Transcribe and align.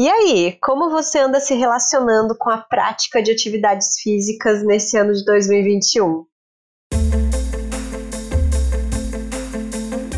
E 0.00 0.08
aí, 0.08 0.56
como 0.62 0.90
você 0.90 1.18
anda 1.18 1.40
se 1.40 1.56
relacionando 1.56 2.32
com 2.38 2.48
a 2.48 2.58
prática 2.58 3.20
de 3.20 3.32
atividades 3.32 4.00
físicas 4.00 4.62
nesse 4.62 4.96
ano 4.96 5.12
de 5.12 5.24
2021? 5.24 6.24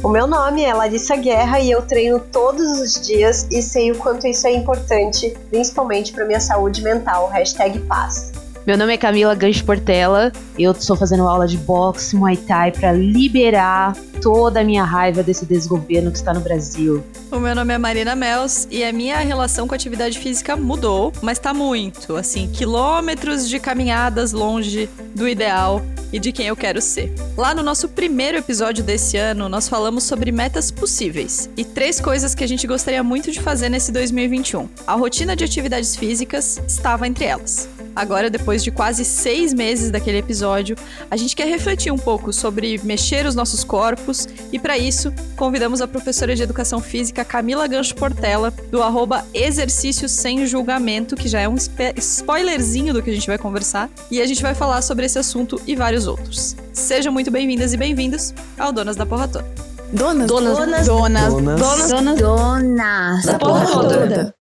O 0.04 0.08
meu 0.11 0.27
nome 0.27 0.62
é 0.62 0.74
Larissa 0.74 1.16
Guerra 1.16 1.61
e 1.61 1.71
eu 1.71 1.80
treino 1.80 2.21
todos 2.21 2.79
os 2.79 3.01
dias 3.01 3.48
e 3.51 3.62
sei 3.62 3.90
o 3.90 3.96
quanto 3.96 4.27
isso 4.27 4.46
é 4.46 4.53
importante, 4.53 5.30
principalmente 5.48 6.12
para 6.12 6.26
minha 6.26 6.40
saúde 6.40 6.83
mental. 6.83 7.28
Hashtag 7.28 7.78
paz. 7.87 8.33
Meu 8.67 8.77
nome 8.77 8.92
é 8.92 8.97
Camila 8.99 9.35
Gancho 9.35 9.65
Portela. 9.65 10.31
Eu 10.58 10.72
estou 10.72 10.95
fazendo 10.95 11.27
aula 11.27 11.47
de 11.47 11.56
boxe, 11.56 12.15
Muay 12.15 12.37
Thai 12.37 12.71
para 12.71 12.92
liberar 12.92 13.97
toda 14.21 14.60
a 14.60 14.65
minha 14.65 14.85
raiva 14.85 15.22
desse 15.22 15.47
desgoverno 15.47 16.10
que 16.10 16.19
está 16.19 16.34
no 16.34 16.41
Brasil. 16.41 17.02
O 17.33 17.38
meu 17.38 17.55
nome 17.55 17.73
é 17.73 17.78
Marina 17.78 18.15
Mels 18.15 18.69
e 18.70 18.84
a 18.84 18.92
minha 18.92 19.16
relação 19.19 19.66
com 19.66 19.74
a 19.74 19.77
atividade 19.77 20.19
física 20.19 20.56
mudou, 20.56 21.10
mas 21.23 21.38
tá 21.38 21.55
muito, 21.55 22.16
assim, 22.16 22.48
quilômetros 22.48 23.48
de 23.48 23.59
caminhadas 23.59 24.33
longe 24.33 24.91
do 25.14 25.27
ideal 25.27 25.80
e 26.12 26.19
de 26.19 26.30
quem 26.30 26.47
eu 26.47 26.56
quero 26.56 26.83
ser. 26.83 27.14
Lá 27.38 27.55
no 27.55 27.62
nosso 27.62 27.88
primeiro 27.88 28.36
episódio 28.36 28.84
desse 28.84 29.16
ano, 29.16 29.48
nós 29.48 29.70
falamos 29.70 30.05
sobre 30.05 30.30
metas 30.30 30.70
possíveis 30.70 31.48
e 31.56 31.64
três 31.64 31.98
coisas 31.98 32.34
que 32.34 32.45
a 32.45 32.48
gente 32.48 32.66
gostaria 32.66 33.02
muito 33.02 33.30
de 33.30 33.41
fazer 33.41 33.70
nesse 33.70 33.91
2021. 33.91 34.69
A 34.86 34.95
rotina 34.95 35.34
de 35.34 35.45
atividades 35.45 35.97
físicas 35.97 36.61
estava 36.69 37.06
entre 37.06 37.24
elas. 37.24 37.66
Agora, 37.94 38.30
depois 38.30 38.62
de 38.62 38.70
quase 38.70 39.04
seis 39.04 39.52
meses 39.52 39.90
daquele 39.90 40.18
episódio, 40.18 40.76
a 41.10 41.16
gente 41.16 41.34
quer 41.34 41.46
refletir 41.46 41.92
um 41.92 41.98
pouco 41.98 42.32
sobre 42.32 42.80
mexer 42.82 43.26
os 43.26 43.34
nossos 43.34 43.64
corpos. 43.64 44.28
E, 44.52 44.58
para 44.58 44.78
isso, 44.78 45.12
convidamos 45.36 45.80
a 45.80 45.88
professora 45.88 46.34
de 46.34 46.42
educação 46.42 46.80
física 46.80 47.24
Camila 47.24 47.66
Gancho 47.66 47.94
Portela, 47.94 48.52
do 48.70 48.82
arroba 48.82 49.24
Exercício 49.34 50.08
Sem 50.08 50.46
Julgamento, 50.46 51.16
que 51.16 51.28
já 51.28 51.40
é 51.40 51.48
um 51.48 51.56
spoilerzinho 51.96 52.94
do 52.94 53.02
que 53.02 53.10
a 53.10 53.14
gente 53.14 53.26
vai 53.26 53.38
conversar, 53.38 53.91
e 54.10 54.20
a 54.20 54.27
gente 54.27 54.42
vai 54.42 54.54
falar 54.54 54.82
sobre 54.82 55.06
esse 55.06 55.19
assunto 55.19 55.60
e 55.66 55.75
vários 55.75 56.06
outros. 56.06 56.56
Sejam 56.72 57.12
muito 57.12 57.30
bem-vindas 57.30 57.72
e 57.72 57.77
bem-vindos 57.77 58.32
ao 58.58 58.72
Donas 58.72 58.97
da 58.97 59.04
Porra 59.04 59.28
Toda. 59.28 59.70
Donas, 59.92 60.28
donas, 60.28 60.56
donas, 60.56 60.86
donas, 60.86 61.34
donas, 61.34 61.91
donas, 61.91 62.20
donas. 62.20 63.25
Da 63.25 63.38
porra 63.38 63.66
toda. 63.66 64.34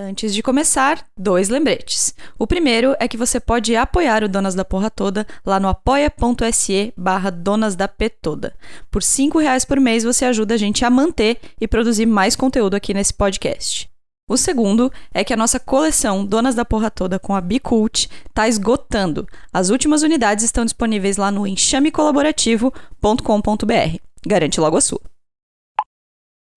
Antes 0.00 0.32
de 0.32 0.44
começar, 0.44 1.04
dois 1.16 1.48
lembretes. 1.48 2.14
O 2.38 2.46
primeiro 2.46 2.94
é 3.00 3.08
que 3.08 3.16
você 3.16 3.40
pode 3.40 3.74
apoiar 3.74 4.22
o 4.22 4.28
Donas 4.28 4.54
da 4.54 4.64
Porra 4.64 4.88
Toda 4.88 5.26
lá 5.44 5.58
no 5.58 5.66
apoia.se 5.66 6.94
barra 6.96 7.30
Donas 7.30 7.74
da 7.74 7.88
P 7.88 8.08
Toda. 8.08 8.54
Por 8.92 9.02
cinco 9.02 9.40
reais 9.40 9.64
por 9.64 9.80
mês 9.80 10.04
você 10.04 10.24
ajuda 10.24 10.54
a 10.54 10.56
gente 10.56 10.84
a 10.84 10.90
manter 10.90 11.40
e 11.60 11.66
produzir 11.66 12.06
mais 12.06 12.36
conteúdo 12.36 12.76
aqui 12.76 12.94
nesse 12.94 13.12
podcast. 13.12 13.90
O 14.30 14.36
segundo 14.36 14.92
é 15.12 15.24
que 15.24 15.32
a 15.32 15.36
nossa 15.36 15.58
coleção 15.58 16.24
Donas 16.24 16.54
da 16.54 16.64
Porra 16.64 16.92
Toda 16.92 17.18
com 17.18 17.34
a 17.34 17.40
Bicult 17.40 18.08
está 18.28 18.46
esgotando. 18.46 19.26
As 19.52 19.68
últimas 19.68 20.04
unidades 20.04 20.44
estão 20.44 20.64
disponíveis 20.64 21.16
lá 21.16 21.32
no 21.32 21.44
enxamecolaborativo.com.br. 21.44 23.98
Garante 24.24 24.60
logo 24.60 24.76
a 24.76 24.80
sua. 24.80 25.17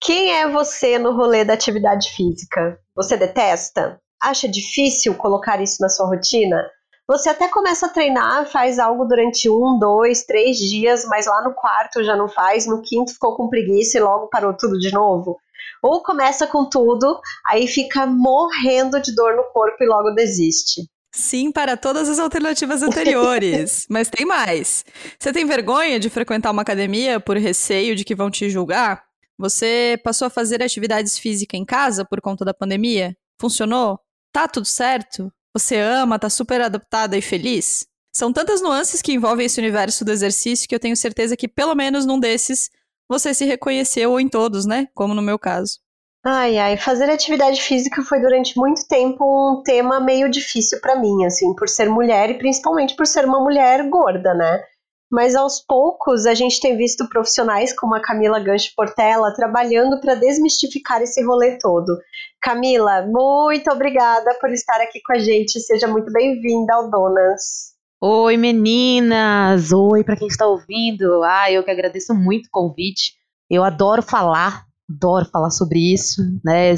Quem 0.04 0.32
é 0.32 0.48
você 0.48 0.98
no 0.98 1.14
rolê 1.14 1.44
da 1.44 1.54
atividade 1.54 2.10
física? 2.10 2.76
Você 2.96 3.16
detesta? 3.16 4.00
Acha 4.20 4.48
difícil 4.48 5.14
colocar 5.14 5.62
isso 5.62 5.76
na 5.80 5.88
sua 5.88 6.08
rotina? 6.08 6.60
Você 7.06 7.28
até 7.28 7.46
começa 7.46 7.86
a 7.86 7.88
treinar, 7.88 8.50
faz 8.50 8.80
algo 8.80 9.04
durante 9.04 9.48
um, 9.48 9.78
dois, 9.78 10.24
três 10.24 10.56
dias, 10.56 11.04
mas 11.04 11.26
lá 11.26 11.44
no 11.44 11.54
quarto 11.54 12.02
já 12.02 12.16
não 12.16 12.28
faz, 12.28 12.66
no 12.66 12.82
quinto 12.82 13.12
ficou 13.12 13.36
com 13.36 13.48
preguiça 13.48 13.96
e 13.96 14.00
logo 14.00 14.26
parou 14.28 14.52
tudo 14.56 14.76
de 14.76 14.92
novo? 14.92 15.38
Ou 15.80 16.02
começa 16.02 16.48
com 16.48 16.68
tudo, 16.68 17.20
aí 17.46 17.68
fica 17.68 18.04
morrendo 18.04 19.00
de 19.00 19.14
dor 19.14 19.36
no 19.36 19.44
corpo 19.52 19.84
e 19.84 19.86
logo 19.86 20.10
desiste? 20.10 20.82
Sim, 21.14 21.52
para 21.52 21.76
todas 21.76 22.08
as 22.08 22.18
alternativas 22.18 22.82
anteriores. 22.82 23.86
Mas 23.90 24.08
tem 24.08 24.26
mais. 24.26 24.84
Você 25.16 25.32
tem 25.32 25.44
vergonha 25.44 26.00
de 26.00 26.10
frequentar 26.10 26.50
uma 26.50 26.62
academia 26.62 27.20
por 27.20 27.36
receio 27.36 27.94
de 27.94 28.04
que 28.04 28.16
vão 28.16 28.30
te 28.32 28.50
julgar? 28.50 29.11
Você 29.38 30.00
passou 30.04 30.26
a 30.26 30.30
fazer 30.30 30.62
atividades 30.62 31.18
físicas 31.18 31.58
em 31.58 31.64
casa 31.64 32.04
por 32.04 32.20
conta 32.20 32.44
da 32.44 32.54
pandemia? 32.54 33.16
Funcionou? 33.40 33.98
Tá 34.32 34.46
tudo 34.46 34.66
certo? 34.66 35.32
Você 35.54 35.76
ama, 35.76 36.18
tá 36.18 36.30
super 36.30 36.60
adaptada 36.60 37.16
e 37.16 37.22
feliz? 37.22 37.86
São 38.14 38.32
tantas 38.32 38.60
nuances 38.60 39.00
que 39.00 39.12
envolvem 39.12 39.46
esse 39.46 39.60
universo 39.60 40.04
do 40.04 40.12
exercício 40.12 40.68
que 40.68 40.74
eu 40.74 40.80
tenho 40.80 40.96
certeza 40.96 41.36
que 41.36 41.48
pelo 41.48 41.74
menos 41.74 42.04
num 42.04 42.20
desses 42.20 42.70
você 43.08 43.34
se 43.34 43.44
reconheceu 43.44 44.12
ou 44.12 44.20
em 44.20 44.28
todos, 44.28 44.64
né? 44.64 44.88
Como 44.94 45.14
no 45.14 45.22
meu 45.22 45.38
caso. 45.38 45.78
Ai, 46.24 46.56
ai, 46.56 46.76
fazer 46.76 47.10
atividade 47.10 47.60
física 47.60 48.00
foi 48.02 48.20
durante 48.20 48.56
muito 48.56 48.86
tempo 48.86 49.24
um 49.24 49.62
tema 49.62 49.98
meio 49.98 50.30
difícil 50.30 50.80
para 50.80 50.94
mim, 50.94 51.24
assim, 51.24 51.52
por 51.54 51.68
ser 51.68 51.88
mulher 51.88 52.30
e 52.30 52.38
principalmente 52.38 52.94
por 52.94 53.06
ser 53.06 53.24
uma 53.24 53.40
mulher 53.40 53.88
gorda, 53.88 54.32
né? 54.32 54.62
Mas 55.12 55.34
aos 55.34 55.60
poucos 55.60 56.24
a 56.24 56.32
gente 56.32 56.58
tem 56.58 56.74
visto 56.74 57.06
profissionais 57.06 57.78
como 57.78 57.94
a 57.94 58.00
Camila 58.00 58.40
Gancho 58.40 58.72
Portela 58.74 59.34
trabalhando 59.34 60.00
para 60.00 60.14
desmistificar 60.14 61.02
esse 61.02 61.22
rolê 61.22 61.58
todo. 61.58 61.98
Camila, 62.40 63.06
muito 63.06 63.70
obrigada 63.70 64.34
por 64.40 64.50
estar 64.50 64.80
aqui 64.80 65.02
com 65.04 65.12
a 65.12 65.18
gente. 65.18 65.60
Seja 65.60 65.86
muito 65.86 66.10
bem-vinda 66.10 66.74
ao 66.74 66.90
Donas. 66.90 67.72
Oi, 68.00 68.38
meninas! 68.38 69.70
Oi, 69.70 70.02
para 70.02 70.16
quem 70.16 70.28
está 70.28 70.46
ouvindo. 70.46 71.22
Ah, 71.22 71.52
eu 71.52 71.62
que 71.62 71.70
agradeço 71.70 72.14
muito 72.14 72.46
o 72.46 72.50
convite. 72.50 73.12
Eu 73.50 73.62
adoro 73.62 74.02
falar, 74.02 74.64
adoro 74.90 75.26
falar 75.26 75.50
sobre 75.50 75.92
isso, 75.92 76.22
né? 76.42 76.70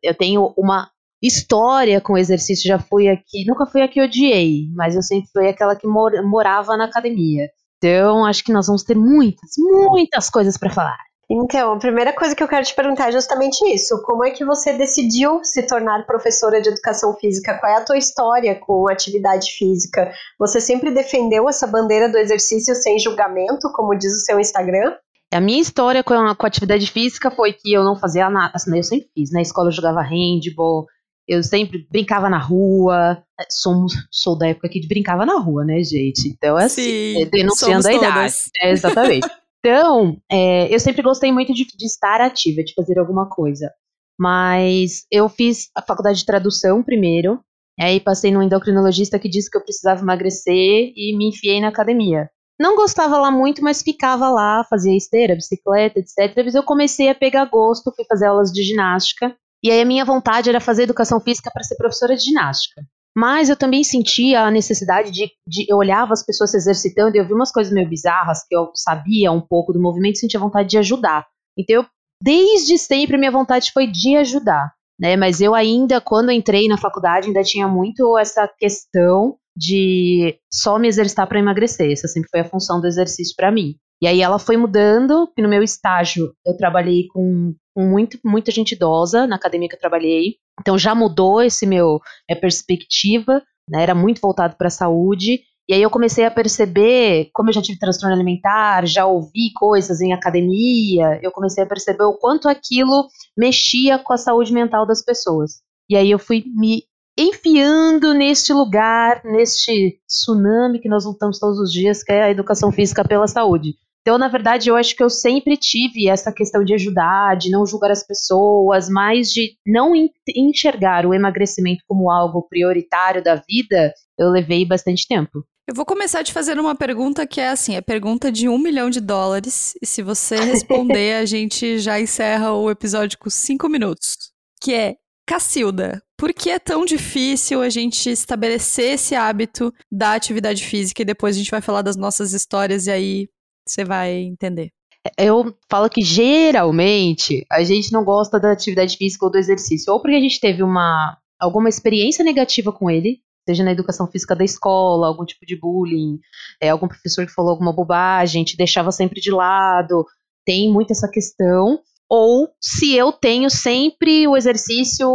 Eu 0.00 0.14
tenho 0.16 0.54
uma 0.56 0.88
história 1.20 2.00
com 2.00 2.16
exercício, 2.16 2.68
já 2.68 2.78
fui 2.78 3.08
aqui, 3.08 3.44
nunca 3.44 3.66
fui 3.66 3.82
aqui 3.82 4.00
odiei, 4.00 4.68
mas 4.74 4.94
eu 4.94 5.02
sempre 5.02 5.28
fui 5.32 5.48
aquela 5.48 5.74
que 5.74 5.86
mor 5.86 6.12
morava 6.22 6.76
na 6.76 6.84
academia. 6.84 7.50
Então, 7.82 8.24
acho 8.24 8.44
que 8.44 8.52
nós 8.52 8.68
vamos 8.68 8.84
ter 8.84 8.96
muitas, 8.96 9.50
muitas 9.58 10.30
coisas 10.30 10.56
para 10.56 10.70
falar. 10.70 10.98
Então, 11.28 11.72
a 11.72 11.78
primeira 11.78 12.12
coisa 12.12 12.34
que 12.36 12.42
eu 12.42 12.46
quero 12.46 12.64
te 12.64 12.74
perguntar 12.76 13.08
é 13.08 13.12
justamente 13.12 13.60
isso. 13.74 14.00
Como 14.02 14.24
é 14.24 14.30
que 14.30 14.44
você 14.44 14.74
decidiu 14.74 15.42
se 15.42 15.66
tornar 15.66 16.06
professora 16.06 16.60
de 16.60 16.68
educação 16.68 17.14
física? 17.16 17.58
Qual 17.58 17.72
é 17.72 17.76
a 17.76 17.84
tua 17.84 17.96
história 17.96 18.54
com 18.54 18.88
atividade 18.88 19.50
física? 19.50 20.12
Você 20.38 20.60
sempre 20.60 20.92
defendeu 20.92 21.48
essa 21.48 21.66
bandeira 21.66 22.08
do 22.08 22.18
exercício 22.18 22.74
sem 22.76 23.00
julgamento, 23.00 23.72
como 23.72 23.98
diz 23.98 24.12
o 24.12 24.24
seu 24.24 24.38
Instagram? 24.38 24.94
A 25.32 25.40
minha 25.40 25.60
história 25.60 26.04
com 26.04 26.14
a, 26.14 26.36
com 26.36 26.46
a 26.46 26.48
atividade 26.48 26.88
física 26.88 27.30
foi 27.30 27.52
que 27.52 27.72
eu 27.72 27.82
não 27.82 27.96
fazia 27.96 28.28
nada, 28.30 28.52
assim, 28.54 28.76
eu 28.76 28.82
sempre 28.82 29.08
fiz, 29.14 29.32
na 29.32 29.38
né? 29.38 29.42
escola 29.42 29.68
eu 29.68 29.72
jogava 29.72 30.02
handball, 30.02 30.86
eu 31.26 31.42
sempre 31.42 31.86
brincava 31.90 32.28
na 32.28 32.38
rua. 32.38 33.22
Somos, 33.50 33.92
sou 34.10 34.36
da 34.36 34.48
época 34.48 34.68
que 34.68 34.86
brincava 34.86 35.26
na 35.26 35.38
rua, 35.38 35.64
né, 35.64 35.82
gente? 35.82 36.28
Então, 36.28 36.58
é 36.58 36.64
assim, 36.64 36.82
Sim, 36.82 37.22
é, 37.22 37.24
denunciando 37.26 37.86
a 37.88 37.92
idade. 37.92 38.34
É, 38.60 38.70
exatamente. 38.70 39.28
então, 39.60 40.16
é, 40.30 40.72
eu 40.74 40.80
sempre 40.80 41.02
gostei 41.02 41.32
muito 41.32 41.52
de, 41.52 41.64
de 41.64 41.86
estar 41.86 42.20
ativa, 42.20 42.62
de 42.62 42.74
fazer 42.74 42.98
alguma 42.98 43.28
coisa. 43.28 43.70
Mas 44.18 45.04
eu 45.10 45.28
fiz 45.28 45.68
a 45.74 45.82
faculdade 45.82 46.18
de 46.18 46.26
tradução 46.26 46.82
primeiro. 46.82 47.40
Aí 47.80 47.98
passei 47.98 48.30
no 48.30 48.42
endocrinologista 48.42 49.18
que 49.18 49.28
disse 49.28 49.50
que 49.50 49.56
eu 49.56 49.64
precisava 49.64 50.02
emagrecer 50.02 50.92
e 50.94 51.16
me 51.16 51.28
enfiei 51.28 51.60
na 51.60 51.68
academia. 51.68 52.28
Não 52.60 52.76
gostava 52.76 53.18
lá 53.18 53.30
muito, 53.30 53.62
mas 53.62 53.82
ficava 53.82 54.28
lá, 54.30 54.64
fazia 54.68 54.96
esteira, 54.96 55.34
bicicleta, 55.34 55.98
etc. 55.98 56.34
Depois 56.34 56.54
eu 56.54 56.62
comecei 56.62 57.08
a 57.08 57.14
pegar 57.14 57.46
gosto, 57.46 57.92
fui 57.94 58.04
fazer 58.04 58.26
aulas 58.26 58.52
de 58.52 58.62
ginástica. 58.62 59.34
E 59.64 59.70
aí 59.70 59.80
a 59.80 59.84
minha 59.84 60.04
vontade 60.04 60.48
era 60.48 60.60
fazer 60.60 60.84
educação 60.84 61.20
física 61.20 61.50
para 61.52 61.62
ser 61.62 61.76
professora 61.76 62.16
de 62.16 62.22
ginástica. 62.22 62.82
Mas 63.16 63.48
eu 63.48 63.56
também 63.56 63.84
sentia 63.84 64.42
a 64.42 64.50
necessidade 64.50 65.10
de, 65.10 65.30
de, 65.46 65.66
Eu 65.68 65.76
olhava 65.76 66.12
as 66.12 66.24
pessoas 66.24 66.50
se 66.50 66.56
exercitando 66.56 67.16
e 67.16 67.20
eu 67.20 67.26
vi 67.26 67.34
umas 67.34 67.52
coisas 67.52 67.72
meio 67.72 67.88
bizarras 67.88 68.44
que 68.48 68.56
eu 68.56 68.70
sabia 68.74 69.30
um 69.30 69.40
pouco 69.40 69.72
do 69.72 69.80
movimento 69.80 70.16
e 70.16 70.18
sentia 70.20 70.40
vontade 70.40 70.68
de 70.68 70.78
ajudar. 70.78 71.26
Então, 71.58 71.76
eu, 71.76 71.86
desde 72.22 72.78
sempre, 72.78 73.18
minha 73.18 73.30
vontade 73.30 73.70
foi 73.72 73.86
de 73.86 74.16
ajudar. 74.16 74.72
Né? 74.98 75.16
Mas 75.16 75.40
eu 75.40 75.54
ainda, 75.54 76.00
quando 76.00 76.30
entrei 76.30 76.68
na 76.68 76.78
faculdade, 76.78 77.26
ainda 77.26 77.42
tinha 77.42 77.68
muito 77.68 78.16
essa 78.16 78.48
questão 78.58 79.36
de 79.56 80.38
só 80.50 80.78
me 80.78 80.88
exercitar 80.88 81.26
para 81.28 81.38
emagrecer. 81.38 81.90
Essa 81.90 82.08
sempre 82.08 82.30
foi 82.30 82.40
a 82.40 82.48
função 82.48 82.80
do 82.80 82.86
exercício 82.86 83.34
para 83.36 83.50
mim. 83.52 83.74
E 84.02 84.06
aí 84.06 84.20
ela 84.20 84.38
foi 84.38 84.56
mudando, 84.56 85.30
que 85.34 85.42
no 85.42 85.48
meu 85.48 85.62
estágio 85.62 86.32
eu 86.44 86.56
trabalhei 86.56 87.06
com, 87.12 87.54
com 87.74 87.84
muito, 87.84 88.18
muita 88.24 88.50
gente 88.50 88.72
idosa 88.72 89.26
na 89.26 89.36
academia 89.36 89.68
que 89.68 89.76
eu 89.76 89.80
trabalhei. 89.80 90.36
Então 90.60 90.78
já 90.78 90.94
mudou 90.94 91.42
esse 91.42 91.66
meu 91.66 92.00
minha 92.28 92.40
perspectiva, 92.40 93.42
né? 93.68 93.82
Era 93.82 93.94
muito 93.94 94.20
voltado 94.20 94.56
para 94.56 94.68
a 94.68 94.70
saúde. 94.70 95.40
E 95.68 95.74
aí 95.74 95.82
eu 95.82 95.90
comecei 95.90 96.24
a 96.24 96.30
perceber, 96.30 97.30
como 97.32 97.48
eu 97.48 97.54
já 97.54 97.62
tive 97.62 97.78
transtorno 97.78 98.14
alimentar, 98.14 98.86
já 98.86 99.06
ouvi 99.06 99.52
coisas 99.54 100.00
em 100.00 100.12
academia, 100.12 101.20
eu 101.22 101.30
comecei 101.30 101.62
a 101.62 101.66
perceber 101.66 102.02
o 102.02 102.18
quanto 102.18 102.48
aquilo 102.48 103.06
mexia 103.38 103.98
com 103.98 104.12
a 104.12 104.18
saúde 104.18 104.52
mental 104.52 104.84
das 104.86 105.04
pessoas. 105.04 105.62
E 105.88 105.96
aí 105.96 106.10
eu 106.10 106.18
fui 106.18 106.44
me 106.46 106.82
enfiando 107.18 108.12
neste 108.12 108.52
lugar, 108.52 109.22
neste 109.24 110.00
tsunami 110.06 110.80
que 110.80 110.88
nós 110.88 111.04
lutamos 111.04 111.38
todos 111.38 111.58
os 111.58 111.72
dias, 111.72 112.02
que 112.02 112.12
é 112.12 112.22
a 112.24 112.30
educação 112.30 112.72
física 112.72 113.04
pela 113.04 113.28
saúde. 113.28 113.74
Então, 114.02 114.18
na 114.18 114.26
verdade, 114.26 114.68
eu 114.68 114.76
acho 114.76 114.96
que 114.96 115.02
eu 115.02 115.08
sempre 115.08 115.56
tive 115.56 116.08
essa 116.08 116.32
questão 116.32 116.64
de 116.64 116.74
ajudar, 116.74 117.36
de 117.36 117.50
não 117.50 117.64
julgar 117.64 117.90
as 117.90 118.04
pessoas, 118.04 118.88
mas 118.88 119.28
de 119.28 119.56
não 119.64 119.92
enxergar 120.36 121.06
o 121.06 121.14
emagrecimento 121.14 121.84
como 121.86 122.10
algo 122.10 122.46
prioritário 122.48 123.22
da 123.22 123.36
vida, 123.36 123.94
eu 124.18 124.28
levei 124.28 124.66
bastante 124.66 125.06
tempo. 125.06 125.44
Eu 125.68 125.74
vou 125.76 125.86
começar 125.86 126.24
te 126.24 126.32
fazendo 126.32 126.60
uma 126.60 126.74
pergunta 126.74 127.24
que 127.24 127.40
é 127.40 127.48
assim, 127.48 127.76
é 127.76 127.80
pergunta 127.80 128.32
de 128.32 128.48
um 128.48 128.58
milhão 128.58 128.90
de 128.90 129.00
dólares, 129.00 129.74
e 129.80 129.86
se 129.86 130.02
você 130.02 130.34
responder, 130.34 131.14
a 131.14 131.24
gente 131.26 131.78
já 131.78 132.00
encerra 132.00 132.52
o 132.52 132.68
episódio 132.68 133.16
com 133.18 133.30
cinco 133.30 133.68
minutos. 133.68 134.16
Que 134.60 134.74
é, 134.74 134.96
Cacilda, 135.24 136.02
por 136.18 136.34
que 136.34 136.50
é 136.50 136.58
tão 136.58 136.84
difícil 136.84 137.62
a 137.62 137.68
gente 137.68 138.10
estabelecer 138.10 138.94
esse 138.94 139.14
hábito 139.14 139.72
da 139.90 140.14
atividade 140.14 140.64
física 140.64 141.02
e 141.02 141.04
depois 141.04 141.36
a 141.36 141.38
gente 141.38 141.50
vai 141.50 141.60
falar 141.60 141.82
das 141.82 141.96
nossas 141.96 142.32
histórias 142.32 142.88
e 142.88 142.90
aí 142.90 143.28
você 143.66 143.84
vai 143.84 144.12
entender. 144.12 144.70
Eu 145.18 145.56
falo 145.68 145.90
que 145.90 146.02
geralmente 146.02 147.44
a 147.50 147.62
gente 147.64 147.92
não 147.92 148.04
gosta 148.04 148.38
da 148.38 148.52
atividade 148.52 148.96
física 148.96 149.24
ou 149.24 149.30
do 149.30 149.38
exercício, 149.38 149.92
ou 149.92 150.00
porque 150.00 150.16
a 150.16 150.20
gente 150.20 150.40
teve 150.40 150.62
uma 150.62 151.18
alguma 151.40 151.68
experiência 151.68 152.24
negativa 152.24 152.72
com 152.72 152.88
ele, 152.88 153.18
seja 153.48 153.64
na 153.64 153.72
educação 153.72 154.06
física 154.06 154.36
da 154.36 154.44
escola, 154.44 155.08
algum 155.08 155.24
tipo 155.24 155.44
de 155.44 155.58
bullying, 155.58 156.20
é, 156.60 156.68
algum 156.68 156.86
professor 156.86 157.26
que 157.26 157.32
falou 157.32 157.50
alguma 157.50 157.72
bobagem, 157.72 158.44
te 158.44 158.56
deixava 158.56 158.92
sempre 158.92 159.20
de 159.20 159.32
lado, 159.32 160.06
tem 160.46 160.72
muito 160.72 160.92
essa 160.92 161.10
questão. 161.10 161.80
Ou 162.08 162.48
se 162.60 162.94
eu 162.94 163.10
tenho 163.10 163.50
sempre 163.50 164.28
o 164.28 164.36
exercício 164.36 165.08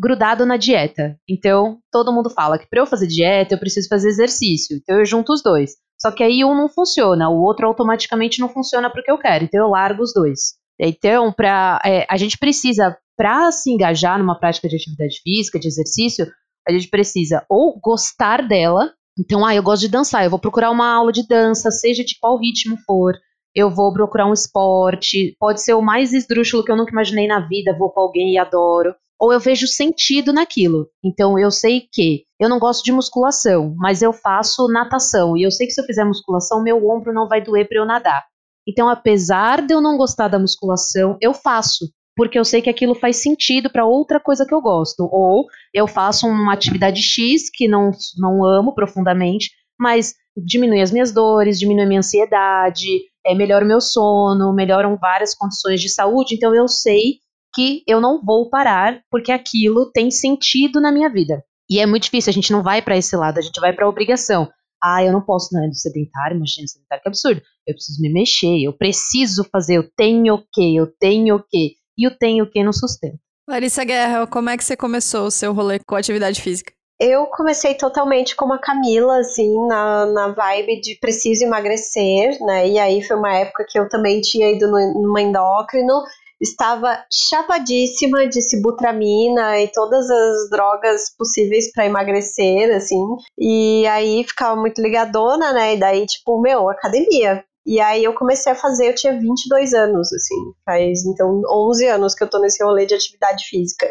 grudado 0.00 0.46
na 0.46 0.56
dieta. 0.56 1.18
Então, 1.28 1.78
todo 1.90 2.12
mundo 2.12 2.30
fala 2.30 2.58
que 2.58 2.68
para 2.68 2.80
eu 2.80 2.86
fazer 2.86 3.06
dieta 3.06 3.54
eu 3.54 3.58
preciso 3.58 3.88
fazer 3.88 4.08
exercício. 4.08 4.76
Então, 4.76 4.98
eu 4.98 5.04
junto 5.04 5.32
os 5.32 5.42
dois. 5.42 5.72
Só 6.00 6.10
que 6.10 6.22
aí 6.22 6.44
um 6.44 6.54
não 6.54 6.68
funciona, 6.68 7.28
o 7.28 7.42
outro 7.42 7.66
automaticamente 7.66 8.40
não 8.40 8.48
funciona 8.48 8.90
para 8.90 9.00
o 9.00 9.04
que 9.04 9.10
eu 9.10 9.18
quero. 9.18 9.44
Então 9.44 9.60
eu 9.60 9.70
largo 9.70 10.02
os 10.02 10.12
dois. 10.12 10.54
Então, 10.78 11.32
pra, 11.32 11.80
é, 11.84 12.06
a 12.08 12.16
gente 12.16 12.36
precisa, 12.36 12.96
para 13.16 13.50
se 13.50 13.70
engajar 13.70 14.18
numa 14.18 14.38
prática 14.38 14.68
de 14.68 14.76
atividade 14.76 15.20
física, 15.22 15.58
de 15.58 15.68
exercício, 15.68 16.26
a 16.68 16.72
gente 16.72 16.88
precisa 16.88 17.44
ou 17.48 17.80
gostar 17.80 18.46
dela. 18.46 18.92
Então, 19.18 19.44
ah, 19.46 19.54
eu 19.54 19.62
gosto 19.62 19.82
de 19.82 19.88
dançar, 19.88 20.24
eu 20.24 20.30
vou 20.30 20.38
procurar 20.38 20.70
uma 20.70 20.92
aula 20.92 21.10
de 21.10 21.26
dança, 21.26 21.70
seja 21.70 22.04
de 22.04 22.18
qual 22.20 22.38
ritmo 22.38 22.76
for. 22.86 23.14
Eu 23.54 23.70
vou 23.70 23.90
procurar 23.90 24.26
um 24.26 24.34
esporte, 24.34 25.34
pode 25.40 25.62
ser 25.62 25.72
o 25.72 25.80
mais 25.80 26.12
esdrúxulo 26.12 26.62
que 26.62 26.70
eu 26.70 26.76
nunca 26.76 26.92
imaginei 26.92 27.26
na 27.26 27.40
vida, 27.40 27.76
vou 27.78 27.90
com 27.90 28.00
alguém 28.00 28.34
e 28.34 28.38
adoro 28.38 28.94
ou 29.18 29.32
eu 29.32 29.40
vejo 29.40 29.66
sentido 29.66 30.32
naquilo. 30.32 30.88
Então 31.04 31.38
eu 31.38 31.50
sei 31.50 31.88
que 31.92 32.24
eu 32.38 32.48
não 32.48 32.58
gosto 32.58 32.84
de 32.84 32.92
musculação, 32.92 33.74
mas 33.78 34.02
eu 34.02 34.12
faço 34.12 34.68
natação 34.68 35.36
e 35.36 35.42
eu 35.42 35.50
sei 35.50 35.66
que 35.66 35.72
se 35.72 35.80
eu 35.80 35.86
fizer 35.86 36.04
musculação, 36.04 36.62
meu 36.62 36.86
ombro 36.88 37.12
não 37.12 37.28
vai 37.28 37.42
doer 37.42 37.66
para 37.66 37.78
eu 37.78 37.86
nadar. 37.86 38.24
Então, 38.68 38.88
apesar 38.88 39.64
de 39.64 39.72
eu 39.72 39.80
não 39.80 39.96
gostar 39.96 40.28
da 40.28 40.38
musculação, 40.38 41.16
eu 41.20 41.32
faço, 41.32 41.86
porque 42.16 42.38
eu 42.38 42.44
sei 42.44 42.60
que 42.60 42.68
aquilo 42.68 42.94
faz 42.94 43.22
sentido 43.22 43.70
para 43.70 43.86
outra 43.86 44.18
coisa 44.18 44.44
que 44.44 44.52
eu 44.52 44.60
gosto. 44.60 45.08
Ou 45.10 45.46
eu 45.72 45.86
faço 45.86 46.26
uma 46.26 46.52
atividade 46.52 47.00
X 47.00 47.48
que 47.52 47.68
não, 47.68 47.90
não 48.18 48.44
amo 48.44 48.74
profundamente, 48.74 49.50
mas 49.78 50.14
diminui 50.36 50.82
as 50.82 50.90
minhas 50.90 51.12
dores, 51.12 51.58
diminui 51.58 51.86
minha 51.86 52.00
ansiedade, 52.00 52.86
é, 53.24 53.34
melhora 53.34 53.64
o 53.64 53.68
meu 53.68 53.80
sono, 53.80 54.52
melhoram 54.52 54.96
várias 54.96 55.34
condições 55.34 55.80
de 55.80 55.88
saúde. 55.88 56.34
Então, 56.34 56.54
eu 56.54 56.66
sei 56.66 57.20
que 57.54 57.82
eu 57.86 58.00
não 58.00 58.20
vou 58.22 58.50
parar 58.50 59.00
porque 59.10 59.30
aquilo 59.30 59.90
tem 59.92 60.10
sentido 60.10 60.80
na 60.80 60.90
minha 60.90 61.08
vida. 61.08 61.42
E 61.68 61.80
é 61.80 61.86
muito 61.86 62.04
difícil, 62.04 62.30
a 62.30 62.34
gente 62.34 62.52
não 62.52 62.62
vai 62.62 62.80
para 62.80 62.96
esse 62.96 63.16
lado, 63.16 63.38
a 63.38 63.42
gente 63.42 63.60
vai 63.60 63.72
para 63.72 63.84
a 63.84 63.88
obrigação. 63.88 64.48
Ah, 64.82 65.02
eu 65.02 65.12
não 65.12 65.20
posso, 65.20 65.48
não 65.52 65.64
é 65.64 65.68
do 65.68 65.74
sedentário, 65.74 66.36
imagina, 66.36 66.68
sedentário, 66.68 67.02
que 67.02 67.08
absurdo. 67.08 67.42
Eu 67.66 67.74
preciso 67.74 68.00
me 68.00 68.12
mexer, 68.12 68.62
eu 68.62 68.72
preciso 68.72 69.44
fazer, 69.50 69.76
eu 69.76 69.90
tenho 69.96 70.44
que, 70.52 70.76
eu 70.76 70.86
tenho 71.00 71.42
que. 71.50 71.74
E 71.98 72.06
o 72.06 72.16
tenho 72.16 72.48
que 72.48 72.62
não 72.62 72.72
sustenta. 72.72 73.18
Larissa 73.48 73.84
Guerra, 73.84 74.26
como 74.26 74.50
é 74.50 74.56
que 74.56 74.64
você 74.64 74.76
começou 74.76 75.26
o 75.26 75.30
seu 75.30 75.52
rolê 75.52 75.78
com 75.86 75.96
atividade 75.96 76.42
física? 76.42 76.72
Eu 76.98 77.26
comecei 77.26 77.74
totalmente 77.74 78.34
como 78.34 78.54
a 78.54 78.58
Camila, 78.58 79.18
assim, 79.18 79.54
na, 79.66 80.06
na 80.06 80.28
vibe 80.28 80.80
de 80.80 80.98
preciso 80.98 81.44
emagrecer, 81.44 82.38
né? 82.40 82.68
E 82.68 82.78
aí 82.78 83.02
foi 83.02 83.16
uma 83.16 83.34
época 83.34 83.66
que 83.68 83.78
eu 83.78 83.88
também 83.88 84.20
tinha 84.20 84.50
ido 84.50 84.66
no, 84.66 85.02
numa 85.02 85.20
endócrino 85.20 86.02
estava 86.40 87.04
chapadíssima 87.10 88.28
de 88.28 88.42
sibutramina 88.42 89.60
e 89.60 89.68
todas 89.68 90.08
as 90.10 90.50
drogas 90.50 91.14
possíveis 91.16 91.70
para 91.72 91.86
emagrecer, 91.86 92.74
assim. 92.74 93.02
E 93.38 93.86
aí 93.86 94.24
ficava 94.24 94.58
muito 94.58 94.80
ligadona, 94.80 95.52
né? 95.52 95.74
E 95.74 95.80
daí, 95.80 96.06
tipo, 96.06 96.40
meu, 96.40 96.68
academia. 96.68 97.44
E 97.66 97.80
aí 97.80 98.04
eu 98.04 98.14
comecei 98.14 98.52
a 98.52 98.54
fazer, 98.54 98.88
eu 98.88 98.94
tinha 98.94 99.18
22 99.18 99.74
anos, 99.74 100.12
assim, 100.12 100.36
faz 100.64 101.04
então 101.04 101.42
11 101.50 101.86
anos 101.88 102.14
que 102.14 102.22
eu 102.22 102.30
tô 102.30 102.38
nesse 102.38 102.62
rolê 102.62 102.86
de 102.86 102.94
atividade 102.94 103.44
física. 103.48 103.90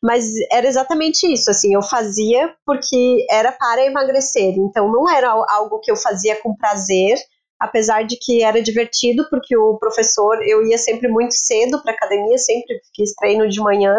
Mas 0.00 0.26
era 0.52 0.68
exatamente 0.68 1.26
isso, 1.26 1.50
assim, 1.50 1.74
eu 1.74 1.82
fazia 1.82 2.54
porque 2.64 3.26
era 3.28 3.50
para 3.50 3.84
emagrecer, 3.84 4.54
então 4.56 4.92
não 4.92 5.10
era 5.10 5.28
algo 5.48 5.80
que 5.80 5.90
eu 5.90 5.96
fazia 5.96 6.40
com 6.40 6.54
prazer, 6.54 7.16
apesar 7.58 8.04
de 8.04 8.16
que 8.16 8.42
era 8.42 8.62
divertido, 8.62 9.26
porque 9.30 9.56
o 9.56 9.78
professor, 9.78 10.38
eu 10.42 10.66
ia 10.66 10.78
sempre 10.78 11.08
muito 11.08 11.34
cedo 11.34 11.82
para 11.82 11.92
academia, 11.92 12.38
sempre 12.38 12.80
fiz 12.94 13.14
treino 13.14 13.48
de 13.48 13.60
manhã, 13.60 13.94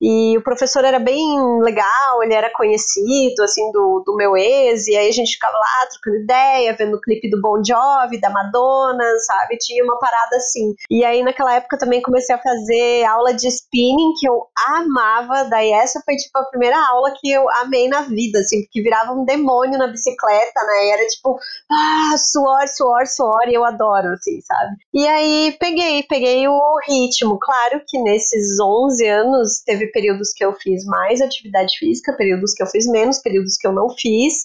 e 0.00 0.36
o 0.38 0.42
professor 0.42 0.82
era 0.84 0.98
bem 0.98 1.60
legal, 1.60 2.22
ele 2.22 2.32
era 2.32 2.50
conhecido, 2.50 3.42
assim, 3.42 3.70
do, 3.70 4.02
do 4.06 4.16
meu 4.16 4.34
ex, 4.36 4.86
e 4.88 4.96
aí 4.96 5.08
a 5.08 5.12
gente 5.12 5.32
ficava 5.32 5.56
lá 5.56 5.86
trocando 5.90 6.22
ideia, 6.22 6.74
vendo 6.76 6.96
o 6.96 7.00
clipe 7.00 7.28
do 7.28 7.40
Bon 7.40 7.62
Jovi, 7.62 8.18
da 8.18 8.30
Madonna, 8.30 9.04
sabe? 9.26 9.58
Tinha 9.58 9.84
uma 9.84 9.98
parada 9.98 10.36
assim. 10.36 10.74
E 10.90 11.04
aí 11.04 11.22
naquela 11.22 11.54
época 11.54 11.78
também 11.78 12.00
comecei 12.00 12.34
a 12.34 12.40
fazer 12.40 13.04
aula 13.04 13.34
de 13.34 13.46
spinning, 13.48 14.14
que 14.18 14.26
eu 14.26 14.46
amava, 14.68 15.44
daí 15.44 15.70
essa 15.70 16.00
foi 16.04 16.16
tipo 16.16 16.38
a 16.38 16.44
primeira 16.46 16.78
aula 16.88 17.12
que 17.20 17.30
eu 17.30 17.48
amei 17.50 17.88
na 17.88 18.02
vida, 18.02 18.38
assim, 18.38 18.62
porque 18.62 18.82
virava 18.82 19.12
um 19.12 19.24
demônio 19.24 19.78
na 19.78 19.88
bicicleta, 19.88 20.60
né? 20.66 20.86
E 20.86 20.90
era 20.92 21.06
tipo, 21.08 21.38
ah, 21.70 22.16
suor, 22.16 22.66
suor, 22.68 23.06
suor, 23.06 23.48
e 23.48 23.54
eu 23.54 23.64
adoro, 23.64 24.08
assim, 24.14 24.40
sabe? 24.40 24.76
E 24.94 25.06
aí 25.06 25.56
peguei, 25.60 26.02
peguei 26.04 26.48
o 26.48 26.78
ritmo. 26.88 27.38
Claro 27.38 27.82
que 27.86 27.98
nesses 27.98 28.58
11 28.58 29.06
anos 29.06 29.62
teve 29.64 29.89
períodos 29.90 30.32
que 30.32 30.44
eu 30.44 30.52
fiz 30.54 30.84
mais 30.84 31.20
atividade 31.20 31.76
física, 31.78 32.16
períodos 32.16 32.52
que 32.52 32.62
eu 32.62 32.66
fiz 32.66 32.86
menos, 32.86 33.18
períodos 33.18 33.56
que 33.56 33.66
eu 33.66 33.72
não 33.72 33.88
fiz, 33.90 34.42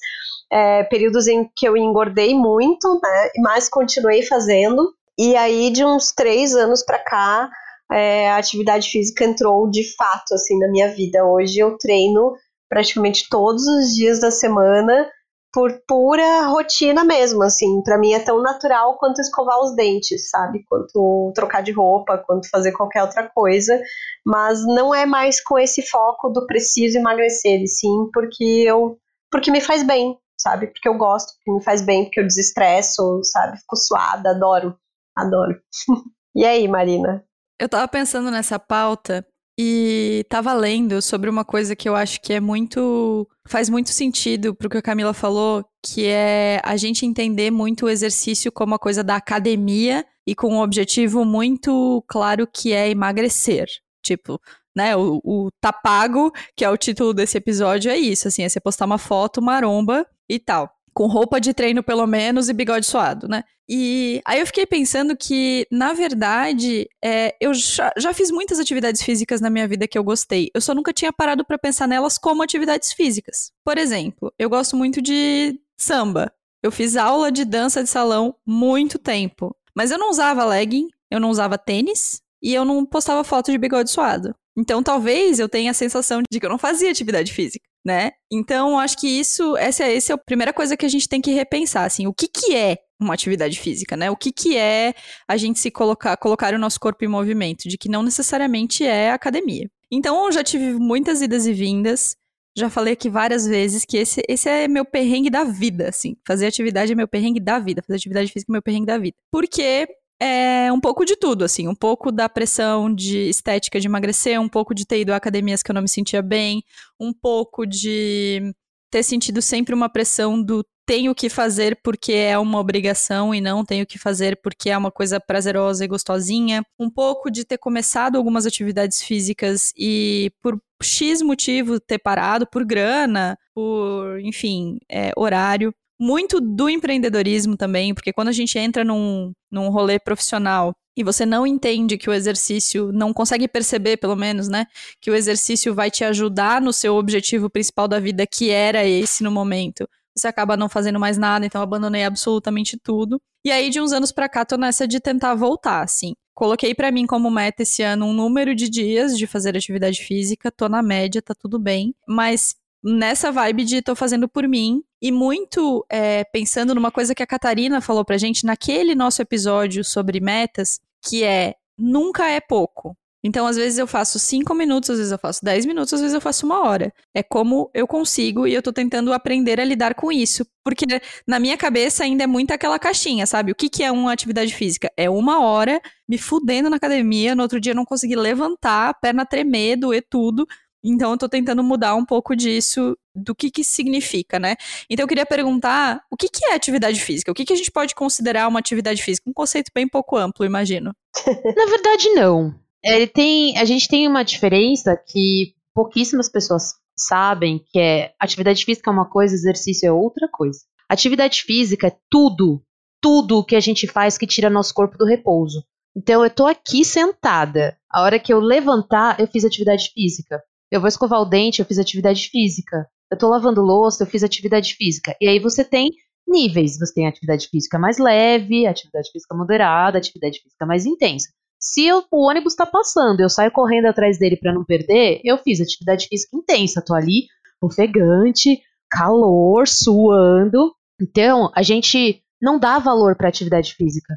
é, 0.51 0.83
períodos 0.83 1.27
em 1.27 1.49
que 1.55 1.67
eu 1.67 1.75
engordei 1.75 2.33
muito, 2.33 2.99
né? 3.01 3.29
Mas 3.39 3.69
continuei 3.69 4.23
fazendo. 4.23 4.93
E 5.17 5.35
aí, 5.35 5.71
de 5.71 5.83
uns 5.83 6.11
três 6.11 6.53
anos 6.55 6.83
para 6.83 6.99
cá, 6.99 7.49
é, 7.91 8.29
a 8.29 8.37
atividade 8.37 8.89
física 8.89 9.23
entrou 9.23 9.69
de 9.69 9.95
fato 9.95 10.33
assim 10.33 10.57
na 10.59 10.67
minha 10.69 10.89
vida. 10.89 11.25
Hoje 11.25 11.59
eu 11.59 11.77
treino 11.77 12.33
praticamente 12.69 13.27
todos 13.29 13.65
os 13.67 13.95
dias 13.95 14.19
da 14.19 14.31
semana 14.31 15.09
por 15.55 15.71
pura 15.87 16.47
rotina 16.47 17.05
mesmo, 17.05 17.41
assim, 17.41 17.81
para 17.81 17.97
mim 17.97 18.11
é 18.11 18.19
tão 18.19 18.41
natural 18.41 18.97
quanto 18.97 19.21
escovar 19.21 19.57
os 19.61 19.73
dentes, 19.73 20.29
sabe? 20.29 20.65
Quanto 20.67 21.31
trocar 21.33 21.63
de 21.63 21.71
roupa, 21.71 22.17
quanto 22.17 22.49
fazer 22.49 22.73
qualquer 22.73 23.01
outra 23.01 23.31
coisa, 23.33 23.81
mas 24.25 24.65
não 24.65 24.93
é 24.93 25.05
mais 25.05 25.41
com 25.41 25.57
esse 25.57 25.81
foco 25.83 26.27
do 26.27 26.45
preciso 26.45 26.97
emagrecer, 26.97 27.61
sim 27.67 28.09
porque 28.13 28.43
eu 28.43 28.97
porque 29.31 29.49
me 29.49 29.61
faz 29.61 29.81
bem, 29.81 30.17
sabe? 30.37 30.67
Porque 30.67 30.89
eu 30.89 30.97
gosto, 30.97 31.33
porque 31.37 31.51
me 31.53 31.63
faz 31.63 31.81
bem, 31.81 32.03
porque 32.03 32.19
eu 32.19 32.27
desestresso, 32.27 33.21
sabe? 33.23 33.57
Fico 33.57 33.77
suada, 33.77 34.31
adoro, 34.31 34.77
adoro. 35.15 35.57
e 36.35 36.43
aí, 36.43 36.67
Marina? 36.67 37.23
Eu 37.57 37.69
tava 37.69 37.87
pensando 37.87 38.29
nessa 38.29 38.59
pauta 38.59 39.25
e 39.57 40.25
tava 40.29 40.53
lendo 40.53 41.01
sobre 41.01 41.29
uma 41.29 41.45
coisa 41.45 41.75
que 41.75 41.87
eu 41.87 41.95
acho 41.95 42.19
que 42.21 42.33
é 42.33 42.39
muito. 42.39 43.27
faz 43.47 43.69
muito 43.69 43.89
sentido 43.89 44.53
pro 44.53 44.69
que 44.69 44.77
a 44.77 44.81
Camila 44.81 45.13
falou, 45.13 45.65
que 45.83 46.05
é 46.05 46.61
a 46.63 46.75
gente 46.75 47.05
entender 47.05 47.51
muito 47.51 47.85
o 47.85 47.89
exercício 47.89 48.51
como 48.51 48.75
a 48.75 48.79
coisa 48.79 49.03
da 49.03 49.15
academia 49.15 50.05
e 50.27 50.35
com 50.35 50.55
um 50.55 50.59
objetivo 50.59 51.23
muito 51.23 52.03
claro 52.07 52.47
que 52.47 52.73
é 52.73 52.89
emagrecer. 52.89 53.67
Tipo, 54.03 54.39
né, 54.75 54.95
o, 54.95 55.21
o 55.23 55.49
Tapago, 55.61 56.31
que 56.55 56.65
é 56.65 56.69
o 56.69 56.77
título 56.77 57.13
desse 57.13 57.37
episódio, 57.37 57.89
é 57.89 57.97
isso, 57.97 58.27
assim, 58.27 58.43
é 58.43 58.49
você 58.49 58.59
postar 58.59 58.85
uma 58.85 58.97
foto 58.97 59.41
maromba 59.41 60.05
e 60.29 60.37
tal 60.37 60.74
com 60.95 61.07
roupa 61.07 61.41
de 61.41 61.53
treino 61.53 61.83
pelo 61.83 62.07
menos 62.07 62.47
e 62.47 62.53
bigode 62.53 62.85
suado, 62.85 63.27
né? 63.27 63.43
E 63.67 64.21
aí 64.25 64.39
eu 64.39 64.45
fiquei 64.45 64.65
pensando 64.65 65.17
que, 65.17 65.67
na 65.69 65.91
verdade, 65.91 66.87
é, 67.03 67.35
eu 67.41 67.53
já, 67.53 67.91
já, 67.97 68.13
fiz 68.13 68.31
muitas 68.31 68.59
atividades 68.59 69.01
físicas 69.01 69.41
na 69.41 69.49
minha 69.49 69.67
vida 69.67 69.87
que 69.87 69.97
eu 69.97 70.03
gostei. 70.03 70.49
Eu 70.53 70.61
só 70.61 70.73
nunca 70.73 70.93
tinha 70.93 71.11
parado 71.11 71.43
para 71.43 71.57
pensar 71.57 71.87
nelas 71.87 72.17
como 72.17 72.43
atividades 72.43 72.93
físicas. 72.93 73.51
Por 73.63 73.77
exemplo, 73.77 74.31
eu 74.39 74.49
gosto 74.49 74.77
muito 74.77 75.01
de 75.01 75.59
samba. 75.75 76.31
Eu 76.63 76.71
fiz 76.71 76.95
aula 76.95 77.31
de 77.31 77.43
dança 77.43 77.83
de 77.83 77.89
salão 77.89 78.35
muito 78.45 78.97
tempo. 78.97 79.53
Mas 79.75 79.91
eu 79.91 79.97
não 79.97 80.11
usava 80.11 80.45
legging, 80.45 80.87
eu 81.11 81.19
não 81.19 81.29
usava 81.29 81.57
tênis 81.57 82.21
e 82.41 82.53
eu 82.53 82.63
não 82.63 82.85
postava 82.85 83.23
foto 83.23 83.51
de 83.51 83.57
bigode 83.57 83.89
suado. 83.91 84.33
Então 84.57 84.81
talvez 84.81 85.39
eu 85.39 85.49
tenha 85.49 85.71
a 85.71 85.73
sensação 85.73 86.21
de 86.31 86.39
que 86.39 86.45
eu 86.45 86.49
não 86.49 86.57
fazia 86.57 86.89
atividade 86.89 87.33
física, 87.33 87.65
né? 87.85 88.11
Então 88.31 88.79
acho 88.79 88.97
que 88.97 89.07
isso, 89.07 89.57
essa, 89.57 89.83
essa 89.83 90.13
é 90.13 90.15
a 90.15 90.17
primeira 90.17 90.53
coisa 90.53 90.77
que 90.77 90.85
a 90.85 90.89
gente 90.89 91.09
tem 91.09 91.21
que 91.21 91.31
repensar, 91.31 91.85
assim, 91.85 92.07
o 92.07 92.13
que 92.13 92.27
que 92.27 92.55
é 92.55 92.77
uma 92.99 93.13
atividade 93.13 93.59
física, 93.59 93.97
né? 93.97 94.09
O 94.09 94.15
que 94.15 94.31
que 94.31 94.57
é 94.57 94.93
a 95.27 95.35
gente 95.35 95.59
se 95.59 95.69
colocar, 95.69 96.15
colocar 96.17 96.53
o 96.53 96.59
nosso 96.59 96.79
corpo 96.79 97.03
em 97.03 97.09
movimento, 97.09 97.67
de 97.67 97.77
que 97.77 97.89
não 97.89 98.01
necessariamente 98.01 98.85
é 98.85 99.11
academia. 99.11 99.69
Então 99.91 100.25
eu 100.25 100.31
já 100.31 100.43
tive 100.43 100.73
muitas 100.73 101.21
idas 101.21 101.45
e 101.45 101.53
vindas, 101.53 102.15
já 102.57 102.69
falei 102.69 102.93
aqui 102.93 103.09
várias 103.09 103.45
vezes 103.45 103.83
que 103.83 103.97
esse, 103.97 104.23
esse 104.29 104.47
é 104.47 104.67
meu 104.67 104.85
perrengue 104.85 105.29
da 105.29 105.43
vida, 105.43 105.89
assim. 105.89 106.15
Fazer 106.25 106.47
atividade 106.47 106.93
é 106.93 106.95
meu 106.95 107.07
perrengue 107.07 107.39
da 107.39 107.59
vida. 107.59 107.83
Fazer 107.85 107.97
atividade 107.97 108.31
física 108.31 108.49
é 108.49 108.53
meu 108.53 108.61
perrengue 108.61 108.85
da 108.85 108.97
vida. 108.97 109.17
Porque 109.29 109.87
é 110.19 110.71
um 110.71 110.79
pouco 110.79 111.05
de 111.05 111.15
tudo, 111.15 111.43
assim. 111.43 111.67
Um 111.67 111.75
pouco 111.75 112.11
da 112.11 112.29
pressão 112.29 112.93
de 112.93 113.29
estética 113.29 113.79
de 113.79 113.87
emagrecer, 113.87 114.39
um 114.39 114.49
pouco 114.49 114.73
de 114.73 114.85
ter 114.85 115.01
ido 115.01 115.13
a 115.13 115.15
academias 115.15 115.61
que 115.61 115.71
eu 115.71 115.75
não 115.75 115.81
me 115.81 115.89
sentia 115.89 116.21
bem, 116.21 116.63
um 116.99 117.13
pouco 117.13 117.65
de 117.65 118.53
ter 118.91 119.03
sentido 119.03 119.41
sempre 119.41 119.75
uma 119.75 119.89
pressão 119.89 120.41
do 120.41 120.65
tenho 120.85 121.15
que 121.15 121.29
fazer 121.29 121.79
porque 121.83 122.13
é 122.13 122.37
uma 122.37 122.59
obrigação 122.59 123.33
e 123.33 123.41
não 123.41 123.65
tenho 123.65 123.85
que 123.85 123.97
fazer 123.97 124.39
porque 124.41 124.69
é 124.69 124.77
uma 124.77 124.91
coisa 124.91 125.19
prazerosa 125.19 125.83
e 125.83 125.87
gostosinha. 125.87 126.63
Um 126.79 126.89
pouco 126.89 127.31
de 127.31 127.43
ter 127.43 127.57
começado 127.57 128.15
algumas 128.17 128.45
atividades 128.45 129.01
físicas 129.01 129.73
e 129.75 130.31
por 130.41 130.61
X 130.81 131.21
motivo 131.21 131.79
ter 131.79 131.97
parado, 131.97 132.47
por 132.47 132.63
grana, 132.63 133.37
por, 133.53 134.19
enfim, 134.21 134.77
é, 134.89 135.11
horário. 135.17 135.73
Muito 135.99 136.41
do 136.41 136.69
empreendedorismo 136.69 137.55
também, 137.55 137.93
porque 137.93 138.11
quando 138.11 138.27
a 138.27 138.33
gente 138.33 138.57
entra 138.59 138.83
num, 138.83 139.31
num 139.51 139.69
rolê 139.69 139.97
profissional 139.99 140.73
e 140.97 141.03
você 141.03 141.25
não 141.25 141.45
entende 141.45 141.97
que 141.97 142.09
o 142.09 142.13
exercício, 142.13 142.91
não 142.91 143.13
consegue 143.13 143.47
perceber, 143.47 143.97
pelo 143.97 144.15
menos, 144.15 144.47
né? 144.47 144.65
Que 145.01 145.11
o 145.11 145.15
exercício 145.15 145.73
vai 145.73 145.91
te 145.91 146.03
ajudar 146.03 146.61
no 146.61 146.71
seu 146.71 146.95
objetivo 146.95 147.49
principal 147.49 147.87
da 147.87 147.99
vida, 147.99 148.25
que 148.25 148.49
era 148.49 148.85
esse 148.85 149.23
no 149.23 149.31
momento 149.31 149.87
você 150.15 150.27
acaba 150.27 150.55
não 150.55 150.69
fazendo 150.69 150.99
mais 150.99 151.17
nada, 151.17 151.45
então 151.45 151.61
abandonei 151.61 152.03
absolutamente 152.03 152.77
tudo. 152.77 153.21
E 153.43 153.51
aí, 153.51 153.69
de 153.69 153.81
uns 153.81 153.91
anos 153.91 154.11
pra 154.11 154.29
cá, 154.29 154.45
tô 154.45 154.57
nessa 154.57 154.87
de 154.87 154.99
tentar 154.99 155.35
voltar, 155.35 155.81
assim. 155.83 156.13
Coloquei 156.33 156.73
para 156.73 156.91
mim 156.91 157.05
como 157.05 157.29
meta 157.29 157.63
esse 157.63 157.83
ano 157.83 158.05
um 158.07 158.13
número 158.13 158.55
de 158.55 158.69
dias 158.69 159.17
de 159.17 159.27
fazer 159.27 159.55
atividade 159.55 160.03
física, 160.03 160.51
tô 160.51 160.67
na 160.67 160.81
média, 160.81 161.21
tá 161.21 161.33
tudo 161.33 161.59
bem, 161.59 161.93
mas 162.07 162.55
nessa 162.85 163.31
vibe 163.31 163.65
de 163.65 163.81
tô 163.81 163.95
fazendo 163.95 164.29
por 164.29 164.47
mim 164.47 164.83
e 165.01 165.11
muito 165.11 165.83
é, 165.89 166.23
pensando 166.23 166.75
numa 166.75 166.91
coisa 166.91 167.15
que 167.15 167.23
a 167.23 167.27
Catarina 167.27 167.81
falou 167.81 168.05
pra 168.05 168.17
gente 168.17 168.45
naquele 168.45 168.93
nosso 168.93 169.21
episódio 169.21 169.83
sobre 169.83 170.19
metas, 170.19 170.79
que 171.03 171.23
é 171.23 171.55
nunca 171.77 172.29
é 172.29 172.39
pouco. 172.39 172.95
Então, 173.27 173.47
às 173.47 173.55
vezes 173.55 173.79
eu 173.79 173.87
faço 173.87 174.19
cinco 174.19 174.53
minutos, 174.53 174.87
às 174.87 174.97
vezes 174.99 175.11
eu 175.11 175.17
faço 175.17 175.43
dez 175.43 175.65
minutos, 175.65 175.91
às 175.91 175.99
vezes 175.99 176.13
eu 176.13 176.21
faço 176.21 176.45
uma 176.45 176.61
hora. 176.63 176.93
É 177.11 177.23
como 177.23 177.71
eu 177.73 177.87
consigo 177.87 178.45
e 178.45 178.53
eu 178.53 178.61
tô 178.61 178.71
tentando 178.71 179.11
aprender 179.11 179.59
a 179.59 179.65
lidar 179.65 179.95
com 179.95 180.11
isso. 180.11 180.45
Porque 180.63 180.85
na 181.27 181.39
minha 181.39 181.57
cabeça 181.57 182.03
ainda 182.03 182.23
é 182.23 182.27
muito 182.27 182.51
aquela 182.51 182.77
caixinha, 182.77 183.25
sabe? 183.25 183.51
O 183.51 183.55
que, 183.55 183.67
que 183.67 183.83
é 183.83 183.91
uma 183.91 184.13
atividade 184.13 184.53
física? 184.53 184.91
É 184.95 185.09
uma 185.09 185.41
hora 185.41 185.81
me 186.07 186.19
fudendo 186.19 186.69
na 186.69 186.75
academia, 186.75 187.33
no 187.33 187.41
outro 187.41 187.59
dia 187.59 187.71
eu 187.71 187.75
não 187.75 187.83
consegui 187.83 188.15
levantar, 188.15 188.93
perna 189.01 189.25
tremer, 189.25 189.75
doer 189.75 190.05
tudo. 190.07 190.45
Então 190.85 191.11
eu 191.11 191.17
tô 191.17 191.27
tentando 191.27 191.63
mudar 191.63 191.95
um 191.95 192.05
pouco 192.05 192.35
disso, 192.35 192.95
do 193.15 193.33
que 193.33 193.49
que 193.49 193.63
significa, 193.63 194.37
né? 194.37 194.55
Então 194.89 195.03
eu 195.03 195.07
queria 195.07 195.25
perguntar, 195.25 196.01
o 196.11 196.15
que 196.15 196.29
que 196.29 196.45
é 196.45 196.53
atividade 196.53 197.01
física? 197.01 197.31
O 197.31 197.33
que 197.33 197.43
que 197.43 197.53
a 197.53 197.55
gente 197.55 197.71
pode 197.71 197.95
considerar 197.95 198.47
uma 198.47 198.59
atividade 198.59 199.01
física? 199.01 199.29
Um 199.29 199.33
conceito 199.33 199.71
bem 199.73 199.87
pouco 199.87 200.15
amplo, 200.15 200.45
imagino. 200.45 200.93
Na 201.57 201.65
verdade, 201.65 202.09
não. 202.13 202.53
Ele 202.83 203.07
tem, 203.07 203.57
a 203.57 203.65
gente 203.65 203.87
tem 203.87 204.07
uma 204.07 204.23
diferença 204.23 204.95
que 204.95 205.55
pouquíssimas 205.73 206.29
pessoas 206.29 206.75
sabem, 206.95 207.65
que 207.71 207.79
é 207.79 208.13
atividade 208.19 208.63
física 208.63 208.91
é 208.91 208.93
uma 208.93 209.09
coisa, 209.09 209.33
exercício 209.33 209.87
é 209.87 209.91
outra 209.91 210.27
coisa. 210.31 210.59
Atividade 210.87 211.41
física 211.41 211.87
é 211.87 211.97
tudo, 212.11 212.61
tudo 213.01 213.43
que 213.43 213.55
a 213.55 213.59
gente 213.59 213.87
faz 213.87 214.19
que 214.19 214.27
tira 214.27 214.51
nosso 214.51 214.73
corpo 214.73 214.97
do 214.97 215.05
repouso. 215.05 215.63
Então 215.97 216.23
eu 216.23 216.29
tô 216.29 216.45
aqui 216.45 216.85
sentada. 216.85 217.77
A 217.89 218.03
hora 218.03 218.19
que 218.19 218.31
eu 218.31 218.39
levantar, 218.39 219.19
eu 219.19 219.27
fiz 219.27 219.43
atividade 219.43 219.91
física. 219.93 220.41
Eu 220.71 220.81
vou 220.81 220.87
escovar 220.87 221.21
o 221.21 221.25
dente, 221.25 221.59
eu 221.59 221.65
fiz 221.65 221.77
atividade 221.77 222.27
física. 222.29 222.87
Eu 223.11 223.17
tô 223.17 223.29
lavando 223.29 223.61
louça, 223.61 224.03
eu 224.03 224.07
fiz 224.07 224.23
atividade 224.23 224.73
física. 224.75 225.15
E 225.21 225.27
aí 225.27 225.39
você 225.39 225.63
tem 225.63 225.91
níveis. 226.27 226.77
Você 226.79 226.93
tem 226.93 227.07
atividade 227.07 227.47
física 227.47 227.77
mais 227.77 227.97
leve, 227.97 228.65
atividade 228.65 229.09
física 229.11 229.35
moderada, 229.35 229.97
atividade 229.97 230.39
física 230.41 230.65
mais 230.65 230.85
intensa. 230.85 231.29
Se 231.59 231.85
eu, 231.85 232.03
o 232.11 232.27
ônibus 232.27 232.53
está 232.53 232.65
passando, 232.65 233.21
eu 233.21 233.29
saio 233.29 233.51
correndo 233.51 233.85
atrás 233.85 234.19
dele 234.19 234.37
para 234.37 234.53
não 234.53 234.63
perder, 234.63 235.21
eu 235.23 235.37
fiz 235.37 235.59
atividade 235.61 236.07
física 236.07 236.37
intensa, 236.37 236.83
tô 236.85 236.93
ali 236.93 237.27
ofegante, 237.61 238.61
calor, 238.89 239.67
suando. 239.67 240.73
Então, 241.01 241.51
a 241.55 241.63
gente 241.63 242.21
não 242.41 242.59
dá 242.59 242.77
valor 242.77 243.15
para 243.15 243.29
atividade 243.29 243.73
física. 243.73 244.13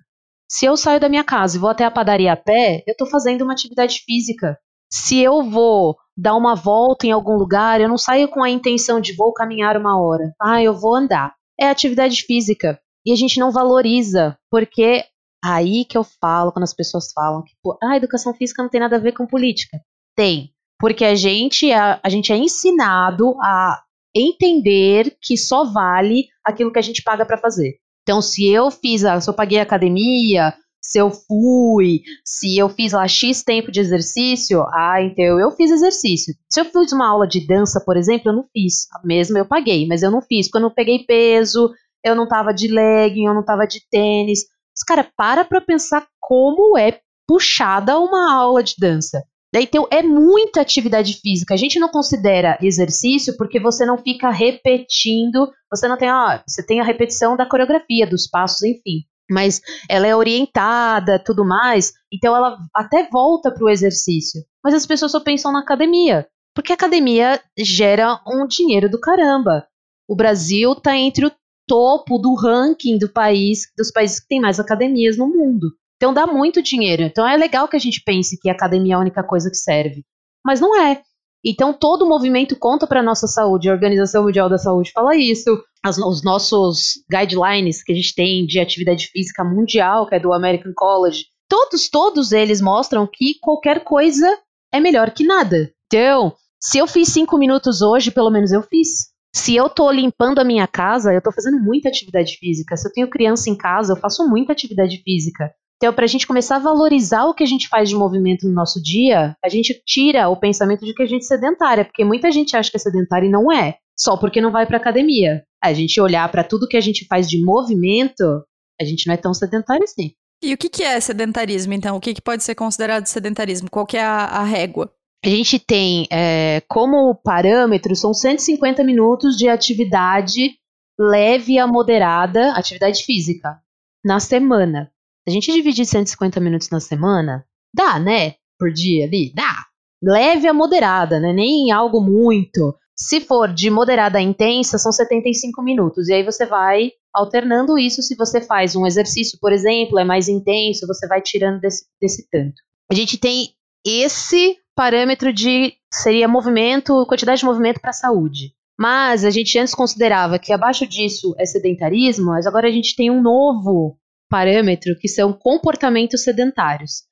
Se 0.51 0.67
eu 0.67 0.77
saio 0.77 1.01
da 1.01 1.09
minha 1.09 1.25
casa 1.25 1.57
e 1.57 1.61
vou 1.61 1.71
até 1.71 1.85
a 1.85 1.91
padaria 1.91 2.33
a 2.33 2.37
pé, 2.37 2.83
eu 2.87 2.93
estou 2.93 3.07
fazendo 3.07 3.43
uma 3.43 3.53
atividade 3.53 4.01
física. 4.05 4.59
Se 4.91 5.19
eu 5.21 5.43
vou 5.43 5.97
dar 6.17 6.35
uma 6.35 6.55
volta 6.55 7.07
em 7.07 7.13
algum 7.13 7.37
lugar, 7.37 7.81
eu 7.81 7.89
não 7.89 7.99
saio 7.99 8.29
com 8.29 8.43
a 8.43 8.51
intenção 8.51 9.01
de 9.01 9.15
vou 9.15 9.33
caminhar 9.33 9.77
uma 9.77 10.01
hora. 10.01 10.33
Ah, 10.41 10.63
eu 10.63 10.75
vou 10.75 10.95
andar. 10.95 11.35
É 11.59 11.69
atividade 11.69 12.23
física. 12.23 12.81
E 13.07 13.13
a 13.13 13.17
gente 13.17 13.39
não 13.39 13.51
valoriza, 13.51 14.37
porque 14.51 15.05
Aí 15.45 15.85
que 15.85 15.97
eu 15.97 16.05
falo 16.05 16.53
quando 16.53 16.65
as 16.65 16.75
pessoas 16.75 17.13
falam 17.13 17.43
que 17.43 17.53
ah, 17.83 17.97
educação 17.97 18.35
física 18.35 18.63
não 18.63 18.71
tem 18.71 18.81
nada 18.81 18.97
a 18.97 19.01
ver 19.01 19.13
com 19.13 19.27
política. 19.27 19.81
Tem. 20.17 20.51
Porque 20.81 21.05
a 21.05 21.15
gente, 21.15 21.73
a, 21.73 22.01
a 22.03 22.09
gente 22.09 22.33
é 22.33 22.37
ensinado 22.37 23.35
a 23.41 23.81
entender 24.15 25.17
que 25.21 25.37
só 25.37 25.65
vale 25.65 26.27
aquilo 26.45 26.73
que 26.73 26.79
a 26.79 26.83
gente 26.83 27.03
paga 27.03 27.25
para 27.25 27.39
fazer. 27.39 27.79
Então, 28.03 28.21
se 28.23 28.47
eu 28.47 28.71
fiz, 28.71 29.05
a, 29.05 29.21
se 29.21 29.29
eu 29.29 29.35
paguei 29.35 29.61
a 29.61 29.63
academia, 29.63 30.55
se 30.89 30.99
eu 30.99 31.11
fui, 31.11 32.01
se 32.25 32.57
eu 32.57 32.67
fiz 32.71 32.93
lá 32.95 33.07
X 33.07 33.43
tempo 33.43 33.71
de 33.71 33.79
exercício, 33.79 34.63
ah, 34.73 35.03
então 35.03 35.39
eu 35.39 35.51
fiz 35.51 35.71
exercício. 35.71 36.35
Se 36.49 36.63
eu 36.63 36.65
fiz 36.65 36.93
uma 36.93 37.07
aula 37.07 37.29
de 37.29 37.47
dança, 37.47 37.79
por 37.85 37.95
exemplo, 37.95 38.31
eu 38.31 38.37
não 38.37 38.45
fiz. 38.51 38.87
Mesmo 39.05 39.37
eu 39.37 39.45
paguei, 39.45 39.87
mas 39.87 40.03
eu 40.03 40.11
não 40.11 40.23
fiz, 40.23 40.47
porque 40.47 40.57
eu 40.57 40.63
não 40.63 40.73
peguei 40.75 41.05
peso, 41.05 41.71
eu 42.03 42.15
não 42.15 42.27
tava 42.27 42.55
de 42.55 42.69
legging, 42.69 43.27
eu 43.27 43.35
não 43.35 43.45
tava 43.45 43.67
de 43.67 43.83
tênis. 43.91 44.47
Mas, 44.75 44.83
cara, 44.83 45.07
para 45.15 45.45
pra 45.45 45.61
pensar 45.61 46.07
como 46.19 46.79
é 46.79 46.99
puxada 47.27 47.99
uma 47.99 48.35
aula 48.35 48.63
de 48.63 48.75
dança. 48.79 49.23
Então, 49.55 49.87
é 49.91 50.03
muita 50.03 50.63
atividade 50.63 51.21
física. 51.21 51.53
A 51.53 51.59
gente 51.59 51.79
não 51.79 51.91
considera 51.91 52.59
exercício 52.63 53.37
porque 53.37 53.61
você 53.61 53.85
não 53.85 53.99
fica 53.99 54.31
repetindo, 54.31 55.51
você 55.71 55.87
não 55.87 55.99
tem, 55.99 56.11
ó, 56.11 56.39
você 56.47 56.65
tem 56.65 56.81
a 56.81 56.85
repetição 56.85 57.37
da 57.37 57.45
coreografia, 57.45 58.07
dos 58.07 58.27
passos, 58.27 58.63
enfim. 58.63 59.05
Mas 59.31 59.61
ela 59.89 60.07
é 60.07 60.17
orientada, 60.17 61.23
tudo 61.23 61.45
mais, 61.45 61.93
então 62.13 62.35
ela 62.35 62.59
até 62.75 63.09
volta 63.11 63.51
para 63.53 63.65
o 63.65 63.69
exercício. 63.69 64.43
Mas 64.65 64.75
as 64.75 64.87
pessoas 64.87 65.13
só 65.13 65.21
pensam 65.21 65.53
na 65.53 65.61
academia, 65.61 66.27
porque 66.55 66.73
a 66.73 66.75
academia 66.75 67.41
gera 67.59 68.21
um 68.27 68.47
dinheiro 68.47 68.89
do 68.89 69.01
caramba. 69.01 69.67
O 70.09 70.17
Brasil 70.17 70.73
está 70.73 70.97
entre 70.97 71.27
o 71.27 71.33
topo 71.67 72.19
do 72.19 72.35
ranking 72.35 72.97
do 72.99 73.11
país, 73.11 73.71
dos 73.77 73.93
países 73.93 74.19
que 74.19 74.27
tem 74.27 74.41
mais 74.41 74.59
academias 74.59 75.19
no 75.19 75.29
mundo. 75.29 75.69
Então 75.97 76.15
dá 76.15 76.27
muito 76.27 76.63
dinheiro. 76.63 77.03
Então 77.03 77.29
é 77.29 77.37
legal 77.37 77.69
que 77.69 77.77
a 77.77 77.81
gente 77.81 78.03
pense 78.05 78.41
que 78.41 78.49
a 78.49 78.53
academia 78.53 78.95
é 78.95 78.97
a 78.97 79.01
única 79.01 79.23
coisa 79.23 79.51
que 79.51 79.57
serve. 79.57 80.05
Mas 80.45 80.61
não 80.61 80.81
é. 80.81 81.03
Então 81.45 81.73
todo 81.73 82.03
o 82.03 82.09
movimento 82.09 82.57
conta 82.57 82.87
para 82.87 83.01
a 83.01 83.03
nossa 83.03 83.27
saúde. 83.27 83.69
A 83.69 83.73
Organização 83.73 84.25
Mundial 84.25 84.49
da 84.49 84.59
Saúde 84.59 84.93
fala 84.93 85.17
isso. 85.17 85.63
As, 85.83 85.99
os 85.99 86.23
nossos 86.23 86.95
guidelines 87.11 87.83
que 87.83 87.93
a 87.93 87.95
gente 87.95 88.15
tem 88.15 88.45
de 88.45 88.59
atividade 88.59 89.07
física 89.07 89.45
mundial, 89.45 90.07
que 90.07 90.15
é 90.15 90.21
do 90.21 90.33
American 90.33 90.73
College, 90.75 91.27
todos, 91.49 91.89
todos 91.89 92.33
eles 92.33 92.61
mostram 92.61 93.09
que 93.11 93.39
qualquer 93.41 93.85
coisa 93.85 94.27
é 94.73 94.81
melhor 94.81 95.11
que 95.13 95.25
nada. 95.25 95.73
Então, 95.87 96.35
se 96.61 96.79
eu 96.79 96.87
fiz 96.87 97.09
cinco 97.09 97.39
minutos 97.39 97.81
hoje, 97.81 98.11
pelo 98.11 98.31
menos 98.31 98.53
eu 98.53 98.63
fiz. 98.63 99.09
Se 99.35 99.55
eu 99.55 99.69
tô 99.69 99.91
limpando 99.91 100.41
a 100.41 100.45
minha 100.45 100.67
casa, 100.67 101.13
eu 101.13 101.23
tô 101.23 101.31
fazendo 101.31 101.59
muita 101.61 101.89
atividade 101.89 102.37
física. 102.39 102.77
Se 102.77 102.89
eu 102.89 102.93
tenho 102.93 103.09
criança 103.09 103.49
em 103.49 103.57
casa, 103.57 103.93
eu 103.93 103.97
faço 103.97 104.29
muita 104.29 104.53
atividade 104.53 105.01
física. 105.03 105.53
Então, 105.79 105.93
para 105.93 106.05
a 106.05 106.09
gente 106.09 106.27
começar 106.27 106.57
a 106.57 106.61
valorizar 106.61 107.25
o 107.25 107.35
que 107.35 107.45
a 107.45 107.47
gente 107.47 107.69
faz 107.69 107.89
de 107.89 107.95
movimento 107.95 108.47
no 108.47 108.53
nosso 108.53 108.83
dia, 108.83 109.37
a 109.43 109.49
gente 109.49 109.81
tira 109.87 110.29
o 110.29 110.37
pensamento 110.37 110.85
de 110.85 110.93
que 110.93 111.03
a 111.03 111.07
gente 111.07 111.23
é 111.23 111.27
sedentária, 111.27 111.85
porque 111.85 112.05
muita 112.05 112.33
gente 112.33 112.57
acha 112.57 112.71
que 112.71 112.77
é 112.77 112.81
sedentária 112.81 113.27
e 113.27 113.31
não 113.31 113.51
é, 113.53 113.77
só 113.97 114.17
porque 114.17 114.41
não 114.41 114.51
vai 114.51 114.67
para 114.67 114.77
academia. 114.77 115.45
A 115.63 115.73
gente 115.73 116.01
olhar 116.01 116.29
para 116.31 116.43
tudo 116.43 116.67
que 116.67 116.77
a 116.77 116.81
gente 116.81 117.07
faz 117.07 117.29
de 117.29 117.43
movimento, 117.43 118.45
a 118.81 118.85
gente 118.85 119.07
não 119.07 119.15
é 119.15 119.17
tão 119.17 119.33
sedentário 119.33 119.85
assim. 119.85 120.13
E 120.43 120.53
o 120.53 120.59
que, 120.59 120.69
que 120.69 120.83
é 120.83 120.99
sedentarismo, 120.99 121.73
então? 121.73 121.97
O 121.97 122.01
que, 122.01 122.15
que 122.15 122.23
pode 122.23 122.43
ser 122.43 122.57
considerado 122.57 123.07
sedentarismo? 123.07 123.71
Qual 123.71 123.87
que 123.87 123.97
é 123.97 124.03
a, 124.03 124.25
a 124.25 124.45
régua? 124.45 124.93
a 125.25 125.29
gente 125.29 125.59
tem 125.59 126.07
é, 126.13 126.63
como 126.69 127.15
parâmetro 127.15 127.95
são 127.97 128.15
150 128.15 128.85
minutos 128.85 129.37
de 129.37 129.49
atividade 129.49 130.57
leve 130.99 131.59
a 131.59 131.67
moderada, 131.67 132.53
atividade 132.53 133.05
física, 133.05 133.61
na 134.05 134.21
semana. 134.21 134.91
A 135.29 135.31
gente 135.31 135.53
dividir 135.53 135.85
150 135.85 136.41
minutos 136.41 136.71
na 136.71 136.81
semana, 136.81 137.45
dá, 137.75 137.99
né? 137.99 138.37
Por 138.59 138.73
dia 138.73 139.05
ali, 139.05 139.31
dá. 139.35 139.67
leve 140.03 140.49
a 140.49 140.55
moderada, 140.55 141.21
né? 141.21 141.35
Nem 141.35 141.71
algo 141.71 142.01
muito. 142.01 142.75
Se 142.97 143.21
for 143.21 143.53
de 143.53 143.69
moderada 143.69 144.17
a 144.17 144.23
intensa, 144.23 144.79
são 144.79 144.91
75 144.91 145.63
minutos. 145.63 146.09
E 146.09 146.15
aí 146.15 146.23
você 146.23 146.47
vai 146.47 146.93
alternando 147.15 147.79
isso. 147.79 148.01
Se 148.01 148.17
você 148.17 148.41
faz 148.41 148.75
um 148.75 148.87
exercício, 148.87 149.39
por 149.39 149.53
exemplo, 149.53 149.99
é 149.99 150.05
mais 150.05 150.29
intenso, 150.29 150.87
você 150.87 151.07
vai 151.07 151.21
tirando 151.21 151.61
desse, 151.61 151.85
desse 152.01 152.27
tanto. 152.31 152.63
A 152.91 152.95
gente 152.95 153.19
tem 153.19 153.51
esse 153.85 154.57
parâmetro 154.75 155.31
de 155.31 155.75
seria 155.93 156.27
movimento, 156.27 157.05
quantidade 157.05 157.41
de 157.41 157.45
movimento 157.45 157.83
para 157.83 157.91
a 157.91 157.93
saúde. 157.93 158.55
Mas 158.81 159.27
a 159.27 159.31
gente 159.31 159.59
antes 159.59 159.75
considerava 159.75 160.39
que 160.39 160.55
abaixo 160.55 160.87
disso 160.87 161.35
é 161.39 161.45
sedentarismo, 161.45 162.27
mas 162.27 162.47
agora 162.47 162.67
a 162.67 162.73
gente 162.73 162.97
tem 162.97 163.11
um 163.11 163.21
novo 163.21 163.98
parâmetro 164.29 164.97
que 164.99 165.09
são 165.09 165.33
comportamentos 165.33 166.23
sedentários. 166.23 167.03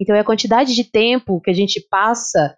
Então 0.00 0.14
é 0.14 0.20
a 0.20 0.24
quantidade 0.24 0.74
de 0.74 0.84
tempo 0.84 1.40
que 1.40 1.50
a 1.50 1.54
gente 1.54 1.80
passa 1.88 2.56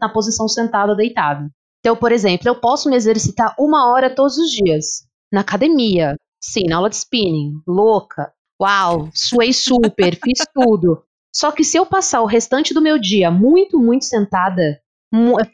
na 0.00 0.08
posição 0.08 0.46
sentada 0.46 0.92
ou 0.92 0.96
deitado. 0.96 1.50
Então, 1.80 1.96
por 1.96 2.12
exemplo, 2.12 2.48
eu 2.48 2.60
posso 2.60 2.88
me 2.88 2.96
exercitar 2.96 3.54
uma 3.58 3.90
hora 3.90 4.14
todos 4.14 4.36
os 4.38 4.50
dias 4.50 5.06
na 5.32 5.40
academia, 5.40 6.16
sim, 6.40 6.64
na 6.68 6.76
aula 6.76 6.88
de 6.88 6.96
spinning, 6.96 7.60
louca, 7.66 8.32
uau, 8.60 9.08
suei 9.12 9.52
super, 9.52 10.16
fiz 10.22 10.44
tudo. 10.54 11.02
Só 11.34 11.52
que 11.52 11.62
se 11.62 11.76
eu 11.76 11.84
passar 11.84 12.22
o 12.22 12.26
restante 12.26 12.72
do 12.72 12.80
meu 12.80 12.98
dia 12.98 13.30
muito, 13.30 13.78
muito 13.78 14.04
sentada, 14.04 14.80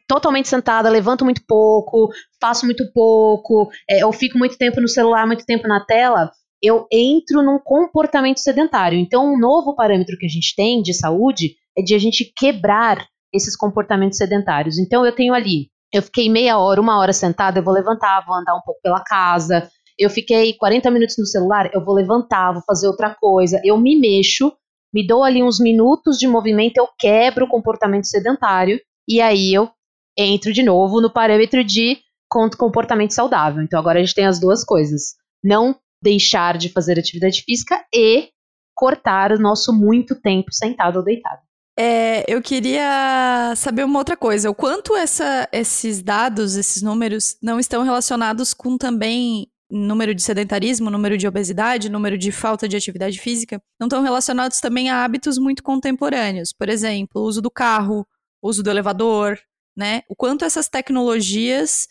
totalmente 0.06 0.48
sentada, 0.48 0.88
levanto 0.88 1.24
muito 1.24 1.42
pouco, 1.46 2.10
faço 2.40 2.64
muito 2.64 2.90
pouco, 2.92 3.70
é, 3.88 4.02
eu 4.02 4.12
fico 4.12 4.38
muito 4.38 4.56
tempo 4.56 4.80
no 4.80 4.88
celular, 4.88 5.26
muito 5.26 5.44
tempo 5.44 5.66
na 5.66 5.84
tela, 5.84 6.30
eu 6.62 6.86
entro 6.92 7.42
num 7.42 7.58
comportamento 7.58 8.38
sedentário. 8.38 8.98
Então, 8.98 9.34
um 9.34 9.38
novo 9.38 9.74
parâmetro 9.74 10.16
que 10.16 10.26
a 10.26 10.28
gente 10.28 10.54
tem 10.54 10.80
de 10.80 10.94
saúde 10.94 11.56
é 11.76 11.82
de 11.82 11.94
a 11.94 11.98
gente 11.98 12.32
quebrar 12.36 13.04
esses 13.32 13.56
comportamentos 13.56 14.18
sedentários. 14.18 14.78
Então, 14.78 15.04
eu 15.04 15.12
tenho 15.12 15.34
ali, 15.34 15.68
eu 15.92 16.02
fiquei 16.02 16.30
meia 16.30 16.58
hora, 16.58 16.80
uma 16.80 16.98
hora 16.98 17.12
sentada, 17.12 17.58
eu 17.58 17.64
vou 17.64 17.74
levantar, 17.74 18.24
vou 18.24 18.36
andar 18.36 18.54
um 18.54 18.62
pouco 18.64 18.80
pela 18.82 19.02
casa. 19.02 19.68
Eu 19.98 20.08
fiquei 20.08 20.54
40 20.54 20.90
minutos 20.90 21.16
no 21.18 21.26
celular, 21.26 21.70
eu 21.74 21.84
vou 21.84 21.94
levantar, 21.94 22.52
vou 22.52 22.62
fazer 22.66 22.86
outra 22.86 23.14
coisa. 23.14 23.60
Eu 23.64 23.76
me 23.76 23.98
mexo, 23.98 24.52
me 24.92 25.06
dou 25.06 25.22
ali 25.22 25.42
uns 25.42 25.58
minutos 25.58 26.16
de 26.18 26.26
movimento, 26.26 26.78
eu 26.78 26.88
quebro 26.98 27.44
o 27.44 27.48
comportamento 27.48 28.06
sedentário 28.06 28.80
e 29.08 29.20
aí 29.20 29.52
eu 29.52 29.70
entro 30.16 30.52
de 30.52 30.62
novo 30.62 31.00
no 31.00 31.12
parâmetro 31.12 31.64
de 31.64 31.98
comportamento 32.28 33.12
saudável. 33.12 33.62
Então 33.62 33.78
agora 33.78 33.98
a 33.98 34.02
gente 34.02 34.14
tem 34.14 34.26
as 34.26 34.40
duas 34.40 34.64
coisas. 34.64 35.14
Não 35.44 35.76
deixar 36.02 36.58
de 36.58 36.68
fazer 36.68 36.98
atividade 36.98 37.42
física 37.42 37.84
e 37.94 38.30
cortar 38.74 39.32
o 39.32 39.38
nosso 39.38 39.72
muito 39.72 40.20
tempo 40.20 40.52
sentado 40.52 40.96
ou 40.96 41.04
deitado. 41.04 41.40
É, 41.78 42.24
eu 42.30 42.42
queria 42.42 43.54
saber 43.56 43.84
uma 43.84 43.98
outra 43.98 44.16
coisa. 44.16 44.50
O 44.50 44.54
quanto 44.54 44.94
essa, 44.94 45.48
esses 45.52 46.02
dados, 46.02 46.56
esses 46.56 46.82
números, 46.82 47.36
não 47.42 47.58
estão 47.58 47.82
relacionados 47.82 48.52
com 48.52 48.76
também 48.76 49.46
número 49.70 50.14
de 50.14 50.22
sedentarismo, 50.22 50.90
número 50.90 51.16
de 51.16 51.26
obesidade, 51.26 51.88
número 51.88 52.18
de 52.18 52.30
falta 52.30 52.68
de 52.68 52.76
atividade 52.76 53.18
física, 53.18 53.62
não 53.80 53.86
estão 53.86 54.02
relacionados 54.02 54.60
também 54.60 54.90
a 54.90 55.02
hábitos 55.02 55.38
muito 55.38 55.62
contemporâneos. 55.62 56.52
Por 56.52 56.68
exemplo, 56.68 57.22
o 57.22 57.24
uso 57.24 57.40
do 57.40 57.50
carro, 57.50 58.06
o 58.42 58.50
uso 58.50 58.62
do 58.62 58.68
elevador, 58.68 59.38
né? 59.74 60.02
O 60.08 60.14
quanto 60.14 60.44
essas 60.44 60.68
tecnologias 60.68 61.88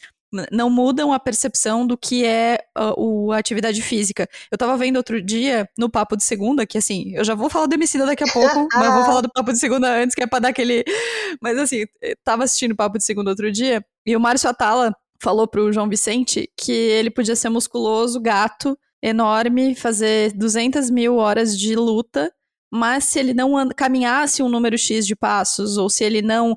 não 0.52 0.70
mudam 0.70 1.12
a 1.12 1.20
percepção 1.20 1.86
do 1.86 1.98
que 1.98 2.26
é 2.26 2.60
a, 2.76 2.94
a 3.34 3.38
atividade 3.38 3.82
física. 3.82 4.28
Eu 4.50 4.58
tava 4.58 4.78
vendo 4.78 4.98
outro 4.98 5.22
dia, 5.22 5.70
no 5.78 5.90
Papo 5.90 6.16
de 6.16 6.24
Segunda, 6.24 6.66
que 6.66 6.78
assim, 6.78 7.12
eu 7.16 7.24
já 7.24 7.36
vou 7.36 7.50
falar 7.50 7.66
do 7.66 7.74
Emicida 7.74 8.06
daqui 8.06 8.24
a 8.24 8.32
pouco, 8.32 8.68
mas 8.74 8.86
eu 8.86 8.94
vou 8.94 9.04
falar 9.04 9.22
do 9.22 9.32
Papo 9.32 9.52
de 9.52 9.60
Segunda 9.60 9.94
antes, 9.94 10.16
que 10.16 10.24
é 10.24 10.28
pra 10.28 10.40
dar 10.40 10.50
aquele... 10.50 10.84
Mas 11.42 11.58
assim, 11.58 11.86
tava 12.24 12.44
assistindo 12.44 12.74
o 12.74 12.76
Papo 12.76 12.98
de 12.98 13.06
Segunda 13.06 13.30
outro 13.30 13.52
dia, 13.52 13.84
e 14.06 14.16
o 14.16 14.20
Márcio 14.20 14.50
Atala 14.50 14.94
falou 15.22 15.48
pro 15.48 15.72
João 15.72 15.88
Vicente 15.88 16.50
que 16.58 16.72
ele 16.72 17.10
podia 17.10 17.36
ser 17.36 17.50
musculoso, 17.50 18.20
gato, 18.20 18.78
enorme, 19.02 19.76
fazer 19.76 20.34
200 20.34 20.90
mil 20.90 21.16
horas 21.18 21.58
de 21.58 21.76
luta, 21.76 22.32
mas 22.72 23.04
se 23.04 23.20
ele 23.20 23.34
não 23.34 23.68
caminhasse 23.76 24.42
um 24.42 24.48
número 24.48 24.78
X 24.78 25.06
de 25.06 25.16
passos, 25.16 25.78
ou 25.78 25.90
se 25.90 26.04
ele 26.04 26.22
não 26.22 26.56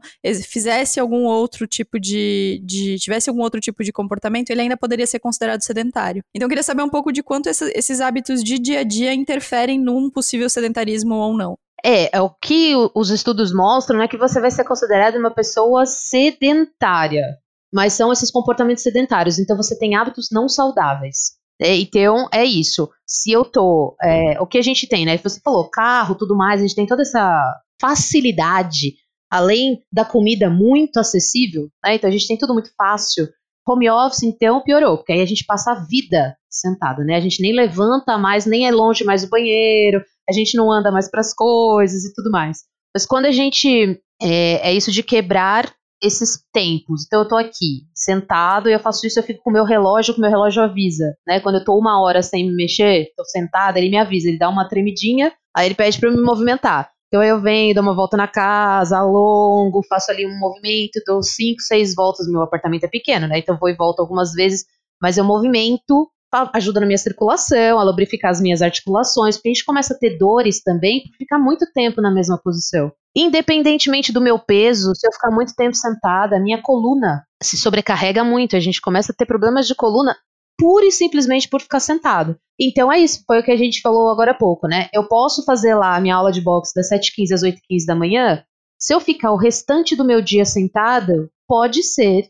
fizesse 0.48 1.00
algum 1.00 1.24
outro 1.24 1.66
tipo 1.66 1.98
de, 1.98 2.62
de, 2.64 2.96
tivesse 2.98 3.28
algum 3.28 3.42
outro 3.42 3.60
tipo 3.60 3.82
de 3.82 3.92
comportamento, 3.92 4.50
ele 4.50 4.60
ainda 4.60 4.76
poderia 4.76 5.06
ser 5.06 5.18
considerado 5.18 5.62
sedentário. 5.62 6.22
Então 6.34 6.46
eu 6.46 6.48
queria 6.48 6.62
saber 6.62 6.82
um 6.82 6.88
pouco 6.88 7.12
de 7.12 7.22
quanto 7.22 7.48
essa, 7.48 7.70
esses 7.76 8.00
hábitos 8.00 8.44
de 8.44 8.58
dia 8.58 8.80
a 8.80 8.84
dia 8.84 9.12
interferem 9.12 9.78
num 9.80 10.08
possível 10.08 10.48
sedentarismo 10.48 11.14
ou 11.16 11.36
não. 11.36 11.56
É, 11.84 12.16
é, 12.16 12.20
o 12.20 12.30
que 12.30 12.72
os 12.94 13.10
estudos 13.10 13.52
mostram 13.52 14.00
é 14.00 14.08
que 14.08 14.16
você 14.16 14.40
vai 14.40 14.50
ser 14.50 14.64
considerado 14.64 15.16
uma 15.16 15.30
pessoa 15.30 15.84
sedentária, 15.84 17.26
mas 17.72 17.92
são 17.92 18.10
esses 18.10 18.30
comportamentos 18.30 18.82
sedentários, 18.82 19.38
então 19.38 19.56
você 19.56 19.78
tem 19.78 19.94
hábitos 19.94 20.28
não 20.32 20.48
saudáveis. 20.48 21.32
É, 21.60 21.76
então, 21.76 22.28
é 22.32 22.44
isso. 22.44 22.88
Se 23.06 23.30
eu 23.30 23.44
tô. 23.44 23.96
É, 24.02 24.40
o 24.40 24.46
que 24.46 24.58
a 24.58 24.62
gente 24.62 24.88
tem, 24.88 25.04
né? 25.04 25.16
Você 25.18 25.40
falou 25.40 25.70
carro, 25.70 26.14
tudo 26.14 26.36
mais, 26.36 26.60
a 26.60 26.62
gente 26.66 26.74
tem 26.74 26.86
toda 26.86 27.02
essa 27.02 27.60
facilidade, 27.80 28.94
além 29.30 29.82
da 29.92 30.04
comida 30.04 30.50
muito 30.50 30.98
acessível, 30.98 31.68
né? 31.84 31.94
Então 31.96 32.08
a 32.08 32.12
gente 32.12 32.26
tem 32.26 32.38
tudo 32.38 32.54
muito 32.54 32.70
fácil. 32.76 33.28
Home 33.66 33.88
office, 33.88 34.22
então, 34.24 34.62
piorou, 34.62 34.98
porque 34.98 35.12
aí 35.12 35.22
a 35.22 35.26
gente 35.26 35.44
passa 35.46 35.72
a 35.72 35.86
vida 35.86 36.36
sentada, 36.50 37.02
né? 37.02 37.16
A 37.16 37.20
gente 37.20 37.40
nem 37.40 37.54
levanta 37.54 38.18
mais, 38.18 38.44
nem 38.44 38.66
é 38.66 38.70
longe 38.70 39.04
mais 39.04 39.22
do 39.22 39.30
banheiro, 39.30 40.04
a 40.28 40.32
gente 40.32 40.54
não 40.56 40.70
anda 40.70 40.92
mais 40.92 41.10
para 41.10 41.20
as 41.20 41.32
coisas 41.32 42.04
e 42.04 42.12
tudo 42.12 42.30
mais. 42.30 42.58
Mas 42.94 43.06
quando 43.06 43.26
a 43.26 43.32
gente. 43.32 44.00
É, 44.22 44.70
é 44.70 44.72
isso 44.72 44.92
de 44.92 45.02
quebrar 45.02 45.74
esses 46.04 46.44
tempos. 46.52 47.04
Então 47.06 47.22
eu 47.22 47.28
tô 47.28 47.36
aqui, 47.36 47.86
sentado, 47.94 48.68
e 48.68 48.72
eu 48.72 48.80
faço 48.80 49.06
isso, 49.06 49.18
eu 49.18 49.22
fico 49.22 49.42
com 49.42 49.50
o 49.50 49.52
meu 49.52 49.64
relógio, 49.64 50.14
que 50.14 50.20
o 50.20 50.22
meu 50.22 50.30
relógio 50.30 50.62
avisa, 50.62 51.16
né? 51.26 51.40
Quando 51.40 51.56
eu 51.56 51.64
tô 51.64 51.78
uma 51.78 52.00
hora 52.02 52.22
sem 52.22 52.46
me 52.46 52.54
mexer, 52.54 53.08
tô 53.16 53.24
sentada, 53.24 53.78
ele 53.78 53.90
me 53.90 53.96
avisa, 53.96 54.28
ele 54.28 54.38
dá 54.38 54.48
uma 54.48 54.68
tremidinha, 54.68 55.32
aí 55.56 55.66
ele 55.66 55.74
pede 55.74 55.98
para 55.98 56.08
eu 56.08 56.16
me 56.16 56.22
movimentar. 56.22 56.90
Então 57.08 57.22
eu 57.22 57.40
venho, 57.40 57.74
dou 57.74 57.82
uma 57.82 57.94
volta 57.94 58.16
na 58.16 58.26
casa, 58.26 58.98
alongo, 58.98 59.82
faço 59.88 60.10
ali 60.10 60.26
um 60.26 60.38
movimento, 60.38 61.00
dou 61.06 61.22
cinco, 61.22 61.60
seis 61.60 61.94
voltas, 61.94 62.28
meu 62.28 62.42
apartamento 62.42 62.84
é 62.84 62.88
pequeno, 62.88 63.28
né? 63.28 63.38
Então 63.38 63.56
vou 63.58 63.68
e 63.68 63.76
volto 63.76 64.00
algumas 64.00 64.32
vezes, 64.32 64.64
mas 65.00 65.16
eu 65.16 65.24
movimento 65.24 66.08
ajuda 66.52 66.80
na 66.80 66.86
minha 66.86 66.98
circulação, 66.98 67.78
a 67.78 67.84
lubrificar 67.84 68.32
as 68.32 68.40
minhas 68.40 68.60
articulações, 68.60 69.36
porque 69.36 69.50
a 69.50 69.52
gente 69.52 69.64
começa 69.64 69.94
a 69.94 69.96
ter 69.96 70.18
dores 70.18 70.60
também 70.60 71.02
por 71.02 71.16
ficar 71.16 71.38
muito 71.38 71.64
tempo 71.72 72.00
na 72.00 72.12
mesma 72.12 72.36
posição. 72.42 72.90
Independentemente 73.16 74.12
do 74.12 74.20
meu 74.20 74.38
peso, 74.38 74.92
se 74.94 75.06
eu 75.06 75.12
ficar 75.12 75.30
muito 75.30 75.54
tempo 75.54 75.74
sentada, 75.74 76.36
a 76.36 76.40
minha 76.40 76.60
coluna 76.60 77.24
se 77.42 77.56
sobrecarrega 77.56 78.24
muito, 78.24 78.56
a 78.56 78.60
gente 78.60 78.80
começa 78.80 79.12
a 79.12 79.14
ter 79.14 79.26
problemas 79.26 79.66
de 79.66 79.74
coluna 79.74 80.16
pura 80.58 80.86
e 80.86 80.92
simplesmente 80.92 81.48
por 81.48 81.60
ficar 81.60 81.80
sentado. 81.80 82.36
Então 82.58 82.92
é 82.92 82.98
isso, 82.98 83.22
foi 83.26 83.40
o 83.40 83.42
que 83.42 83.50
a 83.50 83.56
gente 83.56 83.80
falou 83.80 84.08
agora 84.08 84.32
há 84.32 84.34
pouco, 84.34 84.66
né? 84.66 84.88
Eu 84.92 85.06
posso 85.08 85.44
fazer 85.44 85.74
lá 85.74 85.96
a 85.96 86.00
minha 86.00 86.16
aula 86.16 86.32
de 86.32 86.40
boxe 86.40 86.72
das 86.74 86.90
7h15 86.90 87.32
às 87.32 87.42
8h15 87.42 87.86
da 87.86 87.94
manhã, 87.94 88.44
se 88.78 88.92
eu 88.92 89.00
ficar 89.00 89.32
o 89.32 89.36
restante 89.36 89.96
do 89.96 90.04
meu 90.04 90.20
dia 90.20 90.44
sentada, 90.44 91.30
pode 91.48 91.82
ser 91.82 92.28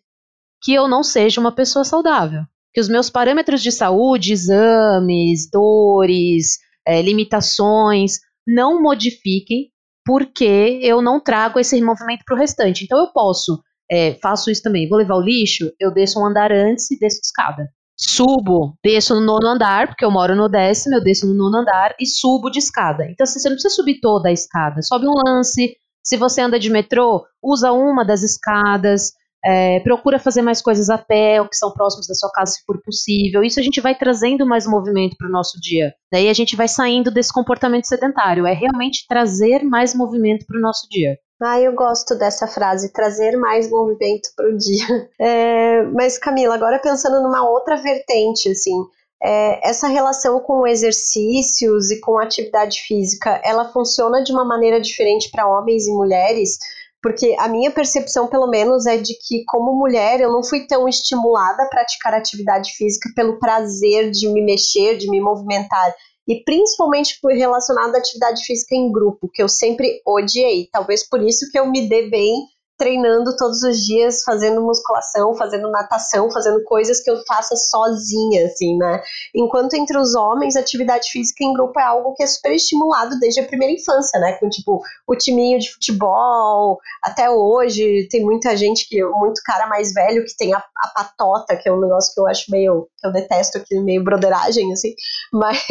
que 0.62 0.72
eu 0.72 0.88
não 0.88 1.02
seja 1.02 1.40
uma 1.40 1.52
pessoa 1.52 1.84
saudável 1.84 2.42
que 2.74 2.80
os 2.80 2.88
meus 2.88 3.08
parâmetros 3.08 3.62
de 3.62 3.70
saúde, 3.70 4.32
exames, 4.32 5.48
dores, 5.48 6.58
é, 6.84 7.00
limitações, 7.00 8.18
não 8.44 8.82
modifiquem 8.82 9.70
porque 10.04 10.80
eu 10.82 11.00
não 11.00 11.20
trago 11.20 11.58
esse 11.58 11.80
movimento 11.80 12.24
para 12.24 12.36
o 12.36 12.38
restante. 12.38 12.84
Então 12.84 12.98
eu 12.98 13.12
posso, 13.12 13.62
é, 13.90 14.14
faço 14.22 14.50
isso 14.50 14.62
também, 14.62 14.88
vou 14.88 14.98
levar 14.98 15.16
o 15.16 15.22
lixo, 15.22 15.70
eu 15.80 15.92
desço 15.92 16.20
um 16.20 16.26
andar 16.26 16.52
antes 16.52 16.90
e 16.90 16.98
desço 16.98 17.20
de 17.20 17.26
escada. 17.26 17.68
Subo, 17.96 18.76
desço 18.84 19.14
no 19.14 19.20
nono 19.20 19.46
andar, 19.46 19.86
porque 19.86 20.04
eu 20.04 20.10
moro 20.10 20.34
no 20.34 20.48
décimo, 20.48 20.96
eu 20.96 21.02
desço 21.02 21.26
no 21.26 21.34
nono 21.34 21.58
andar 21.58 21.94
e 22.00 22.06
subo 22.06 22.50
de 22.50 22.58
escada. 22.58 23.04
Então 23.10 23.24
assim, 23.24 23.38
você 23.38 23.48
não 23.48 23.54
precisa 23.56 23.74
subir 23.74 24.00
toda 24.00 24.28
a 24.28 24.32
escada, 24.32 24.82
sobe 24.82 25.06
um 25.06 25.14
lance. 25.14 25.76
Se 26.02 26.16
você 26.16 26.42
anda 26.42 26.58
de 26.58 26.68
metrô, 26.68 27.24
usa 27.42 27.72
uma 27.72 28.04
das 28.04 28.22
escadas. 28.22 29.12
É, 29.44 29.80
procura 29.80 30.18
fazer 30.18 30.40
mais 30.40 30.62
coisas 30.62 30.88
a 30.88 30.96
pé, 30.96 31.40
ou 31.40 31.48
que 31.48 31.56
são 31.56 31.72
próximos 31.72 32.06
da 32.06 32.14
sua 32.14 32.30
casa, 32.30 32.52
se 32.52 32.64
for 32.64 32.80
possível. 32.82 33.42
Isso 33.42 33.60
a 33.60 33.62
gente 33.62 33.80
vai 33.80 33.94
trazendo 33.94 34.46
mais 34.46 34.66
movimento 34.66 35.16
para 35.18 35.28
o 35.28 35.30
nosso 35.30 35.60
dia. 35.60 35.92
Daí 36.10 36.28
a 36.28 36.32
gente 36.32 36.56
vai 36.56 36.68
saindo 36.68 37.10
desse 37.10 37.32
comportamento 37.32 37.86
sedentário. 37.86 38.46
É 38.46 38.54
realmente 38.54 39.06
trazer 39.06 39.62
mais 39.62 39.94
movimento 39.94 40.46
para 40.46 40.58
o 40.58 40.62
nosso 40.62 40.88
dia. 40.90 41.18
Ah, 41.42 41.60
eu 41.60 41.74
gosto 41.74 42.14
dessa 42.14 42.46
frase, 42.46 42.92
trazer 42.92 43.36
mais 43.36 43.68
movimento 43.68 44.30
para 44.36 44.48
o 44.48 44.56
dia. 44.56 44.84
É, 45.20 45.82
mas, 45.84 46.18
Camila, 46.18 46.54
agora 46.54 46.78
pensando 46.78 47.22
numa 47.22 47.48
outra 47.48 47.76
vertente, 47.76 48.50
assim, 48.50 48.74
é, 49.22 49.68
essa 49.68 49.88
relação 49.88 50.40
com 50.40 50.66
exercícios 50.66 51.90
e 51.90 52.00
com 52.00 52.18
atividade 52.18 52.82
física, 52.82 53.40
ela 53.42 53.72
funciona 53.72 54.22
de 54.22 54.32
uma 54.32 54.44
maneira 54.44 54.80
diferente 54.80 55.30
para 55.30 55.46
homens 55.46 55.86
e 55.86 55.92
mulheres? 55.92 56.58
Porque 57.04 57.36
a 57.38 57.48
minha 57.48 57.70
percepção, 57.70 58.28
pelo 58.28 58.46
menos, 58.46 58.86
é 58.86 58.96
de 58.96 59.12
que, 59.12 59.44
como 59.44 59.78
mulher, 59.78 60.22
eu 60.22 60.32
não 60.32 60.42
fui 60.42 60.66
tão 60.66 60.88
estimulada 60.88 61.62
a 61.62 61.68
praticar 61.68 62.14
atividade 62.14 62.72
física 62.72 63.10
pelo 63.14 63.38
prazer 63.38 64.10
de 64.10 64.26
me 64.26 64.40
mexer, 64.40 64.96
de 64.96 65.10
me 65.10 65.20
movimentar. 65.20 65.94
E 66.26 66.42
principalmente 66.44 67.18
por 67.20 67.30
relacionado 67.30 67.94
à 67.94 67.98
atividade 67.98 68.42
física 68.46 68.74
em 68.74 68.90
grupo, 68.90 69.28
que 69.30 69.42
eu 69.42 69.50
sempre 69.50 70.00
odiei. 70.06 70.66
Talvez 70.72 71.06
por 71.06 71.22
isso 71.22 71.50
que 71.52 71.58
eu 71.58 71.70
me 71.70 71.86
dê 71.86 72.08
bem 72.08 72.32
treinando 72.76 73.36
todos 73.36 73.62
os 73.62 73.78
dias, 73.84 74.22
fazendo 74.24 74.62
musculação, 74.62 75.34
fazendo 75.34 75.70
natação, 75.70 76.30
fazendo 76.30 76.62
coisas 76.64 77.00
que 77.00 77.10
eu 77.10 77.22
faça 77.26 77.54
sozinha, 77.56 78.46
assim, 78.46 78.76
né? 78.76 79.02
Enquanto 79.34 79.74
entre 79.74 79.98
os 79.98 80.14
homens, 80.14 80.56
atividade 80.56 81.08
física 81.10 81.44
em 81.44 81.52
grupo 81.52 81.78
é 81.78 81.84
algo 81.84 82.14
que 82.14 82.22
é 82.22 82.26
super 82.26 82.52
estimulado 82.52 83.18
desde 83.18 83.40
a 83.40 83.46
primeira 83.46 83.72
infância, 83.72 84.18
né? 84.20 84.32
Com 84.34 84.48
tipo 84.48 84.82
o 85.06 85.16
timinho 85.16 85.58
de 85.58 85.72
futebol, 85.72 86.78
até 87.02 87.30
hoje 87.30 88.08
tem 88.10 88.24
muita 88.24 88.56
gente 88.56 88.88
que, 88.88 89.02
muito 89.04 89.40
cara 89.44 89.66
mais 89.66 89.92
velho 89.92 90.24
que 90.24 90.36
tem 90.36 90.52
a, 90.54 90.58
a 90.58 90.88
patota, 90.94 91.56
que 91.56 91.68
é 91.68 91.72
um 91.72 91.80
negócio 91.80 92.12
que 92.12 92.20
eu 92.20 92.26
acho 92.26 92.50
meio, 92.50 92.88
que 92.98 93.06
eu 93.06 93.12
detesto 93.12 93.58
aqui, 93.58 93.78
meio 93.80 94.02
broderagem, 94.02 94.72
assim, 94.72 94.94
mas, 95.32 95.64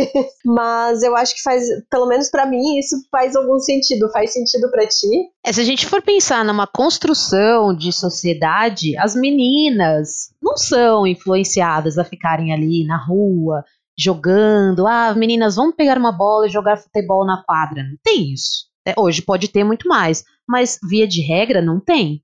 mas 0.46 1.04
eu 1.04 1.16
acho 1.16 1.36
que 1.36 1.42
faz, 1.42 1.66
pelo 1.90 2.08
menos 2.08 2.30
para 2.30 2.46
mim, 2.46 2.78
isso 2.78 2.96
faz 3.12 3.36
algum 3.36 3.60
sentido. 3.60 4.10
Faz 4.12 4.34
sentido 4.34 4.70
para 4.70 4.88
ti? 4.88 5.30
É, 5.46 5.52
se 5.52 5.62
a 5.62 5.64
gente 5.64 5.86
for 5.86 6.02
pensar 6.02 6.44
numa 6.46 6.68
construção 6.94 7.76
de 7.76 7.92
sociedade, 7.92 8.96
as 8.98 9.16
meninas 9.16 10.32
não 10.42 10.56
são 10.56 11.08
influenciadas 11.08 11.98
a 11.98 12.04
ficarem 12.04 12.54
ali 12.54 12.86
na 12.86 12.98
rua, 12.98 13.64
jogando. 13.98 14.86
Ah, 14.86 15.14
meninas, 15.16 15.56
vamos 15.56 15.76
pegar 15.76 15.98
uma 15.98 16.12
bola 16.12 16.46
e 16.46 16.52
jogar 16.52 16.78
futebol 16.78 17.26
na 17.26 17.44
quadra. 17.44 17.84
Não 17.84 17.98
tem 18.04 18.32
isso. 18.32 18.68
É, 18.86 18.94
hoje 18.96 19.24
pode 19.24 19.48
ter 19.48 19.64
muito 19.64 19.88
mais, 19.88 20.24
mas 20.48 20.78
via 20.88 21.08
de 21.08 21.22
regra 21.22 21.62
não 21.62 21.80
tem. 21.80 22.22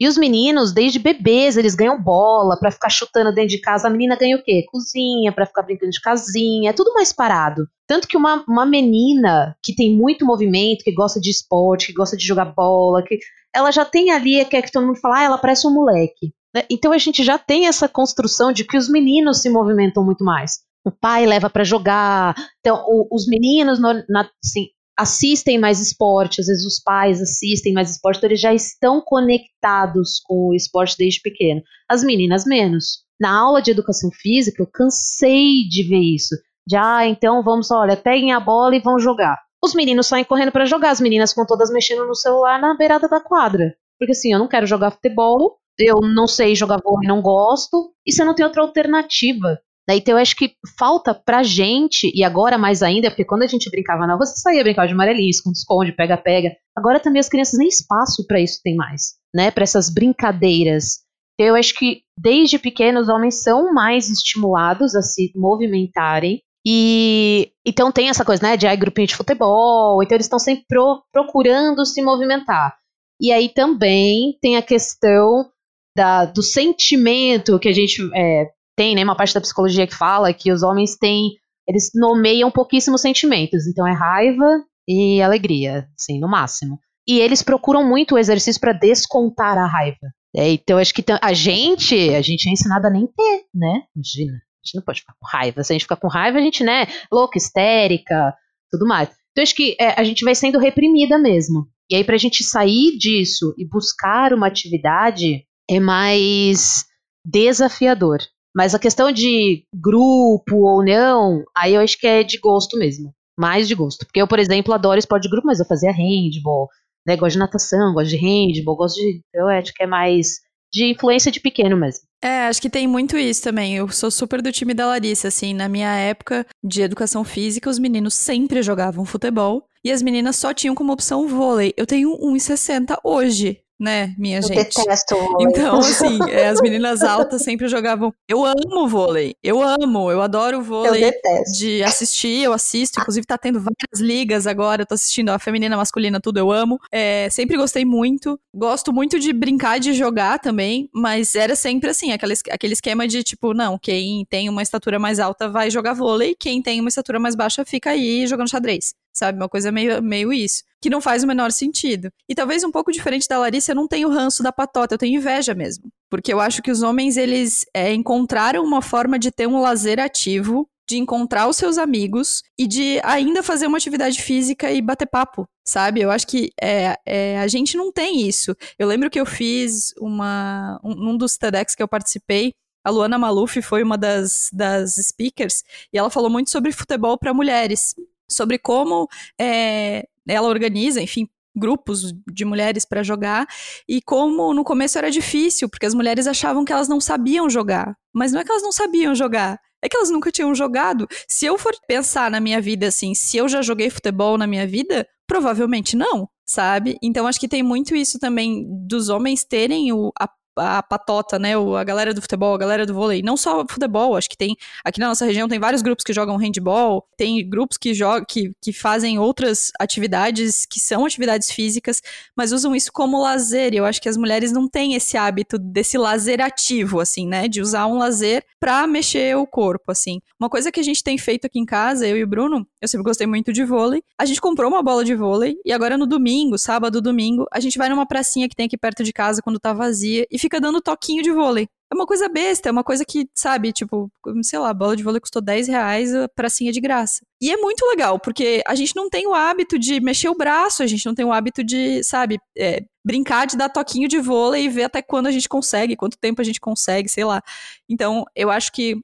E 0.00 0.08
os 0.08 0.16
meninos, 0.16 0.72
desde 0.72 0.98
bebês, 0.98 1.56
eles 1.58 1.74
ganham 1.74 2.02
bola 2.02 2.58
para 2.58 2.70
ficar 2.70 2.88
chutando 2.88 3.34
dentro 3.34 3.50
de 3.50 3.60
casa. 3.60 3.86
A 3.86 3.90
menina 3.90 4.16
ganha 4.16 4.36
o 4.36 4.42
quê? 4.42 4.64
Cozinha, 4.72 5.30
para 5.30 5.44
ficar 5.44 5.62
brincando 5.62 5.92
de 5.92 6.00
casinha, 6.00 6.70
é 6.70 6.72
tudo 6.72 6.94
mais 6.94 7.12
parado. 7.12 7.68
Tanto 7.86 8.08
que 8.08 8.16
uma, 8.16 8.42
uma 8.48 8.64
menina 8.64 9.54
que 9.62 9.74
tem 9.74 9.94
muito 9.94 10.24
movimento, 10.24 10.82
que 10.82 10.94
gosta 10.94 11.20
de 11.20 11.28
esporte, 11.28 11.88
que 11.88 11.92
gosta 11.92 12.16
de 12.16 12.26
jogar 12.26 12.46
bola, 12.46 13.04
que 13.04 13.18
ela 13.54 13.70
já 13.70 13.84
tem 13.84 14.10
ali, 14.10 14.44
quer 14.44 14.62
que 14.62 14.72
todo 14.72 14.86
mundo 14.86 15.00
fale, 15.00 15.16
ah, 15.16 15.24
ela 15.24 15.38
parece 15.38 15.66
um 15.66 15.72
moleque. 15.72 16.32
Né? 16.54 16.64
Então 16.70 16.92
a 16.92 16.98
gente 16.98 17.22
já 17.22 17.38
tem 17.38 17.66
essa 17.66 17.88
construção 17.88 18.52
de 18.52 18.64
que 18.64 18.76
os 18.76 18.88
meninos 18.88 19.40
se 19.40 19.48
movimentam 19.48 20.04
muito 20.04 20.24
mais. 20.24 20.60
O 20.84 20.90
pai 20.90 21.26
leva 21.26 21.50
para 21.50 21.64
jogar, 21.64 22.34
então 22.60 22.84
o, 22.86 23.08
os 23.14 23.26
meninos 23.26 23.78
no, 23.78 24.02
na, 24.08 24.28
assim, 24.42 24.68
assistem 24.98 25.58
mais 25.58 25.80
esporte, 25.80 26.40
às 26.40 26.46
vezes 26.46 26.64
os 26.64 26.80
pais 26.82 27.20
assistem 27.20 27.72
mais 27.72 27.90
esporte, 27.90 28.18
então 28.18 28.28
eles 28.28 28.40
já 28.40 28.54
estão 28.54 29.00
conectados 29.00 30.20
com 30.24 30.48
o 30.48 30.54
esporte 30.54 30.96
desde 30.98 31.20
pequeno. 31.20 31.62
As 31.88 32.02
meninas 32.02 32.44
menos. 32.44 33.04
Na 33.20 33.38
aula 33.38 33.60
de 33.60 33.70
educação 33.70 34.10
física, 34.10 34.62
eu 34.62 34.66
cansei 34.72 35.68
de 35.68 35.86
ver 35.86 36.00
isso. 36.00 36.34
De, 36.66 36.76
ah, 36.76 37.06
então 37.06 37.42
vamos, 37.42 37.70
olha, 37.70 37.96
peguem 37.96 38.32
a 38.32 38.40
bola 38.40 38.76
e 38.76 38.80
vão 38.80 38.98
jogar. 38.98 39.38
Os 39.62 39.74
meninos 39.74 40.06
saem 40.06 40.24
correndo 40.24 40.52
para 40.52 40.64
jogar, 40.64 40.90
as 40.90 41.00
meninas 41.00 41.30
ficam 41.30 41.46
todas 41.46 41.70
mexendo 41.70 42.06
no 42.06 42.14
celular 42.14 42.60
na 42.60 42.74
beirada 42.74 43.08
da 43.08 43.20
quadra. 43.20 43.74
Porque 43.98 44.12
assim, 44.12 44.32
eu 44.32 44.38
não 44.38 44.48
quero 44.48 44.66
jogar 44.66 44.90
futebol, 44.90 45.58
eu 45.78 46.00
não 46.00 46.26
sei 46.26 46.54
jogar 46.54 46.80
vôlei, 46.82 47.06
não 47.06 47.20
gosto, 47.20 47.92
e 48.06 48.12
você 48.12 48.24
não 48.24 48.34
tem 48.34 48.44
outra 48.44 48.62
alternativa. 48.62 49.58
Então 49.88 50.14
eu 50.14 50.22
acho 50.22 50.36
que 50.36 50.52
falta 50.78 51.12
pra 51.12 51.42
gente, 51.42 52.10
e 52.14 52.22
agora 52.22 52.56
mais 52.56 52.82
ainda, 52.82 53.10
porque 53.10 53.24
quando 53.24 53.42
a 53.42 53.46
gente 53.46 53.68
brincava 53.70 54.06
na 54.06 54.14
rua, 54.14 54.24
você 54.24 54.40
saía 54.40 54.62
brincar 54.62 54.86
de 54.86 54.92
amarelinho, 54.92 55.28
esconde-esconde, 55.28 55.92
pega-pega. 55.92 56.52
Agora 56.76 57.00
também 57.00 57.18
as 57.18 57.28
crianças 57.28 57.58
nem 57.58 57.68
espaço 57.68 58.24
para 58.26 58.40
isso 58.40 58.60
tem 58.62 58.76
mais, 58.76 59.14
né? 59.34 59.50
Para 59.50 59.64
essas 59.64 59.92
brincadeiras. 59.92 61.00
Então 61.34 61.48
eu 61.48 61.54
acho 61.56 61.74
que 61.74 62.02
desde 62.16 62.58
pequenos 62.58 63.04
os 63.04 63.08
homens 63.08 63.42
são 63.42 63.72
mais 63.72 64.08
estimulados 64.08 64.94
a 64.94 65.02
se 65.02 65.32
movimentarem. 65.34 66.40
E 66.66 67.52
então 67.64 67.90
tem 67.90 68.08
essa 68.08 68.24
coisa, 68.24 68.42
né, 68.42 68.56
de 68.56 68.66
aí 68.66 68.76
grupinho 68.76 69.06
de 69.06 69.16
futebol, 69.16 70.02
então 70.02 70.16
eles 70.16 70.26
estão 70.26 70.38
sempre 70.38 70.64
pro, 70.68 71.02
procurando 71.12 71.86
se 71.86 72.02
movimentar. 72.02 72.76
E 73.20 73.32
aí 73.32 73.48
também 73.48 74.36
tem 74.40 74.56
a 74.56 74.62
questão 74.62 75.50
da, 75.96 76.24
do 76.24 76.42
sentimento 76.42 77.58
que 77.58 77.68
a 77.68 77.72
gente 77.72 78.02
é, 78.14 78.50
tem, 78.76 78.94
né, 78.94 79.04
uma 79.04 79.16
parte 79.16 79.34
da 79.34 79.40
psicologia 79.40 79.86
que 79.86 79.94
fala 79.94 80.32
que 80.32 80.52
os 80.52 80.62
homens 80.62 80.96
têm, 80.96 81.32
eles 81.68 81.90
nomeiam 81.94 82.50
pouquíssimos 82.50 83.00
sentimentos, 83.00 83.66
então 83.66 83.86
é 83.86 83.92
raiva 83.92 84.64
e 84.88 85.20
alegria, 85.22 85.88
assim, 85.98 86.18
no 86.18 86.28
máximo. 86.28 86.78
E 87.06 87.18
eles 87.18 87.42
procuram 87.42 87.86
muito 87.86 88.14
o 88.14 88.18
exercício 88.18 88.60
para 88.60 88.72
descontar 88.72 89.56
a 89.58 89.66
raiva. 89.66 90.12
É, 90.34 90.50
então 90.50 90.78
acho 90.78 90.94
que 90.94 91.04
a 91.20 91.32
gente, 91.32 91.94
a 92.14 92.22
gente 92.22 92.48
é 92.48 92.52
ensinado 92.52 92.86
a 92.86 92.90
nem 92.90 93.06
ter, 93.06 93.44
né? 93.54 93.82
Imagina, 93.94 94.40
a 94.62 94.66
gente 94.66 94.74
não 94.76 94.82
pode 94.82 95.00
ficar 95.00 95.14
com 95.18 95.26
raiva. 95.26 95.64
Se 95.64 95.72
a 95.72 95.74
gente 95.74 95.82
ficar 95.82 95.96
com 95.96 96.08
raiva, 96.08 96.38
a 96.38 96.42
gente, 96.42 96.62
né, 96.62 96.86
louca, 97.10 97.38
histérica, 97.38 98.34
tudo 98.70 98.86
mais. 98.86 99.08
Então 99.32 99.42
acho 99.42 99.54
que 99.54 99.76
é, 99.80 99.98
a 99.98 100.04
gente 100.04 100.24
vai 100.24 100.34
sendo 100.34 100.58
reprimida 100.58 101.18
mesmo. 101.18 101.66
E 101.90 101.96
aí, 101.96 102.04
pra 102.04 102.16
gente 102.16 102.44
sair 102.44 102.96
disso 102.96 103.52
e 103.58 103.66
buscar 103.66 104.32
uma 104.32 104.46
atividade, 104.46 105.44
é 105.68 105.80
mais 105.80 106.84
desafiador. 107.24 108.18
Mas 108.54 108.74
a 108.74 108.78
questão 108.78 109.10
de 109.10 109.64
grupo 109.74 110.56
ou 110.56 110.84
não, 110.84 111.44
aí 111.56 111.74
eu 111.74 111.80
acho 111.80 111.98
que 111.98 112.06
é 112.06 112.22
de 112.22 112.38
gosto 112.38 112.78
mesmo. 112.78 113.12
Mais 113.38 113.66
de 113.66 113.74
gosto. 113.74 114.04
Porque 114.04 114.20
eu, 114.20 114.28
por 114.28 114.38
exemplo, 114.38 114.74
adoro 114.74 114.98
esporte 114.98 115.24
de 115.24 115.30
grupo, 115.30 115.46
mas 115.46 115.60
eu 115.60 115.66
fazia 115.66 115.92
handball, 115.92 116.68
né? 117.06 117.16
Gosto 117.16 117.34
de 117.34 117.38
natação, 117.38 117.94
gosto 117.94 118.10
de 118.10 118.16
handball, 118.16 118.76
gosto 118.76 118.96
de. 118.96 119.20
Eu 119.32 119.48
acho 119.48 119.72
que 119.72 119.82
é 119.82 119.86
mais 119.86 120.40
de 120.72 120.86
influência 120.86 121.32
de 121.32 121.40
pequeno 121.40 121.76
mesmo. 121.76 122.04
É, 122.22 122.46
acho 122.46 122.60
que 122.60 122.68
tem 122.68 122.86
muito 122.86 123.16
isso 123.16 123.42
também. 123.42 123.76
Eu 123.76 123.88
sou 123.88 124.10
super 124.10 124.42
do 124.42 124.52
time 124.52 124.74
da 124.74 124.86
Larissa, 124.86 125.28
assim, 125.28 125.54
na 125.54 125.68
minha 125.68 125.94
época 125.96 126.46
de 126.62 126.82
educação 126.82 127.24
física, 127.24 127.70
os 127.70 127.78
meninos 127.78 128.14
sempre 128.14 128.62
jogavam 128.62 129.04
futebol 129.06 129.66
e 129.82 129.90
as 129.90 130.02
meninas 130.02 130.36
só 130.36 130.52
tinham 130.52 130.74
como 130.74 130.92
opção 130.92 131.26
vôlei. 131.26 131.72
Eu 131.76 131.86
tenho 131.86 132.10
1,60 132.18 132.98
hoje 133.02 133.62
né, 133.80 134.14
minha 134.18 134.38
eu 134.38 134.42
gente? 134.42 134.76
Detesto 134.76 135.16
vôlei. 135.16 135.46
Então, 135.48 135.78
assim, 135.78 136.18
é, 136.30 136.48
as 136.48 136.60
meninas 136.60 137.02
altas 137.02 137.42
sempre 137.42 137.66
jogavam. 137.66 138.12
Eu 138.28 138.44
amo 138.44 138.86
vôlei. 138.86 139.34
Eu 139.42 139.62
amo, 139.62 140.10
eu 140.10 140.20
adoro 140.20 140.62
vôlei. 140.62 141.02
Eu 141.02 141.10
detesto. 141.10 141.58
De 141.58 141.82
assistir, 141.82 142.42
eu 142.42 142.52
assisto. 142.52 143.00
Inclusive, 143.00 143.26
tá 143.26 143.38
tendo 143.38 143.58
várias 143.58 143.98
ligas 144.00 144.46
agora. 144.46 144.82
Eu 144.82 144.86
tô 144.86 144.94
assistindo 144.94 145.30
a 145.30 145.38
feminina, 145.38 145.74
a 145.74 145.78
masculina, 145.78 146.20
tudo 146.20 146.38
eu 146.38 146.52
amo. 146.52 146.78
É, 146.92 147.28
sempre 147.30 147.56
gostei 147.56 147.84
muito. 147.84 148.38
Gosto 148.54 148.92
muito 148.92 149.18
de 149.18 149.32
brincar, 149.32 149.80
de 149.80 149.94
jogar 149.94 150.38
também. 150.38 150.90
Mas 150.92 151.34
era 151.34 151.56
sempre 151.56 151.88
assim, 151.88 152.12
aquele, 152.12 152.34
aquele 152.50 152.74
esquema 152.74 153.08
de 153.08 153.22
tipo, 153.22 153.54
não, 153.54 153.78
quem 153.78 154.26
tem 154.28 154.48
uma 154.50 154.62
estatura 154.62 154.98
mais 154.98 155.18
alta 155.18 155.48
vai 155.48 155.70
jogar 155.70 155.94
vôlei, 155.94 156.36
quem 156.38 156.60
tem 156.60 156.80
uma 156.80 156.88
estatura 156.88 157.18
mais 157.18 157.34
baixa 157.34 157.64
fica 157.64 157.90
aí 157.90 158.26
jogando 158.26 158.50
xadrez 158.50 158.94
sabe? 159.12 159.38
Uma 159.38 159.48
coisa 159.48 159.70
meio, 159.70 160.02
meio 160.02 160.32
isso. 160.32 160.62
Que 160.80 160.90
não 160.90 161.00
faz 161.00 161.22
o 161.22 161.26
menor 161.26 161.52
sentido. 161.52 162.10
E 162.28 162.34
talvez 162.34 162.64
um 162.64 162.70
pouco 162.70 162.92
diferente 162.92 163.28
da 163.28 163.38
Larissa, 163.38 163.72
eu 163.72 163.76
não 163.76 163.88
tenho 163.88 164.08
ranço 164.08 164.42
da 164.42 164.52
patota, 164.52 164.94
eu 164.94 164.98
tenho 164.98 165.18
inveja 165.18 165.54
mesmo. 165.54 165.90
Porque 166.08 166.32
eu 166.32 166.40
acho 166.40 166.62
que 166.62 166.70
os 166.70 166.82
homens, 166.82 167.16
eles 167.16 167.64
é, 167.74 167.92
encontraram 167.92 168.64
uma 168.64 168.82
forma 168.82 169.18
de 169.18 169.30
ter 169.30 169.46
um 169.46 169.60
lazer 169.60 170.00
ativo, 170.00 170.68
de 170.88 170.98
encontrar 170.98 171.46
os 171.48 171.56
seus 171.56 171.78
amigos 171.78 172.42
e 172.58 172.66
de 172.66 173.00
ainda 173.04 173.44
fazer 173.44 173.66
uma 173.66 173.78
atividade 173.78 174.20
física 174.20 174.72
e 174.72 174.82
bater 174.82 175.06
papo, 175.06 175.46
sabe? 175.64 176.00
Eu 176.00 176.10
acho 176.10 176.26
que 176.26 176.50
é, 176.60 176.96
é, 177.06 177.38
a 177.38 177.46
gente 177.46 177.76
não 177.76 177.92
tem 177.92 178.26
isso. 178.26 178.56
Eu 178.76 178.88
lembro 178.88 179.08
que 179.08 179.20
eu 179.20 179.24
fiz 179.24 179.94
uma. 180.00 180.80
Um, 180.82 181.10
um 181.10 181.16
dos 181.16 181.36
TEDx 181.36 181.76
que 181.76 181.82
eu 181.82 181.86
participei, 181.86 182.52
a 182.84 182.90
Luana 182.90 183.18
Maluf 183.18 183.60
foi 183.62 183.82
uma 183.82 183.96
das, 183.96 184.48
das 184.52 184.94
speakers 184.94 185.62
e 185.92 185.98
ela 185.98 186.10
falou 186.10 186.30
muito 186.30 186.50
sobre 186.50 186.72
futebol 186.72 187.18
para 187.18 187.34
mulheres 187.34 187.94
sobre 188.30 188.58
como 188.58 189.08
é, 189.38 190.06
ela 190.26 190.48
organiza, 190.48 191.00
enfim, 191.00 191.28
grupos 191.54 192.14
de 192.32 192.44
mulheres 192.44 192.84
para 192.84 193.02
jogar 193.02 193.46
e 193.88 194.00
como 194.00 194.54
no 194.54 194.64
começo 194.64 194.98
era 194.98 195.10
difícil, 195.10 195.68
porque 195.68 195.86
as 195.86 195.94
mulheres 195.94 196.26
achavam 196.26 196.64
que 196.64 196.72
elas 196.72 196.88
não 196.88 197.00
sabiam 197.00 197.50
jogar. 197.50 197.96
Mas 198.12 198.32
não 198.32 198.40
é 198.40 198.44
que 198.44 198.50
elas 198.50 198.62
não 198.62 198.72
sabiam 198.72 199.14
jogar, 199.14 199.58
é 199.82 199.88
que 199.88 199.96
elas 199.96 200.10
nunca 200.10 200.30
tinham 200.30 200.54
jogado. 200.54 201.06
Se 201.28 201.46
eu 201.46 201.58
for 201.58 201.74
pensar 201.86 202.30
na 202.30 202.40
minha 202.40 202.60
vida 202.60 202.86
assim, 202.86 203.14
se 203.14 203.36
eu 203.36 203.48
já 203.48 203.62
joguei 203.62 203.90
futebol 203.90 204.38
na 204.38 204.46
minha 204.46 204.66
vida, 204.66 205.06
provavelmente 205.26 205.96
não, 205.96 206.28
sabe? 206.46 206.96
Então 207.02 207.26
acho 207.26 207.40
que 207.40 207.48
tem 207.48 207.62
muito 207.62 207.94
isso 207.94 208.18
também 208.18 208.66
dos 208.86 209.08
homens 209.08 209.44
terem 209.44 209.92
o, 209.92 210.12
a 210.18 210.28
a 210.60 210.82
patota, 210.82 211.38
né? 211.38 211.56
O, 211.56 211.76
a 211.76 211.84
galera 211.84 212.12
do 212.12 212.20
futebol, 212.20 212.54
a 212.54 212.58
galera 212.58 212.84
do 212.84 212.94
vôlei. 212.94 213.22
Não 213.22 213.36
só 213.36 213.64
futebol, 213.68 214.16
acho 214.16 214.28
que 214.28 214.36
tem. 214.36 214.56
Aqui 214.84 215.00
na 215.00 215.08
nossa 215.08 215.24
região 215.24 215.48
tem 215.48 215.58
vários 215.58 215.82
grupos 215.82 216.04
que 216.04 216.12
jogam 216.12 216.36
handball, 216.36 217.06
tem 217.16 217.48
grupos 217.48 217.76
que 217.76 217.94
jogam, 217.94 218.24
que, 218.28 218.52
que 218.60 218.72
fazem 218.72 219.18
outras 219.18 219.70
atividades 219.78 220.66
que 220.66 220.78
são 220.78 221.04
atividades 221.04 221.50
físicas, 221.50 222.02
mas 222.36 222.52
usam 222.52 222.74
isso 222.74 222.92
como 222.92 223.20
lazer. 223.20 223.72
E 223.74 223.78
eu 223.78 223.84
acho 223.84 224.00
que 224.00 224.08
as 224.08 224.16
mulheres 224.16 224.52
não 224.52 224.68
têm 224.68 224.94
esse 224.94 225.16
hábito 225.16 225.58
desse 225.58 225.96
lazer 225.96 226.40
ativo, 226.40 227.00
assim, 227.00 227.26
né? 227.26 227.48
De 227.48 227.60
usar 227.60 227.86
um 227.86 227.98
lazer 227.98 228.44
pra 228.58 228.86
mexer 228.86 229.36
o 229.36 229.46
corpo, 229.46 229.90
assim. 229.92 230.20
Uma 230.38 230.50
coisa 230.50 230.70
que 230.70 230.80
a 230.80 230.82
gente 230.82 231.02
tem 231.02 231.16
feito 231.16 231.46
aqui 231.46 231.58
em 231.58 231.64
casa, 231.64 232.06
eu 232.06 232.16
e 232.16 232.22
o 232.22 232.26
Bruno, 232.26 232.66
eu 232.80 232.88
sempre 232.88 233.04
gostei 233.04 233.26
muito 233.26 233.52
de 233.52 233.64
vôlei. 233.64 234.02
A 234.18 234.24
gente 234.24 234.40
comprou 234.40 234.70
uma 234.70 234.82
bola 234.82 235.04
de 235.04 235.14
vôlei 235.14 235.56
e 235.64 235.72
agora 235.72 235.96
no 235.96 236.06
domingo, 236.06 236.58
sábado, 236.58 237.00
domingo, 237.00 237.46
a 237.52 237.60
gente 237.60 237.78
vai 237.78 237.88
numa 237.88 238.06
pracinha 238.06 238.48
que 238.48 238.56
tem 238.56 238.66
aqui 238.66 238.76
perto 238.76 239.04
de 239.04 239.12
casa 239.12 239.42
quando 239.42 239.58
tá 239.58 239.72
vazia 239.72 240.26
e 240.30 240.38
fica 240.38 240.49
dando 240.58 240.80
toquinho 240.80 241.22
de 241.22 241.30
vôlei. 241.30 241.68
É 241.92 241.94
uma 241.94 242.06
coisa 242.06 242.28
besta, 242.28 242.68
é 242.68 242.72
uma 242.72 242.84
coisa 242.84 243.04
que, 243.04 243.28
sabe, 243.34 243.72
tipo, 243.72 244.08
sei 244.42 244.58
lá, 244.60 244.72
bola 244.72 244.96
de 244.96 245.02
vôlei 245.02 245.20
custou 245.20 245.42
10 245.42 245.66
reais, 245.66 246.14
a 246.14 246.28
pracinha 246.28 246.72
de 246.72 246.80
graça. 246.80 247.20
E 247.42 247.50
é 247.50 247.56
muito 247.56 247.84
legal, 247.86 248.18
porque 248.18 248.62
a 248.64 248.76
gente 248.76 248.94
não 248.94 249.10
tem 249.10 249.26
o 249.26 249.34
hábito 249.34 249.76
de 249.76 250.00
mexer 250.00 250.28
o 250.28 250.36
braço, 250.36 250.84
a 250.84 250.86
gente 250.86 251.04
não 251.04 251.14
tem 251.14 251.24
o 251.24 251.32
hábito 251.32 251.64
de, 251.64 252.02
sabe, 252.04 252.38
é, 252.56 252.84
brincar 253.04 253.46
de 253.46 253.56
dar 253.56 253.68
toquinho 253.68 254.08
de 254.08 254.20
vôlei 254.20 254.64
e 254.64 254.68
ver 254.68 254.84
até 254.84 255.02
quando 255.02 255.26
a 255.26 255.32
gente 255.32 255.48
consegue, 255.48 255.96
quanto 255.96 256.16
tempo 256.16 256.40
a 256.40 256.44
gente 256.44 256.60
consegue, 256.60 257.08
sei 257.08 257.24
lá. 257.24 257.42
Então, 257.88 258.24
eu 258.36 258.50
acho 258.50 258.70
que 258.72 258.96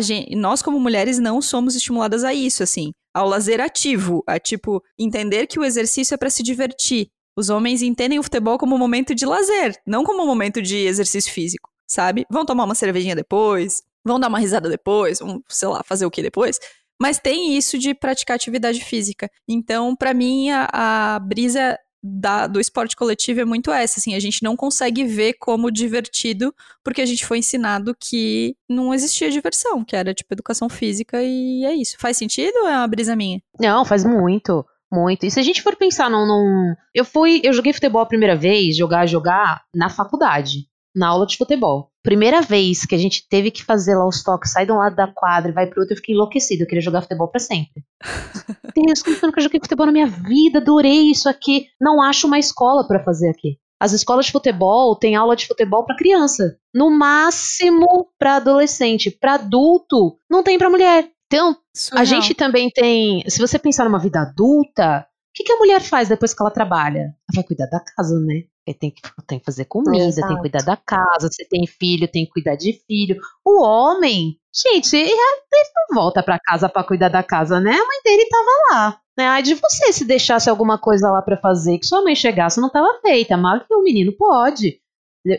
gente, 0.00 0.34
nós 0.34 0.60
como 0.60 0.80
mulheres 0.80 1.18
não 1.18 1.40
somos 1.40 1.76
estimuladas 1.76 2.24
a 2.24 2.34
isso, 2.34 2.62
assim, 2.62 2.92
ao 3.14 3.28
lazer 3.28 3.60
ativo, 3.60 4.24
a 4.26 4.40
tipo 4.40 4.82
entender 4.98 5.46
que 5.46 5.58
o 5.58 5.64
exercício 5.64 6.14
é 6.14 6.16
para 6.16 6.30
se 6.30 6.42
divertir. 6.42 7.08
Os 7.36 7.50
homens 7.50 7.82
entendem 7.82 8.18
o 8.18 8.22
futebol 8.22 8.58
como 8.58 8.74
um 8.74 8.78
momento 8.78 9.14
de 9.14 9.26
lazer, 9.26 9.76
não 9.86 10.04
como 10.04 10.22
um 10.22 10.26
momento 10.26 10.62
de 10.62 10.76
exercício 10.76 11.32
físico, 11.32 11.70
sabe? 11.86 12.24
Vão 12.30 12.44
tomar 12.44 12.64
uma 12.64 12.74
cervejinha 12.74 13.16
depois, 13.16 13.82
vão 14.04 14.20
dar 14.20 14.28
uma 14.28 14.38
risada 14.38 14.68
depois, 14.68 15.18
vão, 15.18 15.42
sei 15.48 15.68
lá, 15.68 15.82
fazer 15.82 16.06
o 16.06 16.10
que 16.10 16.22
depois. 16.22 16.58
Mas 17.00 17.18
tem 17.18 17.56
isso 17.56 17.76
de 17.76 17.92
praticar 17.92 18.36
atividade 18.36 18.84
física. 18.84 19.28
Então, 19.48 19.96
para 19.96 20.14
mim, 20.14 20.50
a, 20.50 20.68
a 20.72 21.18
brisa 21.18 21.76
da, 22.06 22.46
do 22.46 22.60
esporte 22.60 22.94
coletivo 22.94 23.40
é 23.40 23.44
muito 23.46 23.72
essa, 23.72 23.98
assim, 23.98 24.14
a 24.14 24.20
gente 24.20 24.42
não 24.42 24.54
consegue 24.54 25.04
ver 25.04 25.34
como 25.40 25.70
divertido, 25.70 26.54
porque 26.84 27.00
a 27.00 27.06
gente 27.06 27.24
foi 27.24 27.38
ensinado 27.38 27.96
que 27.98 28.54
não 28.68 28.92
existia 28.92 29.30
diversão, 29.30 29.82
que 29.82 29.96
era 29.96 30.12
tipo 30.12 30.34
educação 30.34 30.68
física 30.68 31.22
e 31.22 31.64
é 31.64 31.74
isso. 31.74 31.96
Faz 31.98 32.18
sentido 32.18 32.54
ou 32.58 32.68
é 32.68 32.76
uma 32.76 32.86
brisa 32.86 33.16
minha? 33.16 33.40
Não, 33.58 33.86
faz 33.86 34.04
muito. 34.04 34.64
Muito. 34.94 35.26
E 35.26 35.30
se 35.30 35.40
a 35.40 35.42
gente 35.42 35.62
for 35.62 35.74
pensar 35.76 36.08
num, 36.08 36.26
num. 36.26 36.74
Eu 36.94 37.04
fui. 37.04 37.40
Eu 37.42 37.52
joguei 37.52 37.72
futebol 37.72 38.00
a 38.00 38.06
primeira 38.06 38.36
vez, 38.36 38.76
jogar, 38.76 39.06
jogar, 39.06 39.62
na 39.74 39.88
faculdade 39.88 40.68
na 40.94 41.08
aula 41.08 41.26
de 41.26 41.36
futebol. 41.36 41.90
Primeira 42.02 42.40
vez 42.40 42.86
que 42.86 42.94
a 42.94 42.98
gente 42.98 43.26
teve 43.28 43.50
que 43.50 43.64
fazer 43.64 43.96
lá 43.96 44.06
os 44.06 44.22
toques, 44.22 44.52
sair 44.52 44.66
de 44.66 44.72
um 44.72 44.76
lado 44.76 44.94
da 44.94 45.08
quadra 45.08 45.50
e 45.50 45.54
vai 45.54 45.66
pro 45.66 45.80
outro, 45.80 45.94
eu 45.94 45.96
fiquei 45.96 46.14
enlouquecida. 46.14 46.62
Eu 46.62 46.66
queria 46.68 46.82
jogar 46.82 47.02
futebol 47.02 47.28
para 47.28 47.40
sempre. 47.40 47.82
Deus, 48.74 49.02
como 49.02 49.16
eu 49.16 49.26
nunca 49.26 49.40
joguei 49.40 49.60
futebol 49.60 49.86
na 49.86 49.92
minha 49.92 50.06
vida, 50.06 50.58
adorei 50.58 51.10
isso 51.10 51.28
aqui. 51.28 51.66
Não 51.80 52.00
acho 52.00 52.26
uma 52.26 52.38
escola 52.38 52.86
para 52.86 53.02
fazer 53.02 53.30
aqui. 53.30 53.58
As 53.80 53.92
escolas 53.92 54.26
de 54.26 54.32
futebol 54.32 54.96
têm 54.96 55.16
aula 55.16 55.34
de 55.34 55.46
futebol 55.46 55.84
para 55.84 55.96
criança, 55.96 56.56
no 56.72 56.90
máximo 56.90 58.08
para 58.18 58.36
adolescente, 58.36 59.10
para 59.10 59.34
adulto, 59.34 60.16
não 60.30 60.42
tem 60.42 60.56
para 60.56 60.70
mulher. 60.70 61.10
Então, 61.34 61.56
Surreal. 61.74 62.02
a 62.02 62.04
gente 62.04 62.34
também 62.34 62.70
tem, 62.70 63.24
se 63.28 63.40
você 63.40 63.58
pensar 63.58 63.84
numa 63.84 63.98
vida 63.98 64.20
adulta, 64.20 65.00
o 65.00 65.32
que, 65.34 65.42
que 65.42 65.52
a 65.52 65.58
mulher 65.58 65.80
faz 65.80 66.08
depois 66.08 66.32
que 66.32 66.40
ela 66.40 66.50
trabalha? 66.50 67.00
Ela 67.00 67.34
vai 67.34 67.44
cuidar 67.44 67.66
da 67.66 67.80
casa, 67.80 68.18
né? 68.20 68.44
tem 68.72 68.90
que, 68.90 69.02
tem 69.26 69.38
que 69.38 69.44
fazer 69.44 69.66
comida, 69.66 70.06
Exato. 70.06 70.28
tem 70.28 70.36
que 70.36 70.42
cuidar 70.42 70.62
da 70.62 70.76
casa, 70.76 71.28
você 71.30 71.44
tem 71.44 71.66
filho, 71.66 72.08
tem 72.08 72.24
que 72.24 72.30
cuidar 72.30 72.56
de 72.56 72.80
filho. 72.86 73.20
O 73.44 73.62
homem, 73.62 74.38
gente, 74.54 74.96
ele 74.96 75.14
não 75.14 76.00
volta 76.00 76.22
para 76.22 76.38
casa 76.38 76.68
para 76.68 76.86
cuidar 76.86 77.10
da 77.10 77.22
casa, 77.22 77.60
né? 77.60 77.72
A 77.72 77.86
mãe 77.86 78.00
dele 78.02 78.26
tava 78.26 78.50
lá. 78.70 79.00
Né? 79.18 79.26
Ai 79.26 79.42
de 79.42 79.54
você 79.54 79.92
se 79.92 80.04
deixasse 80.04 80.48
alguma 80.48 80.78
coisa 80.78 81.10
lá 81.10 81.20
para 81.20 81.36
fazer, 81.36 81.78
que 81.78 81.86
sua 81.86 82.02
mãe 82.02 82.14
chegasse 82.14 82.60
não 82.60 82.70
tava 82.70 83.00
feita, 83.02 83.36
mal 83.36 83.60
que 83.60 83.74
o 83.74 83.82
menino 83.82 84.12
pode. 84.16 84.80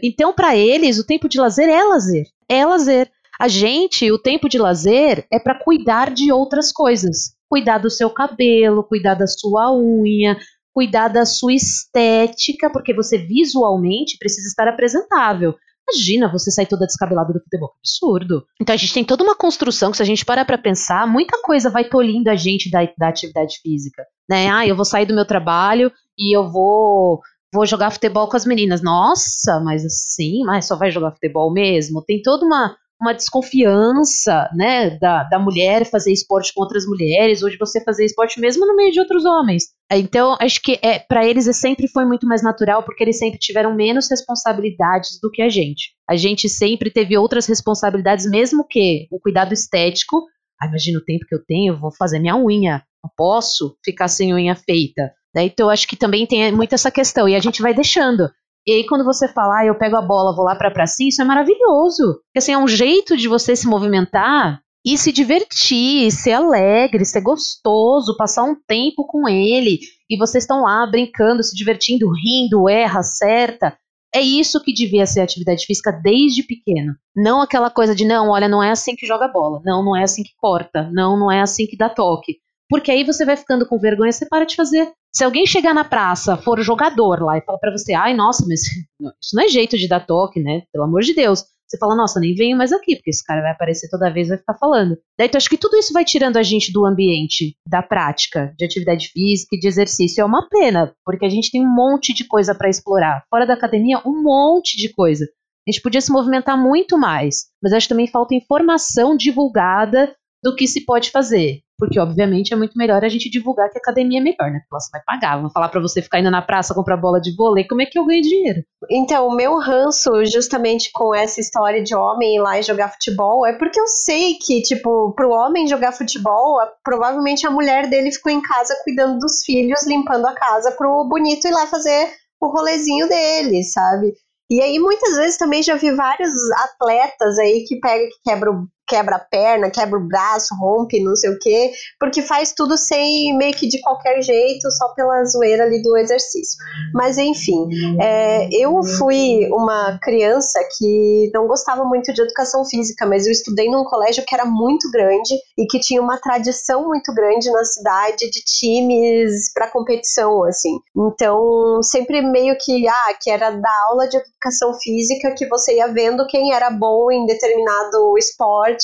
Então, 0.03 0.33
para 0.33 0.55
eles, 0.55 0.99
o 0.99 1.05
tempo 1.05 1.29
de 1.29 1.39
lazer 1.39 1.69
é 1.69 1.83
lazer. 1.83 2.25
É 2.49 2.65
lazer. 2.65 3.11
A 3.39 3.47
gente, 3.47 4.11
o 4.11 4.17
tempo 4.17 4.47
de 4.47 4.57
lazer 4.57 5.25
é 5.31 5.39
para 5.39 5.59
cuidar 5.61 6.13
de 6.13 6.31
outras 6.31 6.71
coisas. 6.71 7.35
Cuidar 7.49 7.77
do 7.77 7.89
seu 7.89 8.09
cabelo, 8.09 8.83
cuidar 8.83 9.13
da 9.13 9.27
sua 9.27 9.73
unha, 9.75 10.37
cuidar 10.73 11.07
da 11.07 11.25
sua 11.25 11.53
estética, 11.53 12.69
porque 12.69 12.93
você 12.93 13.17
visualmente 13.17 14.17
precisa 14.17 14.47
estar 14.47 14.67
apresentável. 14.67 15.55
Imagina 15.87 16.31
você 16.31 16.49
sair 16.49 16.65
toda 16.65 16.87
descabelada 16.87 17.31
do 17.31 17.39
futebol, 17.39 17.69
que 17.69 17.77
absurdo. 17.79 18.45
Então 18.59 18.73
a 18.73 18.77
gente 18.77 18.93
tem 18.93 19.03
toda 19.03 19.23
uma 19.23 19.35
construção 19.35 19.91
que 19.91 19.97
se 19.97 20.03
a 20.03 20.05
gente 20.05 20.25
parar 20.25 20.43
para 20.43 20.57
pensar, 20.57 21.07
muita 21.07 21.39
coisa 21.41 21.69
vai 21.69 21.85
tolhindo 21.85 22.29
a 22.29 22.35
gente 22.35 22.71
da, 22.71 22.79
da 22.97 23.09
atividade 23.09 23.59
física, 23.61 24.03
né? 24.27 24.49
Ah, 24.49 24.65
eu 24.65 24.75
vou 24.75 24.83
sair 24.83 25.05
do 25.05 25.13
meu 25.13 25.25
trabalho 25.25 25.91
e 26.17 26.35
eu 26.35 26.49
vou 26.49 27.21
vou 27.53 27.65
jogar 27.65 27.91
futebol 27.91 28.27
com 28.27 28.35
as 28.35 28.45
meninas. 28.45 28.81
Nossa, 28.81 29.61
mas 29.63 29.85
assim, 29.85 30.43
mas 30.43 30.65
só 30.67 30.75
vai 30.75 30.89
jogar 30.91 31.11
futebol 31.11 31.53
mesmo? 31.53 32.03
Tem 32.03 32.21
toda 32.21 32.45
uma 32.45 32.75
uma 32.99 33.13
desconfiança, 33.13 34.49
né, 34.55 34.97
da, 34.99 35.23
da 35.23 35.37
mulher 35.37 35.85
fazer 35.85 36.11
esporte 36.11 36.53
com 36.53 36.61
outras 36.61 36.85
mulheres, 36.85 37.43
hoje 37.43 37.57
você 37.57 37.83
fazer 37.83 38.05
esporte 38.05 38.39
mesmo 38.39 38.65
no 38.65 38.75
meio 38.75 38.91
de 38.91 38.99
outros 38.99 39.25
homens. 39.25 39.65
Então, 39.91 40.35
acho 40.39 40.61
que 40.61 40.79
é 40.81 40.97
para 40.97 41.25
eles 41.25 41.47
é 41.47 41.53
sempre 41.53 41.87
foi 41.87 42.05
muito 42.05 42.25
mais 42.25 42.41
natural, 42.41 42.83
porque 42.83 43.03
eles 43.03 43.19
sempre 43.19 43.37
tiveram 43.37 43.75
menos 43.75 44.09
responsabilidades 44.09 45.19
do 45.21 45.29
que 45.29 45.41
a 45.41 45.49
gente. 45.49 45.93
A 46.09 46.15
gente 46.15 46.47
sempre 46.49 46.89
teve 46.89 47.17
outras 47.17 47.45
responsabilidades, 47.45 48.29
mesmo 48.29 48.65
que 48.67 49.07
o 49.11 49.19
cuidado 49.19 49.53
estético. 49.53 50.23
Ah, 50.61 50.67
imagina 50.67 50.99
o 50.99 51.03
tempo 51.03 51.25
que 51.27 51.35
eu 51.35 51.43
tenho, 51.45 51.77
vou 51.77 51.91
fazer 51.91 52.17
minha 52.19 52.37
unha, 52.37 52.81
não 53.03 53.11
posso 53.15 53.77
ficar 53.83 54.07
sem 54.07 54.33
unha 54.33 54.55
feita. 54.55 55.11
Então, 55.35 55.69
acho 55.69 55.85
que 55.85 55.97
também 55.97 56.25
tem 56.25 56.49
muito 56.53 56.73
essa 56.73 56.89
questão, 56.89 57.27
e 57.27 57.35
a 57.35 57.39
gente 57.41 57.61
vai 57.61 57.73
deixando. 57.73 58.29
E 58.67 58.71
aí, 58.71 58.85
quando 58.85 59.05
você 59.05 59.27
fala, 59.27 59.59
ah, 59.59 59.65
eu 59.65 59.77
pego 59.77 59.95
a 59.95 60.01
bola, 60.01 60.35
vou 60.35 60.43
lá 60.43 60.55
pra 60.55 60.71
pracinha, 60.71 61.09
isso 61.09 61.21
é 61.21 61.25
maravilhoso. 61.25 62.13
Porque 62.13 62.39
assim, 62.39 62.53
é 62.53 62.57
um 62.57 62.67
jeito 62.67 63.15
de 63.15 63.27
você 63.27 63.55
se 63.55 63.67
movimentar 63.67 64.59
e 64.83 64.97
se 64.97 65.11
divertir, 65.11 66.11
ser 66.11 66.33
alegre, 66.33 67.05
ser 67.05 67.21
gostoso, 67.21 68.17
passar 68.17 68.43
um 68.43 68.55
tempo 68.67 69.05
com 69.05 69.27
ele. 69.27 69.79
E 70.09 70.17
vocês 70.17 70.43
estão 70.43 70.61
lá 70.61 70.85
brincando, 70.85 71.43
se 71.43 71.55
divertindo, 71.55 72.11
rindo, 72.11 72.69
erra, 72.69 72.99
acerta. 72.99 73.77
É 74.13 74.21
isso 74.21 74.63
que 74.63 74.73
devia 74.73 75.05
ser 75.05 75.21
atividade 75.21 75.65
física 75.65 75.91
desde 75.91 76.41
pequeno. 76.41 76.95
Não 77.15 77.41
aquela 77.41 77.69
coisa 77.69 77.95
de, 77.95 78.05
não, 78.05 78.29
olha, 78.29 78.47
não 78.47 78.63
é 78.63 78.71
assim 78.71 78.95
que 78.95 79.05
joga 79.05 79.27
bola. 79.27 79.61
Não, 79.65 79.83
não 79.83 79.95
é 79.95 80.03
assim 80.03 80.23
que 80.23 80.31
corta. 80.37 80.89
Não, 80.93 81.17
não 81.17 81.31
é 81.31 81.41
assim 81.41 81.65
que 81.67 81.75
dá 81.75 81.89
toque. 81.89 82.37
Porque 82.69 82.91
aí 82.91 83.03
você 83.03 83.25
vai 83.25 83.35
ficando 83.35 83.67
com 83.67 83.77
vergonha, 83.77 84.11
você 84.11 84.25
para 84.27 84.45
de 84.45 84.55
fazer. 84.55 84.91
Se 85.15 85.23
alguém 85.23 85.45
chegar 85.45 85.73
na 85.73 85.85
praça, 85.85 86.35
for 86.35 86.61
jogador 86.61 87.23
lá 87.23 87.37
e 87.37 87.41
falar 87.41 87.57
para 87.57 87.71
você, 87.71 87.93
ai, 87.93 88.13
nossa, 88.13 88.45
mas 88.45 88.63
isso 89.21 89.33
não 89.33 89.43
é 89.43 89.47
jeito 89.47 89.77
de 89.77 89.87
dar 89.87 90.05
toque, 90.05 90.41
né? 90.41 90.63
Pelo 90.73 90.83
amor 90.83 91.03
de 91.03 91.13
Deus. 91.13 91.45
Você 91.65 91.77
fala, 91.77 91.95
nossa, 91.95 92.19
nem 92.19 92.35
venho 92.35 92.57
mais 92.57 92.73
aqui, 92.73 92.97
porque 92.97 93.09
esse 93.09 93.23
cara 93.23 93.41
vai 93.41 93.51
aparecer 93.51 93.89
toda 93.89 94.11
vez 94.11 94.27
e 94.27 94.31
vai 94.31 94.37
ficar 94.37 94.55
falando. 94.55 94.97
Daí, 95.17 95.27
então, 95.27 95.37
acho 95.37 95.49
que 95.49 95.57
tudo 95.57 95.77
isso 95.77 95.93
vai 95.93 96.03
tirando 96.03 96.35
a 96.35 96.43
gente 96.43 96.71
do 96.71 96.85
ambiente, 96.85 97.55
da 97.67 97.81
prática, 97.81 98.53
de 98.57 98.65
atividade 98.65 99.07
física 99.07 99.55
e 99.55 99.59
de 99.59 99.67
exercício. 99.67 100.21
É 100.21 100.25
uma 100.25 100.47
pena, 100.49 100.93
porque 101.05 101.25
a 101.25 101.29
gente 101.29 101.49
tem 101.49 101.65
um 101.65 101.73
monte 101.73 102.13
de 102.13 102.25
coisa 102.25 102.53
para 102.53 102.69
explorar. 102.69 103.23
Fora 103.29 103.47
da 103.47 103.53
academia, 103.53 104.01
um 104.05 104.21
monte 104.21 104.77
de 104.77 104.89
coisa. 104.93 105.25
A 105.67 105.71
gente 105.71 105.81
podia 105.81 106.01
se 106.01 106.11
movimentar 106.11 106.61
muito 106.61 106.97
mais, 106.97 107.45
mas 107.63 107.73
acho 107.73 107.87
que 107.87 107.93
também 107.93 108.07
falta 108.07 108.35
informação 108.35 109.15
divulgada 109.15 110.13
do 110.43 110.55
que 110.55 110.67
se 110.67 110.85
pode 110.85 111.09
fazer. 111.09 111.61
Porque, 111.77 111.99
obviamente, 111.99 112.53
é 112.53 112.55
muito 112.55 112.77
melhor 112.77 113.03
a 113.03 113.09
gente 113.09 113.29
divulgar 113.29 113.69
que 113.69 113.77
a 113.77 113.81
academia 113.81 114.19
é 114.19 114.23
melhor, 114.23 114.49
né? 114.49 114.59
Porque 114.59 114.83
você 114.83 114.89
vai 114.91 115.01
pagar. 115.05 115.41
Vão 115.41 115.49
falar 115.49 115.69
para 115.69 115.81
você 115.81 116.01
ficar 116.01 116.19
indo 116.19 116.31
na 116.31 116.41
praça 116.41 116.73
comprar 116.73 116.95
bola 116.95 117.19
de 117.19 117.35
vôlei, 117.35 117.67
como 117.67 117.81
é 117.81 117.85
que 117.85 117.99
eu 117.99 118.05
ganho 118.05 118.21
dinheiro? 118.21 118.63
Então, 118.89 119.27
o 119.27 119.35
meu 119.35 119.59
ranço, 119.59 120.23
justamente 120.25 120.89
com 120.93 121.13
essa 121.13 121.41
história 121.41 121.83
de 121.83 121.93
homem 121.93 122.35
ir 122.35 122.39
lá 122.39 122.57
e 122.59 122.63
jogar 122.63 122.93
futebol, 122.93 123.45
é 123.45 123.53
porque 123.57 123.79
eu 123.79 123.87
sei 123.87 124.35
que, 124.35 124.61
tipo, 124.61 125.13
pro 125.15 125.31
homem 125.31 125.67
jogar 125.67 125.91
futebol, 125.91 126.57
provavelmente 126.83 127.45
a 127.45 127.51
mulher 127.51 127.89
dele 127.89 128.11
ficou 128.11 128.31
em 128.31 128.41
casa 128.41 128.73
cuidando 128.83 129.19
dos 129.19 129.43
filhos, 129.43 129.85
limpando 129.85 130.27
a 130.27 130.33
casa 130.33 130.71
pro 130.71 131.07
bonito 131.09 131.47
ir 131.47 131.51
lá 131.51 131.67
fazer 131.67 132.09
o 132.41 132.47
rolezinho 132.47 133.07
dele, 133.09 133.63
sabe? 133.63 134.13
E 134.49 134.61
aí, 134.61 134.77
muitas 134.77 135.15
vezes 135.15 135.37
também 135.37 135.63
já 135.63 135.75
vi 135.75 135.91
vários 135.91 136.31
atletas 136.51 137.39
aí 137.39 137.65
que 137.67 137.79
pega, 137.79 138.05
que 138.05 138.29
quebra 138.29 138.51
o 138.51 138.67
quebra 138.87 139.15
a 139.15 139.19
perna, 139.19 139.69
quebra 139.69 139.97
o 139.97 140.07
braço, 140.07 140.55
rompe, 140.55 141.03
não 141.03 141.15
sei 141.15 141.31
o 141.31 141.39
quê, 141.39 141.71
porque 141.99 142.21
faz 142.21 142.53
tudo 142.53 142.77
sem 142.77 143.35
meio 143.37 143.53
que 143.53 143.67
de 143.67 143.79
qualquer 143.81 144.21
jeito, 144.21 144.69
só 144.71 144.89
pela 144.93 145.23
zoeira 145.25 145.63
ali 145.63 145.81
do 145.81 145.97
exercício. 145.97 146.57
Mas 146.93 147.17
enfim, 147.17 147.67
é, 147.99 148.47
eu 148.51 148.83
fui 148.83 149.47
uma 149.51 149.97
criança 150.01 150.59
que 150.77 151.31
não 151.33 151.47
gostava 151.47 151.83
muito 151.83 152.13
de 152.13 152.21
educação 152.21 152.65
física, 152.65 153.05
mas 153.05 153.25
eu 153.25 153.31
estudei 153.31 153.69
num 153.69 153.83
colégio 153.83 154.23
que 154.25 154.35
era 154.35 154.45
muito 154.45 154.89
grande 154.91 155.33
e 155.57 155.65
que 155.67 155.79
tinha 155.79 156.01
uma 156.01 156.17
tradição 156.17 156.87
muito 156.87 157.13
grande 157.13 157.49
na 157.51 157.63
cidade 157.63 158.29
de 158.29 158.43
times 158.43 159.51
para 159.53 159.71
competição, 159.71 160.43
assim. 160.43 160.77
Então, 160.95 161.81
sempre 161.81 162.21
meio 162.21 162.55
que, 162.59 162.87
ah, 162.87 163.13
que 163.21 163.29
era 163.29 163.51
da 163.51 163.83
aula 163.89 164.07
de 164.07 164.17
educação 164.17 164.73
física 164.79 165.33
que 165.35 165.47
você 165.47 165.77
ia 165.77 165.87
vendo 165.87 166.27
quem 166.27 166.53
era 166.53 166.69
bom 166.69 167.11
em 167.11 167.25
determinado 167.25 168.17
esporte 168.17 168.74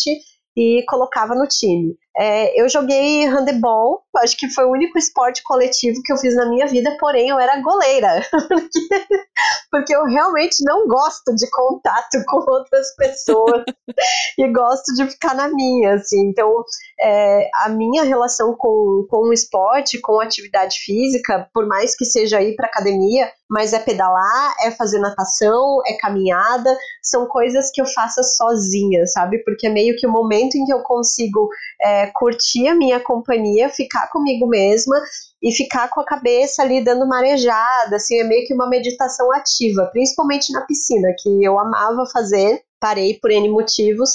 e 0.55 0.83
colocava 0.85 1.33
no 1.35 1.47
time. 1.47 1.95
É, 2.17 2.61
eu 2.61 2.67
joguei 2.67 3.25
handebol, 3.25 4.03
acho 4.17 4.35
que 4.37 4.49
foi 4.49 4.65
o 4.65 4.71
único 4.71 4.97
esporte 4.97 5.41
coletivo 5.43 6.01
que 6.03 6.11
eu 6.11 6.17
fiz 6.17 6.35
na 6.35 6.45
minha 6.49 6.67
vida, 6.67 6.95
porém 6.99 7.29
eu 7.29 7.39
era 7.39 7.61
goleira, 7.61 8.21
porque, 9.71 9.95
eu 9.95 10.03
realmente 10.03 10.63
não 10.65 10.87
gosto 10.87 11.33
de 11.33 11.49
contato 11.49 12.23
com 12.27 12.37
outras 12.37 12.93
pessoas 12.95 13.63
e 14.37 14.51
gosto 14.51 14.93
de 14.95 15.09
ficar 15.09 15.33
na 15.35 15.47
minha, 15.47 15.95
assim. 15.95 16.27
Então, 16.27 16.63
é, 16.99 17.49
a 17.63 17.69
minha 17.69 18.03
relação 18.03 18.55
com, 18.57 19.05
com 19.09 19.29
o 19.29 19.33
esporte, 19.33 19.99
com 20.01 20.19
atividade 20.19 20.79
física, 20.79 21.49
por 21.53 21.65
mais 21.65 21.95
que 21.95 22.03
seja 22.03 22.41
ir 22.41 22.55
para 22.55 22.67
academia, 22.67 23.31
mas 23.49 23.73
é 23.73 23.79
pedalar, 23.79 24.55
é 24.63 24.71
fazer 24.71 24.99
natação, 24.99 25.81
é 25.85 25.93
caminhada, 25.97 26.75
são 27.03 27.27
coisas 27.27 27.69
que 27.71 27.81
eu 27.81 27.85
faço 27.85 28.21
sozinha, 28.23 29.05
sabe? 29.07 29.43
Porque 29.43 29.67
é 29.67 29.69
meio 29.69 29.95
que 29.97 30.07
o 30.07 30.11
momento 30.11 30.55
em 30.55 30.63
que 30.63 30.73
eu 30.73 30.81
consigo 30.83 31.49
é, 31.81 32.00
curtir 32.07 32.67
a 32.67 32.75
minha 32.75 32.99
companhia, 32.99 33.69
ficar 33.69 34.09
comigo 34.09 34.47
mesma 34.47 34.95
e 35.41 35.51
ficar 35.51 35.89
com 35.89 35.99
a 36.01 36.05
cabeça 36.05 36.61
ali 36.61 36.83
dando 36.83 37.07
marejada, 37.07 37.95
assim, 37.95 38.19
é 38.19 38.23
meio 38.23 38.45
que 38.45 38.53
uma 38.53 38.69
meditação 38.69 39.31
ativa, 39.33 39.89
principalmente 39.91 40.51
na 40.53 40.61
piscina, 40.61 41.13
que 41.17 41.43
eu 41.43 41.59
amava 41.59 42.05
fazer, 42.13 42.61
parei 42.79 43.19
por 43.19 43.31
N 43.31 43.49
motivos, 43.49 44.11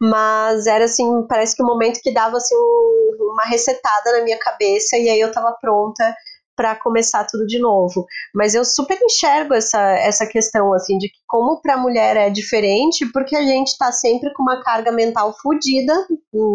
mas 0.00 0.66
era 0.66 0.84
assim, 0.86 1.26
parece 1.28 1.54
que 1.56 1.62
o 1.62 1.66
um 1.66 1.68
momento 1.68 2.00
que 2.02 2.12
dava 2.12 2.36
assim 2.36 2.54
um, 2.54 3.32
uma 3.32 3.44
resetada 3.44 4.12
na 4.12 4.24
minha 4.24 4.38
cabeça 4.38 4.96
e 4.96 5.08
aí 5.08 5.20
eu 5.20 5.32
tava 5.32 5.56
pronta 5.60 6.14
para 6.56 6.74
começar 6.76 7.24
tudo 7.24 7.46
de 7.46 7.58
novo. 7.58 8.06
Mas 8.34 8.54
eu 8.54 8.64
super 8.64 8.98
enxergo 9.02 9.54
essa, 9.54 9.80
essa 9.98 10.26
questão, 10.26 10.72
assim, 10.74 10.98
de 10.98 11.08
que 11.08 11.18
como 11.26 11.60
para 11.62 11.74
a 11.74 11.78
mulher 11.78 12.16
é 12.16 12.28
diferente, 12.28 13.06
porque 13.12 13.36
a 13.36 13.42
gente 13.42 13.68
está 13.68 13.92
sempre 13.92 14.32
com 14.34 14.42
uma 14.42 14.62
carga 14.62 14.92
mental 14.92 15.34
fodida 15.40 15.94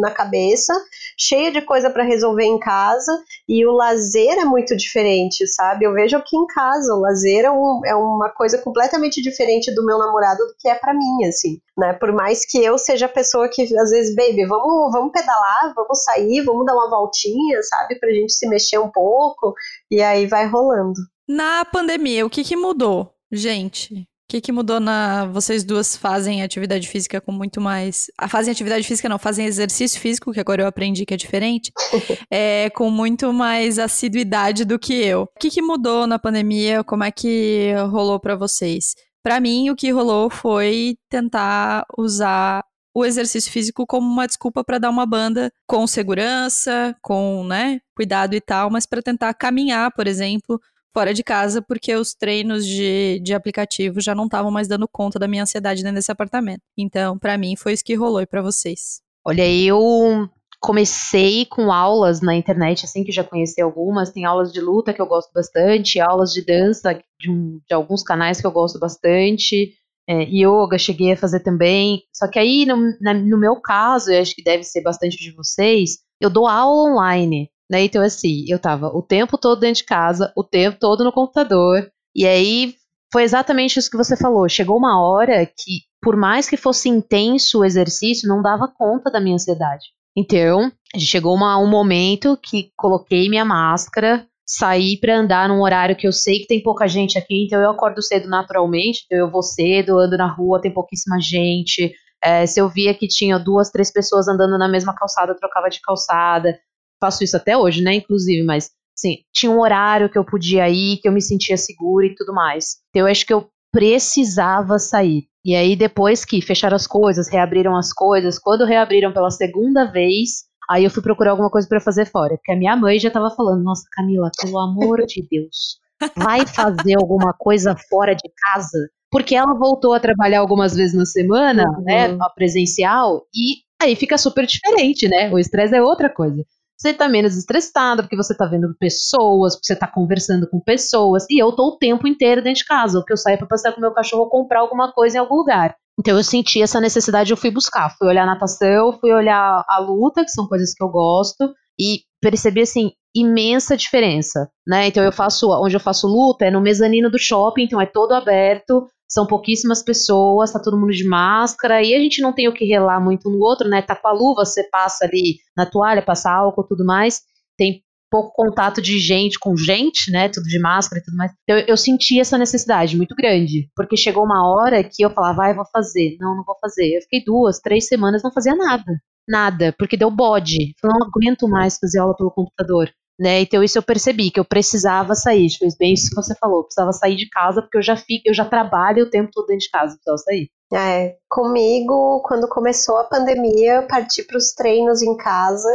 na 0.02 0.12
cabeça, 0.12 0.74
cheia 1.18 1.52
de 1.52 1.62
coisa 1.62 1.90
para 1.90 2.04
resolver 2.04 2.44
em 2.44 2.60
casa, 2.60 3.12
e 3.48 3.66
o 3.66 3.72
lazer 3.72 4.38
é 4.38 4.46
muito 4.46 4.76
diferente, 4.76 5.48
sabe? 5.48 5.86
Eu 5.86 5.94
vejo 5.94 6.18
aqui 6.18 6.36
em 6.36 6.46
casa, 6.48 6.94
o 6.94 7.00
lazer 7.00 7.46
é, 7.46 7.52
um, 7.52 7.82
é 7.86 7.96
uma 7.96 8.30
coisa 8.30 8.58
completamente 8.58 9.22
diferente 9.22 9.74
do 9.74 9.86
meu 9.86 9.98
namorado 9.98 10.40
do 10.46 10.56
que 10.60 10.68
é 10.68 10.76
para 10.76 10.94
mim, 10.94 11.26
assim, 11.26 11.60
né? 11.78 11.94
Por 11.94 12.12
mais 12.12 12.46
que 12.46 12.64
eu 12.64 12.78
seja 12.78 13.06
a 13.06 13.10
pessoa 13.10 13.50
que, 13.50 13.64
às 13.78 13.90
vezes, 13.90 14.16
baby, 14.16 14.46
vamos, 14.46 14.92
vamos 14.92 15.12
pedalar, 15.12 15.74
vamos 15.76 16.04
sair, 16.04 16.44
vamos 16.44 16.66
dar 16.66 16.74
uma 16.74 16.90
voltinha, 16.90 17.62
sabe? 17.64 17.98
Pra 18.00 18.12
gente 18.12 18.34
se 18.34 18.48
mexer 18.48 18.78
um 18.78 18.90
pouco. 18.90 19.54
E 19.96 20.02
aí 20.02 20.28
vai 20.28 20.46
rolando. 20.46 21.00
Na 21.26 21.64
pandemia, 21.64 22.26
o 22.26 22.30
que, 22.30 22.44
que 22.44 22.58
mudou, 22.58 23.16
gente? 23.32 23.94
O 23.94 24.06
que, 24.28 24.42
que 24.42 24.52
mudou 24.52 24.78
na. 24.78 25.26
Vocês 25.28 25.64
duas 25.64 25.96
fazem 25.96 26.44
atividade 26.44 26.86
física 26.86 27.22
com 27.22 27.32
muito 27.32 27.62
mais. 27.62 28.08
Ah, 28.18 28.28
fazem 28.28 28.52
atividade 28.52 28.86
física, 28.86 29.08
não, 29.08 29.18
fazem 29.18 29.46
exercício 29.46 29.98
físico, 30.02 30.34
que 30.34 30.40
agora 30.42 30.64
eu 30.64 30.68
aprendi 30.68 31.06
que 31.06 31.14
é 31.14 31.18
diferente, 31.18 31.72
é, 32.30 32.70
com 32.72 32.90
muito 32.90 33.32
mais 33.32 33.80
assiduidade 33.80 34.66
do 34.66 34.78
que 34.78 34.94
eu. 34.94 35.22
O 35.22 35.40
que, 35.40 35.50
que 35.50 35.62
mudou 35.62 36.06
na 36.06 36.20
pandemia? 36.20 36.84
Como 36.84 37.06
é 37.06 37.10
que 37.10 37.72
rolou 37.90 38.20
para 38.20 38.36
vocês? 38.36 38.96
Para 39.24 39.40
mim, 39.40 39.70
o 39.70 39.78
que 39.78 39.92
rolou 39.92 40.30
foi 40.30 40.98
tentar 41.10 41.86
usar 41.98 42.66
o 42.96 43.04
exercício 43.04 43.52
físico 43.52 43.86
como 43.86 44.08
uma 44.08 44.26
desculpa 44.26 44.64
para 44.64 44.78
dar 44.78 44.90
uma 44.90 45.06
banda 45.06 45.52
com 45.68 45.86
segurança, 45.86 46.96
com, 47.02 47.44
né, 47.44 47.82
cuidado 47.94 48.34
e 48.34 48.40
tal, 48.40 48.72
mas 48.72 48.86
para 48.86 49.02
tentar 49.02 49.34
caminhar, 49.34 49.92
por 49.92 50.08
exemplo, 50.08 50.62
fora 50.94 51.14
de 51.14 51.22
casa, 51.22 51.62
porque 51.62 51.94
os 51.94 52.14
treinos 52.14 52.66
de, 52.66 53.20
de 53.22 53.34
aplicativo 53.34 54.00
já 54.00 54.16
não 54.16 54.26
estavam 54.26 54.50
mais 54.50 54.70
dando 54.70 54.88
conta 54.88 55.20
da 55.20 55.28
minha 55.28 55.44
ansiedade 55.44 55.84
dentro 55.84 55.98
desse 55.98 56.12
apartamento. 56.12 56.62
Então, 56.78 57.20
para 57.20 57.38
mim, 57.38 57.58
foi 57.58 57.74
isso 57.74 57.84
que 57.84 57.96
rolou 57.96 58.22
e 58.22 58.26
para 58.26 58.42
vocês. 58.42 59.02
Olha, 59.26 59.46
eu 59.46 60.30
comecei 60.62 61.46
com 61.46 61.74
aulas 61.74 62.22
na 62.22 62.34
internet, 62.34 62.86
assim, 62.86 63.04
que 63.04 63.12
já 63.12 63.26
conheci 63.26 63.62
algumas. 63.62 64.12
Tem 64.12 64.24
aulas 64.24 64.54
de 64.54 64.62
luta 64.62 64.94
que 64.94 65.02
eu 65.02 65.06
gosto 65.06 65.34
bastante, 65.34 66.00
aulas 66.00 66.32
de 66.32 66.46
dança 66.46 66.98
de, 67.20 67.30
um, 67.30 67.60
de 67.68 67.74
alguns 67.76 68.04
canais 68.04 68.40
que 68.40 68.48
eu 68.48 68.52
gosto 68.52 68.80
bastante 68.80 69.74
é, 70.08 70.24
yoga, 70.24 70.78
cheguei 70.78 71.14
a 71.14 71.18
fazer 71.18 71.42
também. 71.42 72.04
Só 72.14 72.28
que 72.28 72.40
aí, 72.40 72.66
no, 72.66 72.78
na, 73.02 73.14
no 73.14 73.38
meu 73.38 73.56
caso, 73.58 74.12
eu 74.12 74.22
acho 74.22 74.36
que 74.36 74.44
deve 74.44 74.64
ser 74.64 74.82
bastante 74.82 75.18
de 75.18 75.32
vocês, 75.32 75.98
eu 76.22 76.30
dou 76.30 76.48
aula 76.48 76.92
online. 76.92 77.50
Né? 77.70 77.84
Então, 77.84 78.04
assim, 78.04 78.46
eu 78.48 78.60
tava 78.60 78.88
o 78.88 79.02
tempo 79.02 79.38
todo 79.38 79.60
dentro 79.60 79.82
de 79.82 79.86
casa, 79.86 80.32
o 80.36 80.44
tempo 80.44 80.78
todo 80.80 81.04
no 81.04 81.12
computador. 81.12 81.90
E 82.16 82.26
aí 82.26 82.76
foi 83.12 83.24
exatamente 83.24 83.80
isso 83.80 83.90
que 83.90 83.98
você 83.98 84.16
falou. 84.16 84.48
Chegou 84.48 84.78
uma 84.78 85.02
hora 85.02 85.46
que, 85.46 85.82
por 86.02 86.16
mais 86.16 86.50
que 86.50 86.58
fosse 86.58 86.90
intenso 86.90 87.60
o 87.60 87.66
exercício, 87.66 88.30
não 88.30 88.42
dava 88.42 88.68
conta 88.68 89.10
da 89.10 89.20
minha 89.20 89.36
ansiedade. 89.36 89.86
Então, 90.18 90.72
chegou 90.98 91.36
uma, 91.36 91.58
um 91.58 91.68
momento 91.68 92.38
que 92.38 92.72
coloquei 92.78 93.28
minha 93.30 93.44
máscara, 93.44 94.26
sair 94.46 95.00
para 95.00 95.18
andar 95.18 95.50
num 95.50 95.62
horário 95.62 95.96
que 95.96 96.08
eu 96.08 96.12
sei 96.12 96.40
que 96.40 96.48
tem 96.48 96.62
pouca 96.62 96.88
gente 96.88 97.18
aqui, 97.18 97.46
então 97.46 97.60
eu 97.60 97.72
acordo 97.72 98.02
cedo 98.02 98.30
naturalmente, 98.30 99.04
então 99.06 99.18
eu 99.18 99.32
vou 99.32 99.42
cedo, 99.42 99.98
ando 99.98 100.18
na 100.18 100.28
rua, 100.28 100.62
tem 100.62 100.74
pouquíssima 100.74 101.20
gente. 101.20 101.92
É, 102.24 102.46
se 102.46 102.60
eu 102.60 102.70
via 102.70 102.94
que 102.94 103.08
tinha 103.08 103.40
duas, 103.40 103.70
três 103.70 103.92
pessoas 103.92 104.28
andando 104.28 104.58
na 104.58 104.68
mesma 104.68 104.94
calçada, 104.96 105.32
eu 105.32 105.38
trocava 105.38 105.70
de 105.70 105.82
calçada. 105.82 106.58
Faço 107.02 107.24
isso 107.24 107.36
até 107.36 107.58
hoje, 107.58 107.82
né, 107.82 107.96
inclusive, 107.96 108.44
mas 108.44 108.70
assim, 108.98 109.18
tinha 109.34 109.52
um 109.52 109.60
horário 109.60 110.10
que 110.10 110.18
eu 110.18 110.24
podia 110.24 110.70
ir, 110.70 110.98
que 110.98 111.08
eu 111.08 111.12
me 111.12 111.22
sentia 111.22 111.58
segura 111.58 112.06
e 112.06 112.16
tudo 112.16 112.34
mais. 112.34 112.78
Então 112.90 113.08
eu 113.08 113.12
acho 113.12 113.26
que 113.26 113.34
eu 113.34 113.50
precisava 113.72 114.80
sair. 114.80 115.28
E 115.44 115.54
aí, 115.54 115.76
depois 115.76 116.24
que 116.24 116.42
fecharam 116.42 116.76
as 116.76 116.88
coisas, 116.88 117.30
reabriram 117.30 117.76
as 117.76 117.94
coisas, 117.94 118.40
quando 118.40 118.66
reabriram 118.66 119.14
pela 119.14 119.30
segunda 119.30 119.86
vez, 119.86 120.46
Aí 120.70 120.84
eu 120.84 120.90
fui 120.90 121.02
procurar 121.02 121.32
alguma 121.32 121.50
coisa 121.50 121.68
para 121.68 121.80
fazer 121.80 122.06
fora, 122.06 122.36
porque 122.36 122.52
a 122.52 122.56
minha 122.56 122.76
mãe 122.76 123.00
já 123.00 123.10
tava 123.12 123.30
falando: 123.32 123.64
"Nossa, 123.64 123.84
Camila, 123.92 124.30
pelo 124.42 124.60
amor 124.60 125.06
de 125.06 125.26
Deus, 125.30 125.80
vai 126.16 126.46
fazer 126.46 126.96
alguma 126.98 127.34
coisa 127.34 127.76
fora 127.90 128.14
de 128.16 128.30
casa?" 128.44 128.90
Porque 129.12 129.36
ela 129.36 129.54
voltou 129.54 129.94
a 129.94 130.00
trabalhar 130.00 130.40
algumas 130.40 130.76
vezes 130.76 130.96
na 130.96 131.06
semana, 131.06 131.64
uhum. 131.64 131.84
né, 131.84 132.18
presencial, 132.36 133.22
e 133.34 133.64
aí 133.82 133.96
fica 133.96 134.18
super 134.18 134.46
diferente, 134.46 135.08
né? 135.08 135.32
O 135.32 135.40
estresse 135.40 135.76
é 135.76 135.82
outra 135.82 136.10
coisa. 136.10 136.44
Você 136.78 136.94
tá 136.94 137.08
menos 137.08 137.38
estressado, 137.38 138.04
porque 138.04 138.18
você 138.18 138.36
tá 138.36 138.46
vendo 138.46 138.76
pessoas, 138.78 139.56
porque 139.56 139.68
você 139.68 139.76
tá 139.76 139.88
conversando 139.88 140.48
com 140.50 140.60
pessoas, 140.60 141.26
e 141.30 141.42
eu 141.42 141.52
tô 141.54 141.70
o 141.70 141.78
tempo 141.78 142.08
inteiro 142.08 142.42
dentro 142.42 142.60
de 142.60 142.66
casa, 142.66 143.00
o 143.00 143.04
que 143.04 143.14
eu 143.14 143.18
saio 143.18 143.38
para 143.38 143.48
passear 143.48 143.74
com 143.74 143.82
meu 143.82 143.94
cachorro 143.94 144.30
comprar 144.30 144.60
alguma 144.60 144.92
coisa 144.92 145.18
em 145.18 145.20
algum 145.20 145.36
lugar. 145.36 145.76
Então 145.98 146.18
eu 146.18 146.24
senti 146.24 146.62
essa 146.62 146.82
necessidade, 146.82 147.32
eu 147.32 147.38
fui 147.38 147.50
buscar, 147.50 147.96
fui 147.98 148.08
olhar 148.08 148.26
natação, 148.26 149.00
fui 149.00 149.14
olhar 149.14 149.64
a 149.68 149.80
luta, 149.80 150.24
que 150.24 150.32
são 150.32 150.48
coisas 150.48 150.74
que 150.74 150.84
eu 150.84 150.90
gosto, 150.90 151.54
e 151.80 152.02
percebi 152.22 152.62
assim 152.62 152.92
imensa 153.16 153.78
diferença, 153.78 154.50
né? 154.68 154.88
Então 154.88 155.02
eu 155.02 155.12
faço, 155.12 155.50
onde 155.64 155.76
eu 155.76 155.80
faço 155.80 156.06
luta 156.06 156.46
é 156.46 156.52
no 156.52 156.60
mezanino 156.60 157.10
do 157.10 157.18
shopping, 157.18 157.64
então 157.64 157.80
é 157.80 157.86
todo 157.86 158.12
aberto, 158.12 158.88
são 159.08 159.26
pouquíssimas 159.26 159.84
pessoas, 159.84 160.52
tá 160.52 160.60
todo 160.60 160.78
mundo 160.78 160.92
de 160.92 161.08
máscara, 161.08 161.82
e 161.84 161.94
a 161.94 162.00
gente 162.00 162.22
não 162.22 162.34
tem 162.34 162.48
o 162.48 162.54
que 162.54 162.66
relar 162.66 163.00
muito 163.00 163.30
um 163.30 163.34
no 163.34 163.40
outro, 163.40 163.70
né? 163.70 163.82
Tá 163.82 163.96
com 163.96 164.08
a 164.08 164.12
luva, 164.12 164.46
você 164.46 164.64
passa 164.70 165.06
ali 165.06 165.38
na 165.56 165.66
toalha, 165.66 166.02
passa 166.02 166.32
álcool, 166.32 166.64
tudo 166.68 166.86
mais. 166.86 167.22
Tem 167.58 167.84
pouco 168.10 168.32
contato 168.34 168.82
de 168.82 169.00
gente 169.00 169.38
com 169.40 169.58
gente, 169.58 170.12
né? 170.12 170.30
Tudo 170.30 170.46
de 170.46 170.60
máscara 170.60 171.02
e 171.02 171.04
tudo 171.04 171.18
mais. 171.18 171.32
Então, 171.44 171.58
eu, 171.58 171.66
eu 171.70 171.78
senti 171.78 172.20
essa 172.20 172.38
necessidade 172.38 172.96
muito 172.96 173.16
grande. 173.16 173.70
Porque 173.76 173.98
chegou 173.98 174.24
uma 174.24 174.48
hora 174.48 174.84
que 174.84 175.04
eu 175.04 175.10
falava, 175.10 175.38
vai, 175.38 175.52
ah, 175.52 175.56
vou 175.56 175.66
fazer. 175.72 176.16
Não, 176.20 176.36
não 176.36 176.44
vou 176.44 176.56
fazer. 176.60 176.96
Eu 176.96 177.02
fiquei 177.02 177.24
duas, 177.24 177.60
três 177.60 177.88
semanas 177.88 178.24
não 178.24 178.32
fazia 178.32 178.56
nada. 178.56 179.00
Nada, 179.28 179.74
porque 179.78 179.98
deu 179.98 180.12
bode. 180.12 180.74
Eu 180.84 180.90
não 180.90 181.08
aguento 181.08 181.48
mais 181.48 181.78
fazer 181.78 182.00
aula 182.00 182.16
pelo 182.16 182.32
computador. 182.32 182.90
Né? 183.20 183.42
Então 183.42 183.64
isso 183.64 183.78
eu 183.78 183.84
percebi 183.84 184.30
que 184.30 184.40
eu 184.40 184.46
precisava 184.46 185.16
sair, 185.16 185.50
fez 185.50 185.76
bem 185.78 185.94
isso 185.94 186.10
que 186.10 186.16
você 186.16 186.36
falou, 186.36 186.60
eu 186.60 186.64
precisava 186.64 186.92
sair 186.92 187.16
de 187.16 187.30
casa 187.30 187.62
porque 187.62 187.78
eu 187.78 187.82
já 187.82 187.96
fico, 187.96 188.24
eu 188.26 188.34
já 188.34 188.44
trabalho 188.44 189.06
o 189.06 189.10
tempo 189.10 189.32
todo 189.34 189.48
dentro 189.48 189.62
de 189.62 189.70
casa, 189.70 189.96
precisava 189.96 190.18
sair. 190.18 190.50
É, 190.74 191.16
comigo, 191.30 192.22
quando 192.26 192.50
começou 192.50 192.98
a 192.98 193.06
pandemia, 193.06 193.76
eu 193.76 193.88
parti 193.88 194.24
para 194.24 194.38
os 194.38 194.52
treinos 194.54 195.02
em 195.02 195.16
casa 195.16 195.70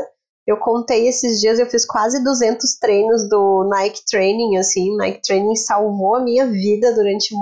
eu 0.50 0.57
contei 0.57 1.07
esses 1.07 1.40
dias, 1.40 1.59
eu 1.59 1.66
fiz 1.66 1.87
quase 1.87 2.22
200 2.24 2.76
treinos 2.79 3.29
do 3.29 3.68
Nike 3.70 4.00
Training, 4.05 4.57
assim, 4.57 4.96
Nike 4.96 5.20
Training 5.22 5.55
salvou 5.55 6.16
a 6.16 6.24
minha 6.24 6.46
vida 6.46 6.92
durante 6.92 7.33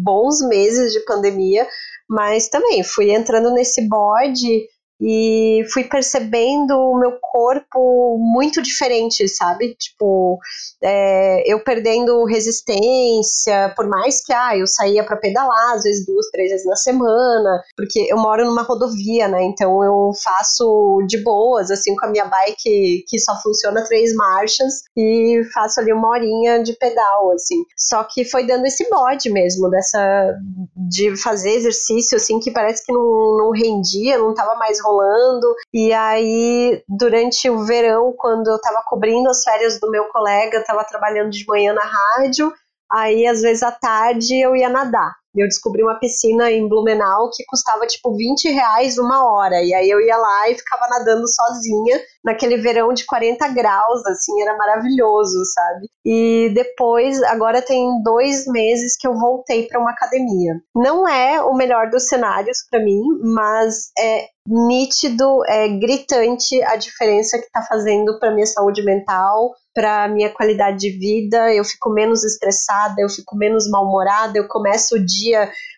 bons 0.00 0.40
meses 0.46 0.92
de 0.92 1.00
pandemia, 1.04 1.66
mas 2.08 2.48
também 2.48 2.84
fui 2.84 3.10
entrando 3.10 3.52
nesse 3.52 3.88
bode 3.88 4.66
e 5.04 5.64
fui 5.72 5.82
percebendo 5.82 6.78
o 6.78 6.96
meu 6.96 7.18
corpo 7.20 8.16
muito 8.20 8.62
diferente, 8.62 9.26
sabe? 9.26 9.74
Tipo, 9.74 10.38
é, 10.80 11.42
eu 11.52 11.58
perdendo 11.64 12.24
resistência, 12.24 13.72
por 13.74 13.88
mais 13.88 14.24
que 14.24 14.32
ah, 14.32 14.56
eu 14.56 14.66
saía 14.66 15.02
para 15.02 15.16
pedalar, 15.16 15.74
às 15.74 15.82
vezes 15.82 16.06
duas, 16.06 16.30
três 16.30 16.50
vezes 16.50 16.64
na 16.64 16.76
semana, 16.76 17.60
porque 17.76 18.06
eu 18.08 18.16
moro 18.16 18.44
numa 18.44 18.62
rodovia, 18.62 19.26
né? 19.26 19.42
Então 19.42 19.82
eu 19.82 20.12
faço 20.22 21.02
de 21.08 21.20
boas, 21.24 21.72
assim, 21.72 21.96
com 21.96 22.06
a 22.06 22.08
minha 22.08 22.24
bike 22.24 23.04
que 23.08 23.18
só 23.18 23.34
funciona 23.42 23.84
três 23.84 24.14
marchas 24.14 24.82
e 24.96 25.42
faço 25.52 25.80
ali 25.80 25.92
uma 25.92 26.10
horinha 26.10 26.62
de 26.62 26.74
pedal, 26.74 27.32
assim. 27.32 27.64
Só 27.76 28.04
que 28.04 28.24
foi 28.24 28.46
dando 28.46 28.66
esse 28.66 28.88
bode 28.88 29.30
mesmo, 29.30 29.68
dessa 29.68 30.32
de 30.76 31.16
fazer 31.16 31.50
exercício, 31.50 32.16
assim, 32.16 32.38
que 32.38 32.52
parece 32.52 32.86
que 32.86 32.92
não, 32.92 33.36
não 33.36 33.50
rendia, 33.50 34.16
não 34.16 34.32
tava 34.32 34.54
mais 34.54 34.80
rolando 34.80 34.91
rolando. 34.92 35.54
E 35.72 35.92
aí, 35.92 36.82
durante 36.88 37.48
o 37.48 37.64
verão, 37.64 38.14
quando 38.16 38.48
eu 38.48 38.60
tava 38.60 38.82
cobrindo 38.86 39.28
as 39.30 39.42
férias 39.42 39.80
do 39.80 39.90
meu 39.90 40.04
colega, 40.04 40.58
eu 40.58 40.64
tava 40.64 40.84
trabalhando 40.84 41.30
de 41.30 41.44
manhã 41.46 41.72
na 41.72 41.84
rádio, 41.84 42.52
aí 42.90 43.26
às 43.26 43.40
vezes 43.40 43.62
à 43.62 43.72
tarde 43.72 44.40
eu 44.40 44.54
ia 44.54 44.68
nadar. 44.68 45.21
Eu 45.34 45.48
descobri 45.48 45.82
uma 45.82 45.98
piscina 45.98 46.50
em 46.50 46.68
Blumenau 46.68 47.30
que 47.32 47.44
custava 47.46 47.86
tipo 47.86 48.14
20 48.14 48.50
reais 48.50 48.98
uma 48.98 49.24
hora. 49.24 49.62
E 49.62 49.72
aí 49.74 49.88
eu 49.88 50.00
ia 50.00 50.16
lá 50.16 50.50
e 50.50 50.54
ficava 50.54 50.86
nadando 50.88 51.26
sozinha 51.26 52.00
naquele 52.24 52.56
verão 52.58 52.92
de 52.92 53.04
40 53.04 53.48
graus, 53.48 54.06
assim, 54.06 54.40
era 54.42 54.56
maravilhoso, 54.56 55.38
sabe? 55.54 55.88
E 56.04 56.50
depois, 56.54 57.22
agora 57.24 57.62
tem 57.62 58.02
dois 58.02 58.46
meses 58.46 58.96
que 58.96 59.06
eu 59.06 59.14
voltei 59.14 59.66
para 59.66 59.80
uma 59.80 59.90
academia. 59.90 60.54
Não 60.74 61.08
é 61.08 61.42
o 61.42 61.54
melhor 61.54 61.90
dos 61.90 62.08
cenários 62.08 62.58
para 62.70 62.82
mim, 62.82 63.00
mas 63.22 63.90
é 63.98 64.26
nítido, 64.46 65.44
é 65.46 65.68
gritante 65.68 66.60
a 66.64 66.76
diferença 66.76 67.38
que 67.38 67.44
está 67.44 67.62
fazendo 67.62 68.18
para 68.18 68.32
minha 68.32 68.46
saúde 68.46 68.84
mental, 68.84 69.52
para 69.74 70.08
minha 70.08 70.30
qualidade 70.30 70.78
de 70.78 70.90
vida. 70.90 71.52
Eu 71.54 71.64
fico 71.64 71.90
menos 71.90 72.24
estressada, 72.24 72.96
eu 72.98 73.08
fico 73.08 73.36
menos 73.36 73.70
mal-humorada, 73.70 74.36
eu 74.36 74.48
começo 74.48 74.96
o 74.96 75.04
dia, 75.04 75.21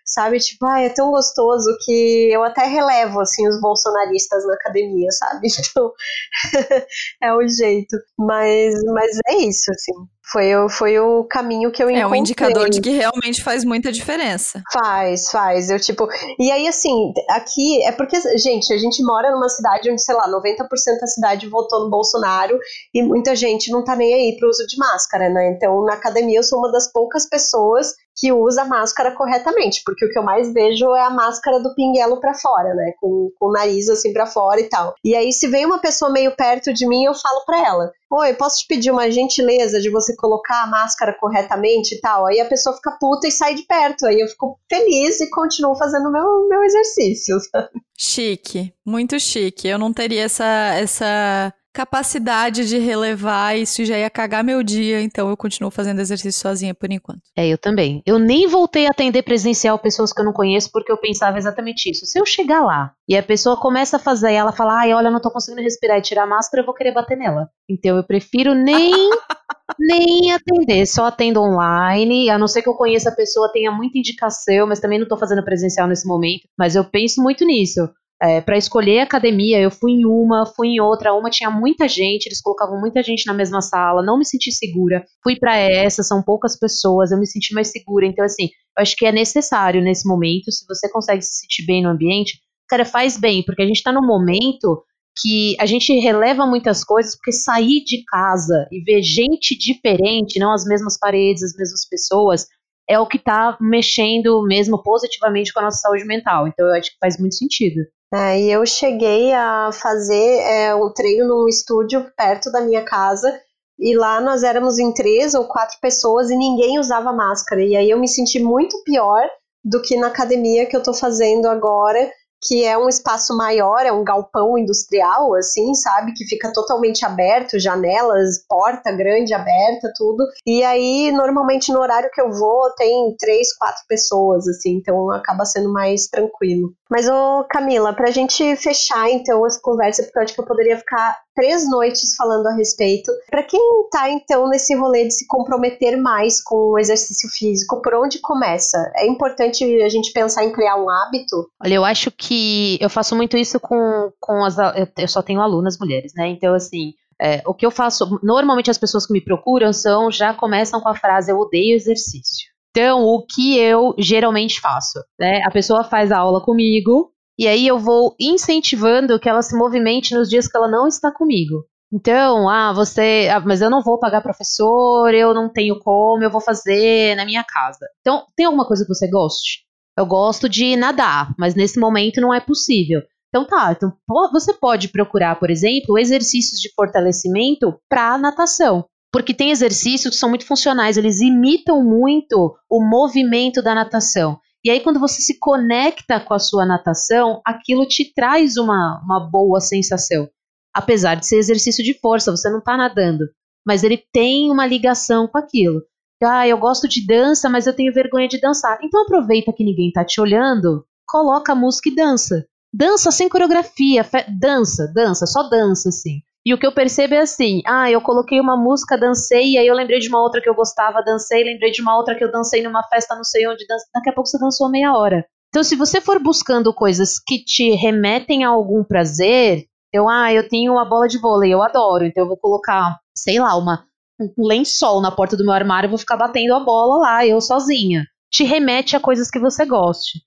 sabe, 0.04 0.38
tipo, 0.38 0.66
ah, 0.66 0.80
é 0.80 0.90
tão 0.90 1.10
gostoso 1.10 1.76
que 1.84 2.30
eu 2.30 2.44
até 2.44 2.66
relevo 2.66 3.20
assim 3.20 3.46
os 3.48 3.60
bolsonaristas 3.60 4.46
na 4.46 4.54
academia, 4.54 5.10
sabe? 5.10 5.48
Então, 5.74 5.92
é 7.22 7.34
o 7.34 7.48
jeito. 7.48 7.96
Mas, 8.18 8.74
mas 8.92 9.18
é 9.28 9.36
isso, 9.36 9.70
assim. 9.70 9.92
Foi, 10.30 10.68
foi 10.70 10.98
o 10.98 11.24
caminho 11.24 11.70
que 11.70 11.82
eu 11.82 11.90
encontrei. 11.90 12.02
É 12.02 12.06
um 12.06 12.14
indicador 12.14 12.70
de 12.70 12.80
que 12.80 12.90
realmente 12.90 13.42
faz 13.42 13.62
muita 13.62 13.92
diferença. 13.92 14.62
Faz, 14.72 15.30
faz. 15.30 15.70
Eu, 15.70 15.78
tipo. 15.78 16.08
E 16.38 16.50
aí, 16.50 16.66
assim, 16.66 17.12
aqui 17.30 17.84
é 17.84 17.92
porque, 17.92 18.18
gente, 18.38 18.72
a 18.72 18.78
gente 18.78 19.02
mora 19.04 19.30
numa 19.30 19.48
cidade 19.48 19.90
onde, 19.90 20.02
sei 20.02 20.14
lá, 20.14 20.26
90% 20.28 20.98
da 21.00 21.06
cidade 21.06 21.48
votou 21.48 21.84
no 21.84 21.90
Bolsonaro 21.90 22.58
e 22.92 23.02
muita 23.02 23.36
gente 23.36 23.70
não 23.70 23.84
tá 23.84 23.94
nem 23.94 24.14
aí 24.14 24.36
pro 24.38 24.48
uso 24.48 24.66
de 24.66 24.78
máscara, 24.78 25.28
né? 25.28 25.52
Então, 25.54 25.84
na 25.84 25.94
academia, 25.94 26.38
eu 26.38 26.42
sou 26.42 26.58
uma 26.58 26.72
das 26.72 26.90
poucas 26.90 27.28
pessoas 27.28 27.92
que 28.16 28.32
usa 28.32 28.62
a 28.62 28.66
máscara 28.66 29.12
corretamente, 29.12 29.82
porque 29.84 30.04
o 30.04 30.08
que 30.08 30.18
eu 30.18 30.22
mais 30.22 30.52
vejo 30.52 30.94
é 30.94 31.02
a 31.02 31.10
máscara 31.10 31.60
do 31.60 31.74
pinguelo 31.74 32.20
para 32.20 32.34
fora, 32.34 32.74
né? 32.74 32.92
Com, 33.00 33.30
com 33.38 33.46
o 33.46 33.52
nariz 33.52 33.88
assim 33.88 34.12
para 34.12 34.26
fora 34.26 34.60
e 34.60 34.68
tal. 34.68 34.94
E 35.04 35.14
aí, 35.14 35.32
se 35.32 35.48
vem 35.48 35.66
uma 35.66 35.78
pessoa 35.78 36.12
meio 36.12 36.34
perto 36.36 36.72
de 36.72 36.86
mim, 36.86 37.04
eu 37.04 37.14
falo 37.14 37.44
para 37.44 37.66
ela: 37.66 37.92
Oi, 38.10 38.34
posso 38.34 38.58
te 38.58 38.66
pedir 38.68 38.90
uma 38.90 39.10
gentileza 39.10 39.80
de 39.80 39.90
você 39.90 40.14
colocar 40.16 40.62
a 40.62 40.66
máscara 40.66 41.12
corretamente 41.18 41.96
e 41.96 42.00
tal? 42.00 42.26
Aí 42.26 42.40
a 42.40 42.48
pessoa 42.48 42.76
fica 42.76 42.96
puta 43.00 43.26
e 43.26 43.32
sai 43.32 43.54
de 43.54 43.62
perto. 43.62 44.06
Aí 44.06 44.20
eu 44.20 44.28
fico 44.28 44.58
feliz 44.68 45.20
e 45.20 45.30
continuo 45.30 45.76
fazendo 45.76 46.12
meu, 46.12 46.48
meu 46.48 46.62
exercício. 46.62 47.36
Chique, 47.96 48.72
muito 48.84 49.18
chique. 49.20 49.68
Eu 49.68 49.78
não 49.78 49.92
teria 49.92 50.24
essa, 50.24 50.44
essa 50.74 51.54
capacidade 51.74 52.68
de 52.68 52.78
relevar, 52.78 53.58
isso 53.58 53.84
já 53.84 53.98
ia 53.98 54.08
cagar 54.08 54.44
meu 54.44 54.62
dia, 54.62 55.02
então 55.02 55.28
eu 55.28 55.36
continuo 55.36 55.72
fazendo 55.72 56.00
exercício 56.00 56.40
sozinha 56.40 56.72
por 56.72 56.90
enquanto. 56.90 57.22
É, 57.36 57.48
eu 57.48 57.58
também. 57.58 58.00
Eu 58.06 58.16
nem 58.16 58.46
voltei 58.46 58.86
a 58.86 58.90
atender 58.90 59.22
presencial 59.22 59.76
pessoas 59.76 60.12
que 60.12 60.20
eu 60.20 60.24
não 60.24 60.32
conheço 60.32 60.70
porque 60.72 60.92
eu 60.92 60.96
pensava 60.96 61.36
exatamente 61.36 61.90
isso. 61.90 62.06
Se 62.06 62.18
eu 62.18 62.24
chegar 62.24 62.64
lá 62.64 62.92
e 63.08 63.16
a 63.16 63.22
pessoa 63.22 63.60
começa 63.60 63.96
a 63.96 64.00
fazer 64.00 64.32
ela 64.32 64.52
fala, 64.52 64.80
ai, 64.80 64.94
olha, 64.94 65.08
eu 65.08 65.12
não 65.12 65.20
tô 65.20 65.32
conseguindo 65.32 65.62
respirar 65.62 65.98
e 65.98 66.02
tirar 66.02 66.22
a 66.22 66.26
máscara, 66.28 66.62
eu 66.62 66.66
vou 66.66 66.74
querer 66.74 66.92
bater 66.92 67.18
nela. 67.18 67.48
Então 67.68 67.96
eu 67.96 68.04
prefiro 68.04 68.54
nem 68.54 68.92
nem 69.78 70.32
atender, 70.32 70.86
só 70.86 71.06
atendo 71.06 71.40
online, 71.40 72.30
a 72.30 72.38
não 72.38 72.46
ser 72.46 72.62
que 72.62 72.68
eu 72.68 72.74
conheça 72.74 73.08
a 73.08 73.14
pessoa, 73.14 73.50
tenha 73.52 73.72
muita 73.72 73.98
indicação, 73.98 74.66
mas 74.66 74.78
também 74.78 75.00
não 75.00 75.08
tô 75.08 75.16
fazendo 75.16 75.44
presencial 75.44 75.88
nesse 75.88 76.06
momento, 76.06 76.46
mas 76.56 76.76
eu 76.76 76.84
penso 76.84 77.20
muito 77.20 77.44
nisso 77.44 77.88
é, 78.24 78.40
para 78.40 78.56
escolher 78.56 79.00
academia, 79.00 79.60
eu 79.60 79.70
fui 79.70 79.92
em 79.92 80.06
uma, 80.06 80.46
fui 80.46 80.68
em 80.68 80.80
outra, 80.80 81.12
uma 81.12 81.28
tinha 81.28 81.50
muita 81.50 81.86
gente, 81.86 82.26
eles 82.26 82.40
colocavam 82.40 82.80
muita 82.80 83.02
gente 83.02 83.26
na 83.26 83.34
mesma 83.34 83.60
sala, 83.60 84.02
não 84.02 84.18
me 84.18 84.24
senti 84.24 84.50
segura. 84.50 85.04
Fui 85.22 85.36
para 85.36 85.56
essa, 85.56 86.02
são 86.02 86.22
poucas 86.22 86.58
pessoas, 86.58 87.10
eu 87.10 87.18
me 87.18 87.26
senti 87.26 87.52
mais 87.52 87.70
segura. 87.70 88.06
Então, 88.06 88.24
assim, 88.24 88.44
eu 88.44 88.82
acho 88.82 88.96
que 88.96 89.04
é 89.04 89.12
necessário 89.12 89.82
nesse 89.82 90.08
momento, 90.08 90.50
se 90.50 90.64
você 90.66 90.90
consegue 90.90 91.20
se 91.20 91.40
sentir 91.40 91.66
bem 91.66 91.82
no 91.82 91.90
ambiente, 91.90 92.38
cara, 92.66 92.86
faz 92.86 93.18
bem, 93.18 93.44
porque 93.44 93.60
a 93.60 93.66
gente 93.66 93.82
tá 93.82 93.92
num 93.92 94.06
momento 94.06 94.82
que 95.20 95.54
a 95.60 95.66
gente 95.66 95.92
releva 96.00 96.46
muitas 96.46 96.82
coisas, 96.82 97.14
porque 97.14 97.30
sair 97.30 97.84
de 97.84 98.04
casa 98.06 98.66
e 98.72 98.80
ver 98.82 99.02
gente 99.02 99.56
diferente, 99.56 100.40
não 100.40 100.52
as 100.52 100.64
mesmas 100.64 100.98
paredes, 100.98 101.42
as 101.42 101.54
mesmas 101.54 101.86
pessoas, 101.88 102.46
é 102.88 102.98
o 102.98 103.06
que 103.06 103.18
tá 103.18 103.56
mexendo 103.60 104.42
mesmo 104.42 104.82
positivamente 104.82 105.52
com 105.52 105.60
a 105.60 105.64
nossa 105.64 105.78
saúde 105.78 106.04
mental. 106.04 106.48
Então, 106.48 106.66
eu 106.66 106.74
acho 106.74 106.90
que 106.90 106.98
faz 107.00 107.18
muito 107.18 107.34
sentido. 107.34 107.80
É, 108.14 108.40
e 108.40 108.52
eu 108.52 108.64
cheguei 108.64 109.32
a 109.32 109.70
fazer 109.72 110.38
é, 110.42 110.72
um 110.72 110.88
treino 110.92 111.26
num 111.26 111.48
estúdio 111.48 112.06
perto 112.16 112.50
da 112.52 112.60
minha 112.60 112.84
casa. 112.84 113.28
E 113.76 113.96
lá 113.96 114.20
nós 114.20 114.44
éramos 114.44 114.78
em 114.78 114.94
três 114.94 115.34
ou 115.34 115.48
quatro 115.48 115.76
pessoas 115.80 116.30
e 116.30 116.36
ninguém 116.36 116.78
usava 116.78 117.12
máscara. 117.12 117.60
E 117.60 117.74
aí 117.74 117.90
eu 117.90 117.98
me 117.98 118.06
senti 118.06 118.38
muito 118.38 118.80
pior 118.84 119.28
do 119.64 119.82
que 119.82 119.96
na 119.96 120.08
academia 120.08 120.64
que 120.64 120.76
eu 120.76 120.82
tô 120.82 120.94
fazendo 120.94 121.46
agora, 121.46 122.08
que 122.46 122.62
é 122.62 122.76
um 122.76 122.88
espaço 122.88 123.36
maior, 123.36 123.84
é 123.84 123.90
um 123.90 124.04
galpão 124.04 124.56
industrial, 124.58 125.34
assim, 125.34 125.74
sabe? 125.74 126.12
Que 126.12 126.26
fica 126.26 126.52
totalmente 126.52 127.04
aberto, 127.04 127.58
janelas, 127.58 128.44
porta 128.46 128.92
grande 128.92 129.32
aberta, 129.32 129.90
tudo. 129.96 130.24
E 130.46 130.62
aí, 130.62 131.10
normalmente 131.10 131.72
no 131.72 131.80
horário 131.80 132.10
que 132.12 132.20
eu 132.20 132.30
vou, 132.30 132.70
tem 132.76 133.16
três, 133.18 133.56
quatro 133.56 133.82
pessoas, 133.88 134.46
assim, 134.46 134.76
então 134.76 135.10
acaba 135.10 135.44
sendo 135.44 135.72
mais 135.72 136.06
tranquilo. 136.06 136.74
Mas, 136.94 137.08
ô 137.08 137.42
Camila, 137.50 137.92
pra 137.92 138.12
gente 138.12 138.54
fechar 138.54 139.10
então 139.10 139.44
essa 139.44 139.60
conversa, 139.60 140.04
porque 140.04 140.16
eu 140.16 140.22
acho 140.22 140.32
que 140.32 140.40
eu 140.40 140.46
poderia 140.46 140.76
ficar 140.76 141.18
três 141.34 141.68
noites 141.68 142.14
falando 142.14 142.46
a 142.46 142.54
respeito. 142.54 143.10
Para 143.28 143.42
quem 143.42 143.60
tá 143.90 144.08
então 144.08 144.48
nesse 144.48 144.76
rolê 144.76 145.02
de 145.02 145.12
se 145.12 145.26
comprometer 145.26 145.96
mais 145.96 146.40
com 146.40 146.54
o 146.54 146.78
exercício 146.78 147.28
físico, 147.30 147.82
por 147.82 147.94
onde 147.94 148.20
começa? 148.20 148.78
É 148.94 149.08
importante 149.08 149.64
a 149.82 149.88
gente 149.88 150.12
pensar 150.12 150.44
em 150.44 150.52
criar 150.52 150.76
um 150.76 150.88
hábito? 150.88 151.48
Olha, 151.60 151.74
eu 151.74 151.84
acho 151.84 152.12
que 152.12 152.78
eu 152.80 152.88
faço 152.88 153.16
muito 153.16 153.36
isso 153.36 153.58
com, 153.58 154.12
com 154.20 154.44
as. 154.44 154.56
Eu 154.96 155.08
só 155.08 155.20
tenho 155.20 155.40
alunas 155.40 155.76
mulheres, 155.76 156.12
né? 156.14 156.28
Então, 156.28 156.54
assim. 156.54 156.92
É, 157.20 157.42
o 157.46 157.54
que 157.54 157.64
eu 157.64 157.70
faço, 157.70 158.18
normalmente 158.24 158.72
as 158.72 158.78
pessoas 158.78 159.06
que 159.06 159.12
me 159.12 159.20
procuram 159.20 159.72
são 159.72 160.10
já 160.10 160.34
começam 160.34 160.80
com 160.80 160.88
a 160.88 160.96
frase 160.96 161.30
eu 161.30 161.38
odeio 161.38 161.76
exercício. 161.76 162.53
Então, 162.76 163.04
o 163.04 163.24
que 163.24 163.56
eu 163.56 163.94
geralmente 163.96 164.60
faço? 164.60 164.98
Né? 165.16 165.40
A 165.44 165.50
pessoa 165.50 165.84
faz 165.84 166.10
a 166.10 166.18
aula 166.18 166.40
comigo, 166.44 167.12
e 167.38 167.46
aí 167.46 167.68
eu 167.68 167.78
vou 167.78 168.16
incentivando 168.18 169.18
que 169.20 169.28
ela 169.28 169.42
se 169.42 169.56
movimente 169.56 170.12
nos 170.12 170.28
dias 170.28 170.48
que 170.48 170.56
ela 170.56 170.66
não 170.66 170.88
está 170.88 171.12
comigo. 171.12 171.64
Então, 171.92 172.48
ah, 172.48 172.72
você. 172.72 173.28
Ah, 173.32 173.38
mas 173.38 173.60
eu 173.60 173.70
não 173.70 173.80
vou 173.80 174.00
pagar 174.00 174.22
professor, 174.22 175.14
eu 175.14 175.32
não 175.32 175.48
tenho 175.48 175.78
como, 175.78 176.24
eu 176.24 176.30
vou 176.30 176.40
fazer 176.40 177.14
na 177.14 177.24
minha 177.24 177.44
casa. 177.44 177.86
Então, 178.00 178.24
tem 178.34 178.44
alguma 178.44 178.66
coisa 178.66 178.82
que 178.84 178.92
você 178.92 179.08
goste? 179.08 179.60
Eu 179.96 180.04
gosto 180.04 180.48
de 180.48 180.74
nadar, 180.74 181.32
mas 181.38 181.54
nesse 181.54 181.78
momento 181.78 182.20
não 182.20 182.34
é 182.34 182.40
possível. 182.40 183.00
Então 183.28 183.46
tá, 183.46 183.72
então 183.72 183.92
você 184.32 184.52
pode 184.52 184.88
procurar, 184.88 185.38
por 185.40 185.50
exemplo, 185.50 185.98
exercícios 185.98 186.60
de 186.60 186.72
fortalecimento 186.72 187.74
para 187.88 188.16
natação 188.16 188.84
porque 189.14 189.32
tem 189.32 189.52
exercícios 189.52 190.12
que 190.12 190.18
são 190.18 190.28
muito 190.28 190.44
funcionais, 190.44 190.96
eles 190.96 191.20
imitam 191.20 191.84
muito 191.84 192.52
o 192.68 192.84
movimento 192.84 193.62
da 193.62 193.72
natação. 193.72 194.40
E 194.64 194.68
aí, 194.68 194.80
quando 194.80 194.98
você 194.98 195.22
se 195.22 195.38
conecta 195.38 196.18
com 196.18 196.34
a 196.34 196.38
sua 196.40 196.66
natação, 196.66 197.40
aquilo 197.46 197.86
te 197.86 198.12
traz 198.12 198.56
uma, 198.56 199.00
uma 199.04 199.20
boa 199.20 199.60
sensação. 199.60 200.28
Apesar 200.74 201.14
de 201.14 201.28
ser 201.28 201.36
exercício 201.36 201.84
de 201.84 201.94
força, 202.00 202.32
você 202.32 202.50
não 202.50 202.58
está 202.58 202.76
nadando, 202.76 203.28
mas 203.64 203.84
ele 203.84 204.02
tem 204.12 204.50
uma 204.50 204.66
ligação 204.66 205.28
com 205.28 205.38
aquilo. 205.38 205.80
Ah, 206.20 206.48
eu 206.48 206.58
gosto 206.58 206.88
de 206.88 207.06
dança, 207.06 207.48
mas 207.48 207.68
eu 207.68 207.72
tenho 207.72 207.94
vergonha 207.94 208.26
de 208.26 208.40
dançar. 208.40 208.80
Então 208.82 209.02
aproveita 209.02 209.52
que 209.52 209.62
ninguém 209.62 209.90
está 209.90 210.04
te 210.04 210.20
olhando, 210.20 210.84
coloca 211.06 211.52
a 211.52 211.54
música 211.54 211.88
e 211.88 211.94
dança. 211.94 212.44
Dança 212.72 213.12
sem 213.12 213.28
coreografia, 213.28 214.04
dança, 214.40 214.90
dança, 214.92 215.24
só 215.24 215.44
dança, 215.44 215.90
assim. 215.90 216.20
E 216.46 216.52
o 216.52 216.58
que 216.58 216.66
eu 216.66 216.72
percebo 216.72 217.14
é 217.14 217.20
assim: 217.20 217.62
ah, 217.66 217.90
eu 217.90 218.00
coloquei 218.00 218.40
uma 218.40 218.56
música, 218.56 218.98
dancei, 218.98 219.52
e 219.52 219.58
aí 219.58 219.66
eu 219.66 219.74
lembrei 219.74 219.98
de 219.98 220.08
uma 220.08 220.22
outra 220.22 220.40
que 220.40 220.48
eu 220.48 220.54
gostava, 220.54 221.02
dancei, 221.02 221.42
lembrei 221.42 221.70
de 221.70 221.80
uma 221.80 221.96
outra 221.96 222.14
que 222.14 222.22
eu 222.22 222.30
dancei 222.30 222.62
numa 222.62 222.82
festa, 222.88 223.16
não 223.16 223.24
sei 223.24 223.46
onde, 223.48 223.64
daqui 223.94 224.10
a 224.10 224.12
pouco 224.12 224.28
você 224.28 224.38
dançou 224.38 224.70
meia 224.70 224.94
hora. 224.94 225.24
Então, 225.48 225.62
se 225.62 225.76
você 225.76 226.00
for 226.00 226.20
buscando 226.20 226.74
coisas 226.74 227.18
que 227.18 227.38
te 227.44 227.70
remetem 227.76 228.44
a 228.44 228.48
algum 228.48 228.82
prazer, 228.82 229.64
eu, 229.92 230.08
ah, 230.08 230.32
eu 230.32 230.48
tenho 230.48 230.72
uma 230.72 230.84
bola 230.84 231.06
de 231.06 231.18
vôlei, 231.18 231.54
eu 231.54 231.62
adoro, 231.62 232.04
então 232.04 232.24
eu 232.24 232.28
vou 232.28 232.36
colocar, 232.36 232.98
sei 233.16 233.38
lá, 233.38 233.56
uma, 233.56 233.86
um 234.20 234.46
lençol 234.46 235.00
na 235.00 235.12
porta 235.12 235.36
do 235.36 235.44
meu 235.44 235.52
armário, 235.52 235.86
eu 235.86 235.90
vou 235.90 235.98
ficar 235.98 236.16
batendo 236.16 236.54
a 236.54 236.60
bola 236.60 236.98
lá, 236.98 237.24
eu 237.24 237.40
sozinha. 237.40 238.04
Te 238.32 238.42
remete 238.42 238.96
a 238.96 239.00
coisas 239.00 239.30
que 239.30 239.38
você 239.38 239.64
goste. 239.64 240.18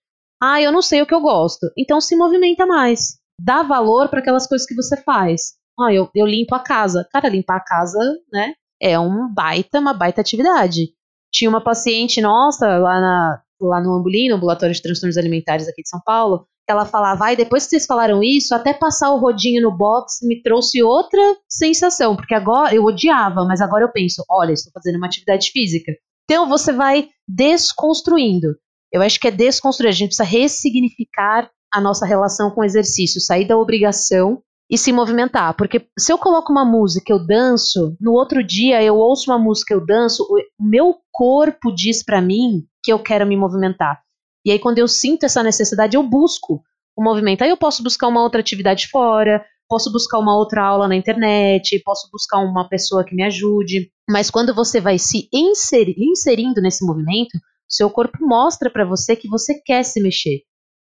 Ah, 0.42 0.62
eu 0.62 0.72
não 0.72 0.82
sei 0.82 1.02
o 1.02 1.06
que 1.06 1.14
eu 1.14 1.20
gosto. 1.20 1.70
Então 1.78 2.00
se 2.00 2.16
movimenta 2.16 2.66
mais. 2.66 3.18
Dá 3.38 3.64
valor 3.64 4.08
para 4.08 4.20
aquelas 4.20 4.48
coisas 4.48 4.66
que 4.66 4.76
você 4.76 4.96
faz. 5.04 5.57
Ah, 5.80 5.94
eu, 5.94 6.10
eu 6.14 6.26
limpo 6.26 6.56
a 6.56 6.60
casa. 6.60 7.08
Cara, 7.12 7.30
limpar 7.30 7.58
a 7.58 7.64
casa, 7.64 8.00
né? 8.32 8.54
É 8.82 9.00
um 9.00 9.32
baita, 9.34 9.80
uma 9.80 9.94
baita 9.94 10.22
atividade. 10.22 10.90
Tinha 11.32 11.50
uma 11.50 11.62
paciente 11.62 12.22
nossa 12.22 12.78
lá, 12.78 13.00
na, 13.00 13.42
lá 13.62 13.82
no 13.82 13.94
Ambulino, 13.94 14.36
ambulatório 14.36 14.74
de 14.74 14.82
transtornos 14.82 15.18
alimentares 15.18 15.68
aqui 15.68 15.82
de 15.82 15.90
São 15.90 16.02
Paulo, 16.04 16.48
ela 16.68 16.86
falava, 16.86 17.20
vai, 17.20 17.36
depois 17.36 17.64
que 17.64 17.70
vocês 17.70 17.86
falaram 17.86 18.22
isso, 18.22 18.54
até 18.54 18.74
passar 18.74 19.12
o 19.12 19.20
rodinho 19.20 19.62
no 19.62 19.76
box 19.76 20.20
me 20.28 20.42
trouxe 20.42 20.84
outra 20.84 21.22
sensação, 21.48 22.16
porque 22.16 22.36
agora 22.36 22.76
eu 22.76 22.84
odiava, 22.84 23.46
mas 23.46 23.62
agora 23.62 23.86
eu 23.86 23.92
penso, 23.92 24.24
olha, 24.30 24.52
estou 24.52 24.72
fazendo 24.74 24.98
uma 24.98 25.08
atividade 25.08 25.50
física. 25.52 25.94
Então 26.26 26.48
você 26.50 26.74
vai 26.74 27.08
desconstruindo. 27.26 28.54
Eu 28.92 29.02
acho 29.02 29.18
que 29.18 29.30
é 29.30 29.32
desconstruir, 29.32 29.88
a 29.90 29.94
gente 29.94 30.10
precisa 30.10 30.28
ressignificar 30.28 31.50
a 31.72 31.80
nossa 31.80 32.06
relação 32.06 32.52
com 32.52 32.62
o 32.62 32.66
exercício, 32.66 33.22
sair 33.22 33.48
da 33.48 33.58
obrigação 33.58 34.42
e 34.70 34.78
se 34.78 34.92
movimentar. 34.92 35.56
Porque 35.56 35.88
se 35.98 36.12
eu 36.12 36.18
coloco 36.18 36.52
uma 36.52 36.66
música, 36.66 37.12
eu 37.12 37.26
danço, 37.26 37.96
no 38.00 38.14
outro 38.14 38.44
dia 38.44 38.84
eu 38.84 38.96
ouço 38.98 39.32
uma 39.32 39.40
música, 39.40 39.74
eu 39.74 39.86
danço, 39.86 40.24
o 40.24 40.64
meu 40.64 40.98
corpo 41.12 41.74
diz 41.74 42.04
para 42.04 42.22
mim 42.22 42.66
que 42.84 42.92
eu 42.92 43.00
quero 43.00 43.26
me 43.26 43.38
movimentar. 43.38 44.02
E 44.46 44.52
aí, 44.52 44.60
quando 44.60 44.80
eu 44.80 44.88
sinto 44.88 45.26
essa 45.26 45.44
necessidade, 45.44 45.98
eu 45.98 46.04
busco 46.04 46.64
o 46.96 47.04
movimento. 47.04 47.42
Aí 47.42 47.50
eu 47.50 47.58
posso 47.58 47.84
buscar 47.84 48.08
uma 48.08 48.24
outra 48.24 48.40
atividade 48.40 48.88
fora, 48.88 49.46
posso 49.68 49.92
buscar 49.92 50.20
uma 50.20 50.36
outra 50.38 50.64
aula 50.64 50.88
na 50.88 50.96
internet, 50.96 51.82
posso 51.84 52.10
buscar 52.12 52.40
uma 52.40 52.68
pessoa 52.68 53.04
que 53.04 53.14
me 53.14 53.24
ajude. 53.24 53.92
Mas 54.10 54.32
quando 54.32 54.54
você 54.54 54.80
vai 54.80 54.98
se 54.98 55.28
inserindo 55.34 56.62
nesse 56.62 56.86
movimento, 56.86 57.38
seu 57.70 57.90
corpo 57.90 58.18
mostra 58.22 58.70
para 58.70 58.86
você 58.86 59.16
que 59.16 59.28
você 59.28 59.62
quer 59.66 59.84
se 59.84 60.02
mexer. 60.02 60.44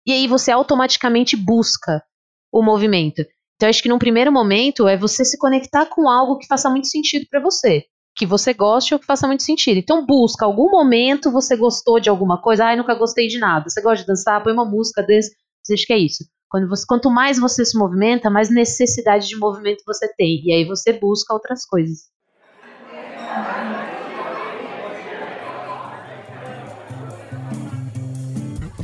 E 0.05 0.11
aí 0.11 0.27
você 0.27 0.51
automaticamente 0.51 1.35
busca 1.35 2.01
o 2.51 2.61
movimento. 2.61 3.25
Então, 3.57 3.67
acho 3.67 3.81
que 3.81 3.89
num 3.89 3.97
primeiro 3.97 4.31
momento 4.31 4.87
é 4.87 4.95
você 4.95 5.25
se 5.25 5.35
conectar 5.35 5.87
com 5.87 6.07
algo 6.07 6.37
que 6.37 6.45
faça 6.45 6.69
muito 6.69 6.87
sentido 6.87 7.25
para 7.27 7.41
você. 7.41 7.85
Que 8.15 8.23
você 8.23 8.53
goste 8.53 8.93
ou 8.93 8.99
que 8.99 9.05
faça 9.05 9.25
muito 9.25 9.41
sentido. 9.41 9.77
Então, 9.77 10.05
busca 10.05 10.45
algum 10.45 10.69
momento 10.69 11.31
você 11.31 11.57
gostou 11.57 11.99
de 11.99 12.07
alguma 12.07 12.39
coisa. 12.39 12.65
Ai, 12.65 12.75
nunca 12.75 12.93
gostei 12.93 13.27
de 13.27 13.39
nada. 13.39 13.67
Você 13.67 13.81
gosta 13.81 14.03
de 14.03 14.07
dançar? 14.07 14.43
Põe 14.43 14.53
uma 14.53 14.63
música, 14.63 15.01
dança. 15.01 15.31
Acho 15.71 15.85
que 15.87 15.93
é 15.93 15.97
isso. 15.97 16.23
Quando 16.47 16.69
você, 16.69 16.85
quanto 16.87 17.09
mais 17.09 17.39
você 17.39 17.65
se 17.65 17.77
movimenta, 17.77 18.29
mais 18.29 18.49
necessidade 18.51 19.27
de 19.27 19.35
movimento 19.35 19.83
você 19.87 20.07
tem. 20.15 20.39
E 20.45 20.53
aí 20.53 20.63
você 20.63 20.93
busca 20.93 21.33
outras 21.33 21.65
coisas. 21.65 22.11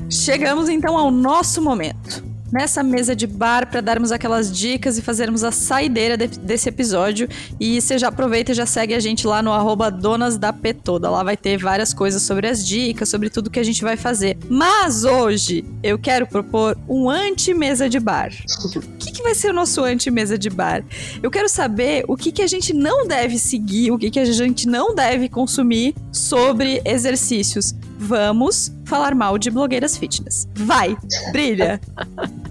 Chegamos 0.10 0.68
então 0.68 0.98
ao 0.98 1.12
nosso 1.12 1.62
momento 1.62 2.33
nessa 2.54 2.84
mesa 2.84 3.16
de 3.16 3.26
bar 3.26 3.68
para 3.68 3.82
darmos 3.82 4.12
aquelas 4.12 4.56
dicas 4.56 5.00
e 5.00 5.02
fazermos 5.02 5.44
a 5.44 5.52
saideira 5.52 6.16
de, 6.16 6.28
desse 6.28 6.70
episódio. 6.70 7.28
E 7.60 7.82
você 7.82 7.98
já 7.98 8.10
aproveita 8.10 8.52
e 8.52 8.56
já 8.56 8.68
segue 8.68 8.94
a 8.94 9.00
gente 9.00 9.26
lá 9.26 9.42
no 9.42 9.52
arroba 9.52 9.90
Donas 9.90 10.38
da 10.38 10.54
Petoda. 10.54 11.10
Lá 11.10 11.24
vai 11.24 11.36
ter 11.36 11.58
várias 11.58 11.96
coisas 11.96 12.22
sobre 12.22 12.48
as 12.48 12.66
dicas, 12.66 13.10
sobre 13.10 13.32
tudo 13.32 13.50
que 13.50 13.60
a 13.60 13.64
gente 13.64 13.84
vai 13.84 13.98
fazer. 13.98 14.38
Mas 14.48 15.04
hoje 15.04 15.66
eu 15.82 15.98
quero 15.98 16.28
propor 16.28 16.78
um 16.88 17.10
anti-mesa 17.10 17.90
de 17.90 18.00
bar. 18.00 18.32
O 18.76 18.98
que, 19.00 19.12
que 19.12 19.24
vai 19.24 19.34
ser 19.34 19.50
o 19.50 19.54
nosso 19.54 19.84
anti-mesa 19.84 20.38
de 20.38 20.52
bar? 20.52 20.84
Eu 21.24 21.32
quero 21.32 21.50
saber 21.50 22.06
o 22.08 22.16
que, 22.16 22.32
que 22.32 22.44
a 22.44 22.48
gente 22.48 22.72
não 22.72 23.08
deve 23.08 23.40
seguir, 23.40 23.90
o 23.90 23.98
que, 23.98 24.12
que 24.12 24.20
a 24.20 24.26
gente 24.26 24.68
não 24.68 24.94
deve 24.94 25.28
consumir 25.28 25.96
sobre 26.12 26.84
exercícios. 26.86 27.74
Vamos 27.98 28.72
falar 28.86 29.16
mal 29.16 29.40
de 29.40 29.50
blogueiras 29.50 29.98
fitness. 29.98 30.48
Vai, 30.54 30.96
brilha! 31.32 31.82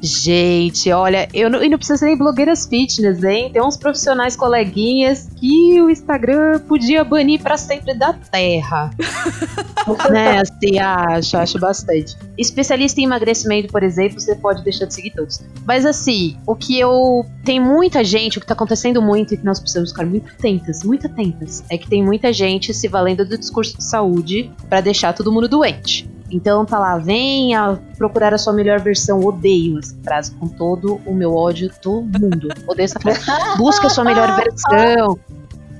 Gente, 0.00 0.90
olha, 0.92 1.28
eu 1.32 1.50
não, 1.50 1.62
e 1.62 1.68
não 1.68 1.78
precisa 1.78 1.98
ser 1.98 2.06
nem 2.06 2.16
blogueiras 2.16 2.66
fitness, 2.66 3.22
hein? 3.22 3.50
Tem 3.52 3.62
uns 3.62 3.76
profissionais 3.76 4.36
coleguinhas 4.36 5.28
que 5.36 5.80
o 5.80 5.90
Instagram 5.90 6.60
podia 6.60 7.04
banir 7.04 7.40
para 7.40 7.56
sempre 7.56 7.94
da 7.94 8.12
Terra. 8.12 8.90
né? 10.10 10.40
Assim, 10.40 10.78
acho, 10.78 11.36
acho 11.36 11.58
bastante. 11.58 12.16
Especialista 12.36 13.00
em 13.00 13.04
emagrecimento, 13.04 13.68
por 13.68 13.82
exemplo, 13.82 14.20
você 14.20 14.34
pode 14.36 14.62
deixar 14.62 14.86
de 14.86 14.94
seguir 14.94 15.10
todos. 15.10 15.40
Mas 15.66 15.84
assim, 15.84 16.36
o 16.46 16.54
que 16.54 16.78
eu. 16.78 17.24
Tem 17.44 17.58
muita 17.58 18.04
gente, 18.04 18.38
o 18.38 18.40
que 18.40 18.46
tá 18.46 18.54
acontecendo 18.54 19.00
muito 19.00 19.34
e 19.34 19.36
que 19.36 19.44
nós 19.44 19.58
precisamos 19.58 19.90
ficar 19.90 20.04
muito 20.04 20.28
atentas, 20.28 20.84
muito 20.84 21.06
atentas, 21.06 21.64
é 21.70 21.78
que 21.78 21.88
tem 21.88 22.04
muita 22.04 22.32
gente 22.32 22.74
se 22.74 22.88
valendo 22.88 23.24
do 23.24 23.38
discurso 23.38 23.76
de 23.76 23.84
saúde 23.84 24.52
para 24.68 24.80
deixar 24.80 25.12
todo 25.14 25.32
mundo 25.32 25.48
doente. 25.48 26.17
Então 26.30 26.64
tá 26.64 26.78
lá, 26.78 26.98
venha 26.98 27.78
procurar 27.96 28.34
a 28.34 28.38
sua 28.38 28.52
melhor 28.52 28.80
versão. 28.80 29.20
Odeio 29.20 29.78
essa 29.78 29.96
frase 30.02 30.32
com 30.32 30.48
todo 30.48 31.00
o 31.06 31.14
meu 31.14 31.34
ódio 31.34 31.70
do 31.82 32.02
mundo. 32.02 32.48
Odeio 32.66 32.84
essa 32.84 33.00
frase. 33.00 33.20
Busca 33.56 33.86
a 33.86 33.90
sua 33.90 34.04
melhor 34.04 34.36
versão. 34.36 35.18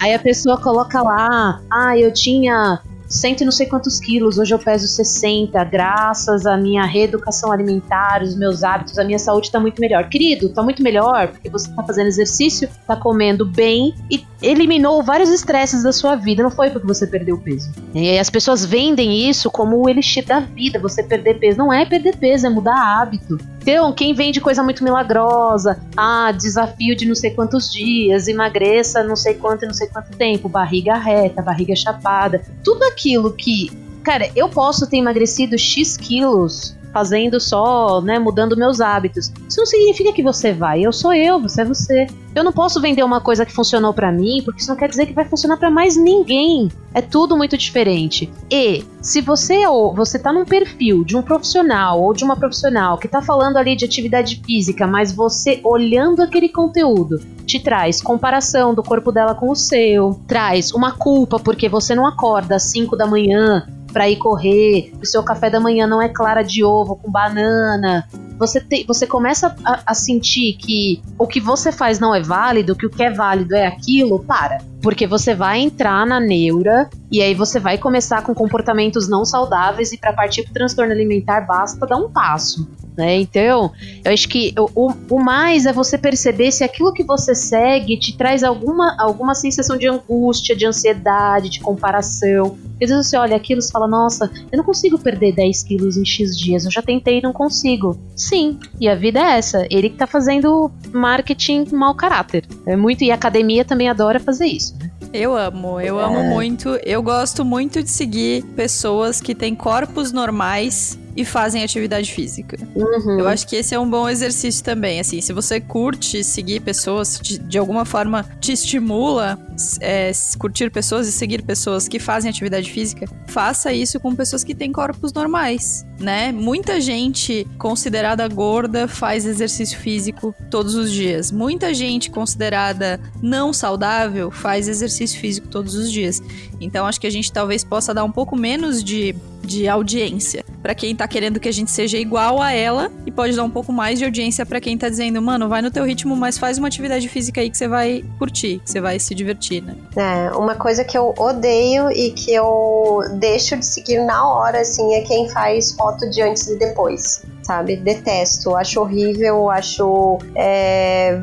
Aí 0.01 0.15
a 0.15 0.19
pessoa 0.19 0.61
coloca 0.61 1.03
lá, 1.03 1.61
ah, 1.71 1.99
eu 1.99 2.13
tinha 2.13 2.81
cento 3.09 3.41
e 3.41 3.45
não 3.45 3.51
sei 3.51 3.67
quantos 3.67 3.99
quilos, 3.99 4.39
hoje 4.39 4.55
eu 4.55 4.59
peso 4.59 4.87
60, 4.87 5.65
graças 5.65 6.45
à 6.45 6.57
minha 6.57 6.85
reeducação 6.85 7.51
alimentar, 7.51 8.23
os 8.23 8.37
meus 8.37 8.63
hábitos, 8.63 8.99
a 8.99 9.05
minha 9.05 9.19
saúde 9.19 9.47
está 9.47 9.59
muito 9.59 9.81
melhor. 9.81 10.09
Querido, 10.09 10.47
está 10.47 10.63
muito 10.63 10.83
melhor 10.83 11.29
porque 11.29 11.49
você 11.49 11.69
está 11.69 11.83
fazendo 11.83 12.07
exercício, 12.07 12.69
está 12.69 12.95
comendo 12.95 13.47
bem 13.47 13.95
e 14.11 14.19
eliminou 14.41 15.03
vários 15.03 15.31
estresses 15.31 15.83
da 15.83 15.93
sua 15.93 16.15
vida, 16.15 16.43
não 16.43 16.51
foi 16.51 16.71
porque 16.71 16.87
você 16.87 17.07
perdeu 17.07 17.37
peso. 17.39 17.71
E 17.95 18.19
as 18.19 18.31
pessoas 18.31 18.65
vendem 18.65 19.29
isso 19.29 19.51
como 19.51 19.77
o 19.77 19.89
elixir 19.89 20.25
da 20.25 20.41
vida, 20.41 20.79
você 20.79 21.03
perder 21.03 21.39
peso. 21.39 21.59
Não 21.59 21.73
é 21.73 21.85
perder 21.85 22.17
peso, 22.17 22.47
é 22.47 22.51
mudar 22.51 22.77
hábito. 22.77 23.39
Então, 23.61 23.93
quem 23.93 24.15
vende 24.15 24.41
coisa 24.41 24.63
muito 24.63 24.85
milagrosa, 24.85 25.81
ah, 25.97 26.33
desafio 26.33 26.97
de 26.97 27.07
não 27.07 27.15
sei 27.15 27.33
quantos 27.33 27.71
dias, 27.73 28.29
emagreça 28.29 29.03
não 29.03 29.17
sei 29.17 29.35
quanto 29.35 29.67
não 29.67 29.75
sei 29.75 29.89
quanto 29.89 30.17
tempo, 30.17 30.49
barriga 30.49 30.95
reta, 30.95 31.43
barriga 31.43 31.75
chapada, 31.75 32.43
tudo 32.65 32.85
aquilo 32.85 33.33
que, 33.33 33.71
cara, 34.03 34.31
eu 34.35 34.49
posso 34.49 34.89
ter 34.89 34.99
emagrecido 34.99 35.59
X 35.59 35.97
quilos 35.97 36.78
fazendo 36.93 37.41
só, 37.41 38.01
né, 38.01 38.19
mudando 38.19 38.57
meus 38.57 38.81
hábitos. 38.81 39.33
Isso 39.49 39.59
não 39.59 39.67
significa 39.67 40.13
que 40.13 40.23
você 40.23 40.53
vai. 40.53 40.85
Eu 40.85 40.93
sou 40.93 41.13
eu, 41.13 41.41
você 41.41 41.63
é 41.63 41.65
você. 41.65 42.07
Eu 42.35 42.45
não 42.45 42.53
posso 42.53 42.81
vender 42.81 43.03
uma 43.03 43.21
coisa 43.21 43.45
que 43.45 43.53
funcionou 43.53 43.93
para 43.93 44.13
mim, 44.13 44.43
porque 44.45 44.61
isso 44.61 44.71
não 44.71 44.77
quer 44.77 44.89
dizer 44.89 45.07
que 45.07 45.13
vai 45.13 45.25
funcionar 45.25 45.57
para 45.57 45.71
mais 45.71 45.97
ninguém. 45.97 46.69
É 46.95 47.01
tudo 47.01 47.37
muito 47.37 47.57
diferente. 47.57 48.31
E 48.51 48.85
se 49.01 49.21
você 49.21 49.67
ou 49.67 49.95
você 49.95 50.19
tá 50.19 50.33
num 50.33 50.45
perfil 50.45 51.05
de 51.05 51.17
um 51.17 51.23
profissional 51.23 52.01
ou 52.01 52.13
de 52.13 52.25
uma 52.25 52.37
profissional 52.37 52.99
que 52.99 53.09
tá 53.09 53.21
falando 53.21 53.57
ali 53.57 53.75
de 53.75 53.85
atividade 53.85 54.41
física, 54.45 54.87
mas 54.87 55.13
você 55.13 55.61
olhando 55.65 56.23
aquele 56.23 56.49
conteúdo 56.49 57.19
te 57.47 57.59
traz 57.59 58.03
comparação 58.03 58.75
do 58.75 58.83
corpo 58.83 59.11
dela 59.11 59.35
com 59.35 59.51
o 59.51 59.57
seu, 59.57 60.21
traz 60.27 60.71
uma 60.73 60.93
culpa 60.93 61.39
porque 61.39 61.69
você 61.69 61.95
não 61.95 62.07
acorda 62.07 62.57
às 62.57 62.65
5 62.65 62.97
da 62.97 63.07
manhã 63.07 63.67
para 63.93 64.09
ir 64.09 64.17
correr, 64.17 64.93
o 65.01 65.07
seu 65.07 65.23
café 65.23 65.51
da 65.51 65.61
manhã 65.61 65.87
não 65.87 66.01
é 66.01 66.09
clara 66.09 66.43
de 66.43 66.63
ovo 66.65 66.97
com 66.97 67.11
banana. 67.11 68.07
Você, 68.39 68.61
te, 68.61 68.85
você 68.87 69.07
começa 69.07 69.55
a, 69.65 69.81
a 69.87 69.95
sentir 69.95 70.55
que 70.55 71.03
o 71.19 71.27
que 71.27 71.41
você 71.41 71.73
faz 71.73 71.99
não 71.99 72.15
é 72.15 72.23
válido, 72.23 72.77
que 72.77 72.87
o 72.87 72.91
que 72.91 73.03
é 73.03 73.11
válido 73.11 73.55
é 73.55 73.67
aquilo, 73.67 74.21
para. 74.21 74.59
Porque 74.81 75.07
você 75.07 75.35
vai 75.35 75.59
entrar 75.59 76.07
na 76.07 76.21
neura 76.21 76.89
e 77.11 77.21
aí 77.21 77.35
você 77.35 77.59
vai 77.59 77.77
começar 77.77 78.23
com 78.23 78.33
comportamentos 78.33 79.09
não 79.09 79.25
saudáveis 79.25 79.93
e 79.93 79.99
para 79.99 80.13
partir 80.13 80.45
para 80.45 80.53
transtorno 80.53 80.93
alimentar 80.93 81.41
basta 81.41 81.85
dar 81.85 81.97
um 81.97 82.09
passo. 82.09 82.69
Né? 82.99 83.21
Então, 83.21 83.71
eu 84.05 84.13
acho 84.13 84.29
que 84.29 84.53
o, 84.75 84.93
o 85.09 85.21
mais 85.21 85.67
é 85.67 85.73
você 85.73 85.97
perceber 85.97 86.51
se 86.51 86.65
aquilo 86.65 86.93
que 86.93 87.05
você 87.05 87.33
segue 87.33 87.97
te 87.97 88.17
traz 88.17 88.43
alguma, 88.43 88.97
alguma 88.99 89.37
sensação 89.37 89.79
de 89.79 89.87
angústia, 89.87 90.57
de 90.57 90.67
ansiedade, 90.67 91.49
de 91.49 91.61
comparação. 91.61 92.59
Às 92.83 92.91
vezes 92.91 93.07
você 93.07 93.17
olha 93.17 93.37
aquilo 93.37 93.61
e 93.61 93.71
fala, 93.71 93.87
nossa, 93.87 94.29
eu 94.51 94.57
não 94.57 94.65
consigo 94.65 94.99
perder 94.99 95.33
10 95.33 95.63
quilos 95.63 95.97
em 95.97 96.05
X 96.05 96.37
dias, 96.37 96.65
eu 96.65 96.73
já 96.73 96.83
tentei 96.83 97.21
e 97.21 97.23
não 97.23 97.33
consigo. 97.33 97.97
Sim, 98.17 98.59
e 98.81 98.89
a 98.89 98.97
vida 98.97 99.21
é 99.21 99.39
essa. 99.39 99.65
Ele 99.71 99.91
que 99.91 99.97
tá 99.97 100.07
fazendo 100.09 100.69
marketing 100.93 101.67
mau 101.71 101.95
caráter. 101.95 102.45
É 102.67 102.75
muito, 102.75 103.05
e 103.05 103.13
a 103.13 103.15
academia 103.15 103.65
também 103.65 103.89
adora 103.89 104.19
fazer 104.19 104.47
isso, 104.47 104.77
né? 104.77 104.91
Eu 105.13 105.37
amo, 105.37 105.81
eu 105.81 106.01
é. 106.01 106.05
amo 106.05 106.25
muito. 106.25 106.71
Eu 106.85 107.01
gosto 107.01 107.45
muito 107.45 107.81
de 107.81 107.91
seguir 107.91 108.43
pessoas 108.57 109.21
que 109.21 109.37
têm 109.37 109.55
corpos 109.55 110.11
normais 110.11 110.99
e 111.19 111.25
fazem 111.25 111.65
atividade 111.65 112.13
física. 112.13 112.57
Uhum. 112.77 113.19
Eu 113.19 113.27
acho 113.27 113.45
que 113.45 113.57
esse 113.57 113.75
é 113.75 113.79
um 113.79 113.91
bom 113.91 114.09
exercício 114.09 114.63
também. 114.63 115.01
Assim, 115.01 115.21
se 115.21 115.33
você 115.33 115.61
curte 115.61 116.23
seguir 116.23 116.61
pessoas, 116.61 117.19
de, 117.21 117.41
de 117.41 117.59
alguma 117.59 117.85
forma 117.85 118.25
te 118.41 118.53
estimula 118.53 119.37
é, 119.81 120.13
curtir 120.39 120.71
pessoas 120.71 121.09
e 121.09 121.13
seguir 121.13 121.43
pessoas 121.43 121.89
que 121.89 121.99
fazem 121.99 122.31
atividade 122.31 122.71
física, 122.71 123.05
faça 123.27 123.73
isso 123.73 123.99
com 123.99 124.15
pessoas 124.15 124.45
que 124.45 124.55
têm 124.55 124.71
corpos 124.71 125.13
normais, 125.13 125.85
né? 125.99 126.31
Muita 126.31 126.81
gente 126.81 127.45
considerada 127.59 128.29
gorda 128.29 128.87
faz 128.87 129.27
exercício 129.27 129.77
físico 129.77 130.33
todos 130.49 130.77
os 130.77 130.93
dias. 130.93 131.33
Muita 131.33 131.75
gente 131.75 132.13
considerada 132.13 133.01
não 133.21 133.53
saudável 133.53 134.31
faz 134.31 134.69
exercício 134.69 135.19
físico 135.19 135.49
todos 135.49 135.75
os 135.75 135.91
dias. 135.91 136.23
Então 136.61 136.87
acho 136.87 137.01
que 137.01 137.09
a 137.09 137.11
gente 137.11 137.33
talvez 137.33 137.65
possa 137.65 137.93
dar 137.93 138.05
um 138.05 138.13
pouco 138.13 138.37
menos 138.37 138.85
de 138.85 139.17
de 139.49 139.67
audiência 139.67 140.45
para 140.63 140.75
quem 140.75 140.95
tá 140.95 141.07
querendo 141.07 141.39
que 141.41 141.49
a 141.49 141.53
gente 141.53 141.71
seja 141.71 141.99
igual 141.99 142.41
a 142.41 142.53
ela 142.53 142.91
e 143.07 143.11
pode 143.11 143.37
dar 143.37 143.45
um 143.45 143.51
pouco 143.51 143.73
mais 143.73 143.99
de 143.99 144.05
audiência 144.05 144.45
para 144.45 144.61
quem 144.61 144.77
tá 144.77 144.89
dizendo, 144.89 145.21
mano, 145.23 145.49
vai 145.49 145.63
no 145.63 145.71
teu 145.71 145.85
ritmo, 145.85 146.17
mas 146.17 146.39
faz 146.39 146.59
uma 146.59 146.69
atividade 146.69 147.09
física 147.09 147.41
aí 147.41 147.51
que 147.51 147.57
você 147.57 147.69
vai 147.69 148.05
curtir, 148.19 148.61
que 148.65 148.71
você 148.71 148.81
vai 148.81 148.99
se 148.99 149.15
divertir, 149.15 149.63
né? 149.63 149.75
É, 149.97 150.31
uma 150.37 150.55
coisa 150.55 150.85
que 150.85 150.97
eu 150.97 151.15
odeio 151.17 151.91
e 151.91 152.11
que 152.11 152.33
eu 152.33 153.01
deixo 153.19 153.57
de 153.57 153.67
seguir 153.67 154.05
na 154.05 154.29
hora, 154.29 154.61
assim, 154.61 154.95
é 154.95 155.03
quem 155.03 155.29
faz 155.29 155.73
foto 155.73 156.09
de 156.11 156.23
antes 156.23 156.49
e 156.49 156.59
depois, 156.59 157.25
sabe? 157.43 157.77
Detesto, 157.77 158.55
acho 158.57 158.81
horrível, 158.81 159.51
acho. 159.51 160.19
É 160.35 161.21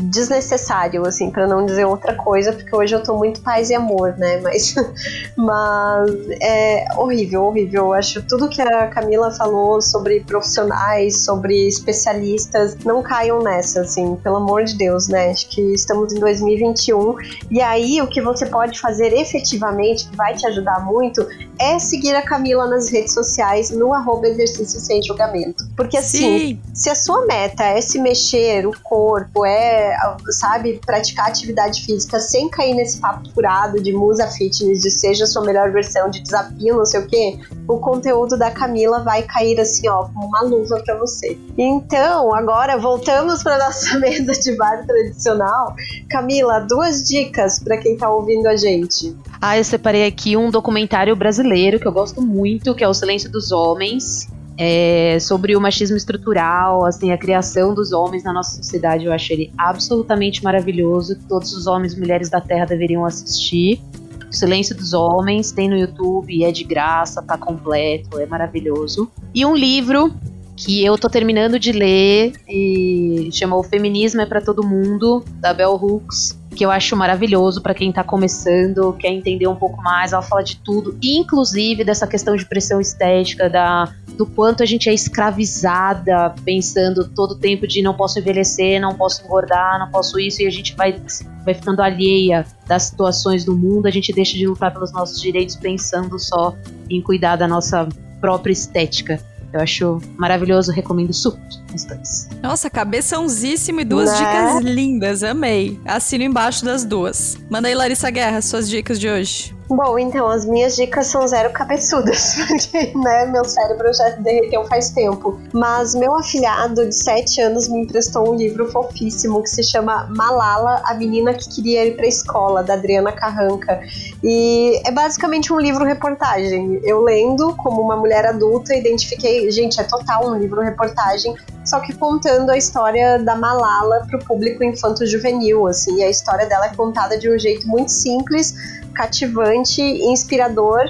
desnecessário, 0.00 1.06
assim, 1.06 1.30
para 1.30 1.46
não 1.46 1.64
dizer 1.64 1.84
outra 1.84 2.14
coisa, 2.14 2.52
porque 2.52 2.74
hoje 2.74 2.94
eu 2.94 3.02
tô 3.02 3.16
muito 3.16 3.40
paz 3.40 3.70
e 3.70 3.74
amor, 3.74 4.16
né? 4.16 4.40
Mas, 4.40 4.74
mas 5.36 6.10
é 6.40 6.86
horrível, 6.96 7.44
horrível. 7.44 7.86
Eu 7.86 7.92
acho 7.92 8.22
tudo 8.22 8.48
que 8.48 8.60
a 8.60 8.88
Camila 8.88 9.30
falou 9.30 9.80
sobre 9.80 10.20
profissionais, 10.20 11.24
sobre 11.24 11.68
especialistas, 11.68 12.76
não 12.84 13.02
caiam 13.02 13.42
nessa, 13.42 13.82
assim, 13.82 14.16
pelo 14.16 14.36
amor 14.36 14.64
de 14.64 14.76
Deus, 14.76 15.08
né? 15.08 15.30
Acho 15.30 15.48
que 15.48 15.60
estamos 15.74 16.12
em 16.12 16.20
2021 16.20 17.16
e 17.50 17.60
aí 17.60 18.00
o 18.00 18.06
que 18.06 18.20
você 18.20 18.46
pode 18.46 18.78
fazer 18.78 19.12
efetivamente, 19.12 20.08
que 20.08 20.16
vai 20.16 20.34
te 20.34 20.46
ajudar 20.46 20.84
muito, 20.84 21.26
é 21.58 21.78
seguir 21.78 22.14
a 22.14 22.22
Camila 22.22 22.66
nas 22.66 22.90
redes 22.90 23.12
sociais 23.12 23.70
no 23.70 23.92
arroba 23.92 24.28
exercício 24.28 24.80
sem 24.80 25.02
julgamento. 25.02 25.64
Porque 25.76 25.96
assim, 25.96 26.38
Sim. 26.38 26.60
se 26.72 26.90
a 26.90 26.94
sua 26.94 27.26
meta 27.26 27.64
é 27.64 27.80
se 27.80 27.98
mexer 27.98 28.66
o 28.66 28.72
corpo, 28.82 29.44
é, 29.44 29.89
sabe, 30.30 30.80
praticar 30.84 31.28
atividade 31.28 31.84
física 31.84 32.18
sem 32.20 32.48
cair 32.48 32.74
nesse 32.74 32.98
papo 32.98 33.30
furado 33.32 33.82
de 33.82 33.92
musa 33.92 34.26
fitness, 34.26 34.82
de 34.82 34.90
seja 34.90 35.26
sua 35.26 35.44
melhor 35.44 35.70
versão, 35.70 36.10
de 36.10 36.20
desafio, 36.20 36.76
não 36.76 36.84
sei 36.84 37.00
o 37.00 37.06
que, 37.06 37.38
o 37.68 37.78
conteúdo 37.78 38.36
da 38.36 38.50
Camila 38.50 39.00
vai 39.02 39.22
cair 39.22 39.58
assim, 39.60 39.88
ó, 39.88 40.04
como 40.04 40.26
uma 40.26 40.42
luva 40.42 40.82
para 40.84 40.96
você. 40.98 41.38
Então, 41.56 42.34
agora 42.34 42.78
voltamos 42.78 43.42
para 43.42 43.58
nossa 43.58 43.98
mesa 44.00 44.32
de 44.32 44.56
bar 44.56 44.84
tradicional. 44.86 45.74
Camila, 46.08 46.60
duas 46.60 47.02
dicas 47.02 47.58
para 47.58 47.76
quem 47.76 47.96
tá 47.96 48.10
ouvindo 48.10 48.46
a 48.46 48.56
gente. 48.56 49.16
Ah, 49.40 49.56
eu 49.56 49.64
separei 49.64 50.06
aqui 50.06 50.36
um 50.36 50.50
documentário 50.50 51.14
brasileiro 51.14 51.78
que 51.78 51.86
eu 51.86 51.92
gosto 51.92 52.20
muito, 52.20 52.74
que 52.74 52.84
é 52.84 52.88
O 52.88 52.94
Silêncio 52.94 53.30
dos 53.30 53.52
Homens. 53.52 54.28
É, 54.62 55.18
sobre 55.18 55.56
o 55.56 55.60
machismo 55.60 55.96
estrutural, 55.96 56.84
assim, 56.84 57.12
a 57.12 57.16
criação 57.16 57.72
dos 57.72 57.92
homens 57.92 58.22
na 58.22 58.30
nossa 58.30 58.56
sociedade, 58.56 59.06
eu 59.06 59.12
acho 59.12 59.32
ele 59.32 59.50
absolutamente 59.56 60.44
maravilhoso. 60.44 61.18
Todos 61.26 61.54
os 61.54 61.66
homens 61.66 61.94
e 61.94 61.98
mulheres 61.98 62.28
da 62.28 62.42
Terra 62.42 62.66
deveriam 62.66 63.06
assistir. 63.06 63.80
O 64.28 64.32
Silêncio 64.34 64.76
dos 64.76 64.92
Homens 64.92 65.50
tem 65.50 65.66
no 65.66 65.78
YouTube, 65.78 66.44
é 66.44 66.52
de 66.52 66.62
graça, 66.62 67.22
tá 67.22 67.38
completo, 67.38 68.20
é 68.20 68.26
maravilhoso. 68.26 69.10
E 69.34 69.46
um 69.46 69.56
livro 69.56 70.14
que 70.54 70.84
eu 70.84 70.98
tô 70.98 71.08
terminando 71.08 71.58
de 71.58 71.72
ler 71.72 72.34
e 72.46 73.30
chama 73.32 73.56
O 73.56 73.62
Feminismo 73.62 74.20
é 74.20 74.26
para 74.26 74.42
Todo 74.42 74.62
Mundo, 74.62 75.24
da 75.40 75.54
Bell 75.54 75.72
Hooks 75.72 76.38
que 76.60 76.64
eu 76.66 76.70
acho 76.70 76.94
maravilhoso 76.94 77.62
para 77.62 77.72
quem 77.72 77.90
tá 77.90 78.04
começando, 78.04 78.92
quer 78.98 79.08
entender 79.08 79.46
um 79.46 79.56
pouco 79.56 79.80
mais. 79.80 80.12
Ela 80.12 80.20
fala 80.20 80.44
de 80.44 80.56
tudo, 80.56 80.94
inclusive 81.02 81.82
dessa 81.84 82.06
questão 82.06 82.36
de 82.36 82.44
pressão 82.44 82.78
estética, 82.78 83.48
da, 83.48 83.90
do 84.08 84.26
quanto 84.26 84.62
a 84.62 84.66
gente 84.66 84.86
é 84.86 84.92
escravizada, 84.92 86.34
pensando 86.44 87.08
todo 87.08 87.30
o 87.30 87.34
tempo 87.34 87.66
de 87.66 87.80
não 87.80 87.94
posso 87.94 88.18
envelhecer, 88.18 88.78
não 88.78 88.94
posso 88.94 89.24
engordar, 89.24 89.78
não 89.78 89.90
posso 89.90 90.20
isso, 90.20 90.42
e 90.42 90.46
a 90.46 90.50
gente 90.50 90.76
vai, 90.76 91.00
vai 91.46 91.54
ficando 91.54 91.80
alheia 91.80 92.44
das 92.66 92.82
situações 92.82 93.42
do 93.42 93.56
mundo, 93.56 93.86
a 93.86 93.90
gente 93.90 94.12
deixa 94.12 94.36
de 94.36 94.46
lutar 94.46 94.70
pelos 94.70 94.92
nossos 94.92 95.18
direitos 95.18 95.56
pensando 95.56 96.18
só 96.18 96.54
em 96.90 97.00
cuidar 97.00 97.36
da 97.36 97.48
nossa 97.48 97.88
própria 98.20 98.52
estética. 98.52 99.18
Eu 99.52 99.60
acho 99.60 99.98
maravilhoso, 100.16 100.70
recomendo 100.72 101.12
super 101.12 101.40
os 101.74 102.28
Nossa, 102.42 102.68
cabeçãozíssimo 102.68 103.80
e 103.80 103.84
duas 103.84 104.10
né? 104.10 104.16
dicas 104.16 104.64
lindas, 104.64 105.22
amei. 105.22 105.80
Assino 105.84 106.24
embaixo 106.24 106.64
das 106.64 106.84
duas. 106.84 107.38
Manda 107.48 107.68
aí, 107.68 107.74
Larissa 107.74 108.10
Guerra, 108.10 108.42
suas 108.42 108.68
dicas 108.68 108.98
de 108.98 109.08
hoje. 109.08 109.59
Bom, 109.70 109.96
então, 110.00 110.28
as 110.28 110.44
minhas 110.44 110.74
dicas 110.74 111.06
são 111.06 111.24
zero 111.28 111.50
cabeçudas, 111.52 112.34
porque, 112.48 112.92
né, 112.98 113.26
meu 113.26 113.44
cérebro 113.44 113.94
já 113.94 114.08
derreteu 114.16 114.64
faz 114.64 114.90
tempo. 114.90 115.38
Mas 115.52 115.94
meu 115.94 116.12
afilhado 116.16 116.88
de 116.88 116.94
7 116.94 117.40
anos 117.40 117.68
me 117.68 117.82
emprestou 117.82 118.32
um 118.32 118.34
livro 118.34 118.68
fofíssimo 118.72 119.40
que 119.40 119.48
se 119.48 119.62
chama 119.62 120.08
Malala, 120.10 120.82
a 120.84 120.94
menina 120.94 121.32
que 121.34 121.48
queria 121.48 121.86
ir 121.86 121.96
pra 121.96 122.04
escola, 122.04 122.64
da 122.64 122.74
Adriana 122.74 123.12
Carranca. 123.12 123.80
E 124.24 124.82
é 124.84 124.90
basicamente 124.90 125.52
um 125.52 125.60
livro-reportagem. 125.60 126.80
Eu 126.82 127.02
lendo 127.02 127.54
como 127.54 127.80
uma 127.80 127.96
mulher 127.96 128.26
adulta, 128.26 128.74
identifiquei, 128.74 129.48
gente, 129.52 129.80
é 129.80 129.84
total 129.84 130.30
um 130.30 130.34
livro-reportagem, 130.36 131.32
só 131.64 131.78
que 131.78 131.94
contando 131.94 132.50
a 132.50 132.56
história 132.56 133.20
da 133.20 133.36
Malala 133.36 134.04
pro 134.08 134.18
público 134.18 134.64
infanto-juvenil, 134.64 135.68
assim. 135.68 135.98
E 135.98 136.02
a 136.02 136.10
história 136.10 136.46
dela 136.46 136.66
é 136.66 136.74
contada 136.74 137.16
de 137.16 137.30
um 137.30 137.38
jeito 137.38 137.68
muito 137.68 137.92
simples, 137.92 138.79
cativante, 139.00 139.80
inspirador, 139.80 140.84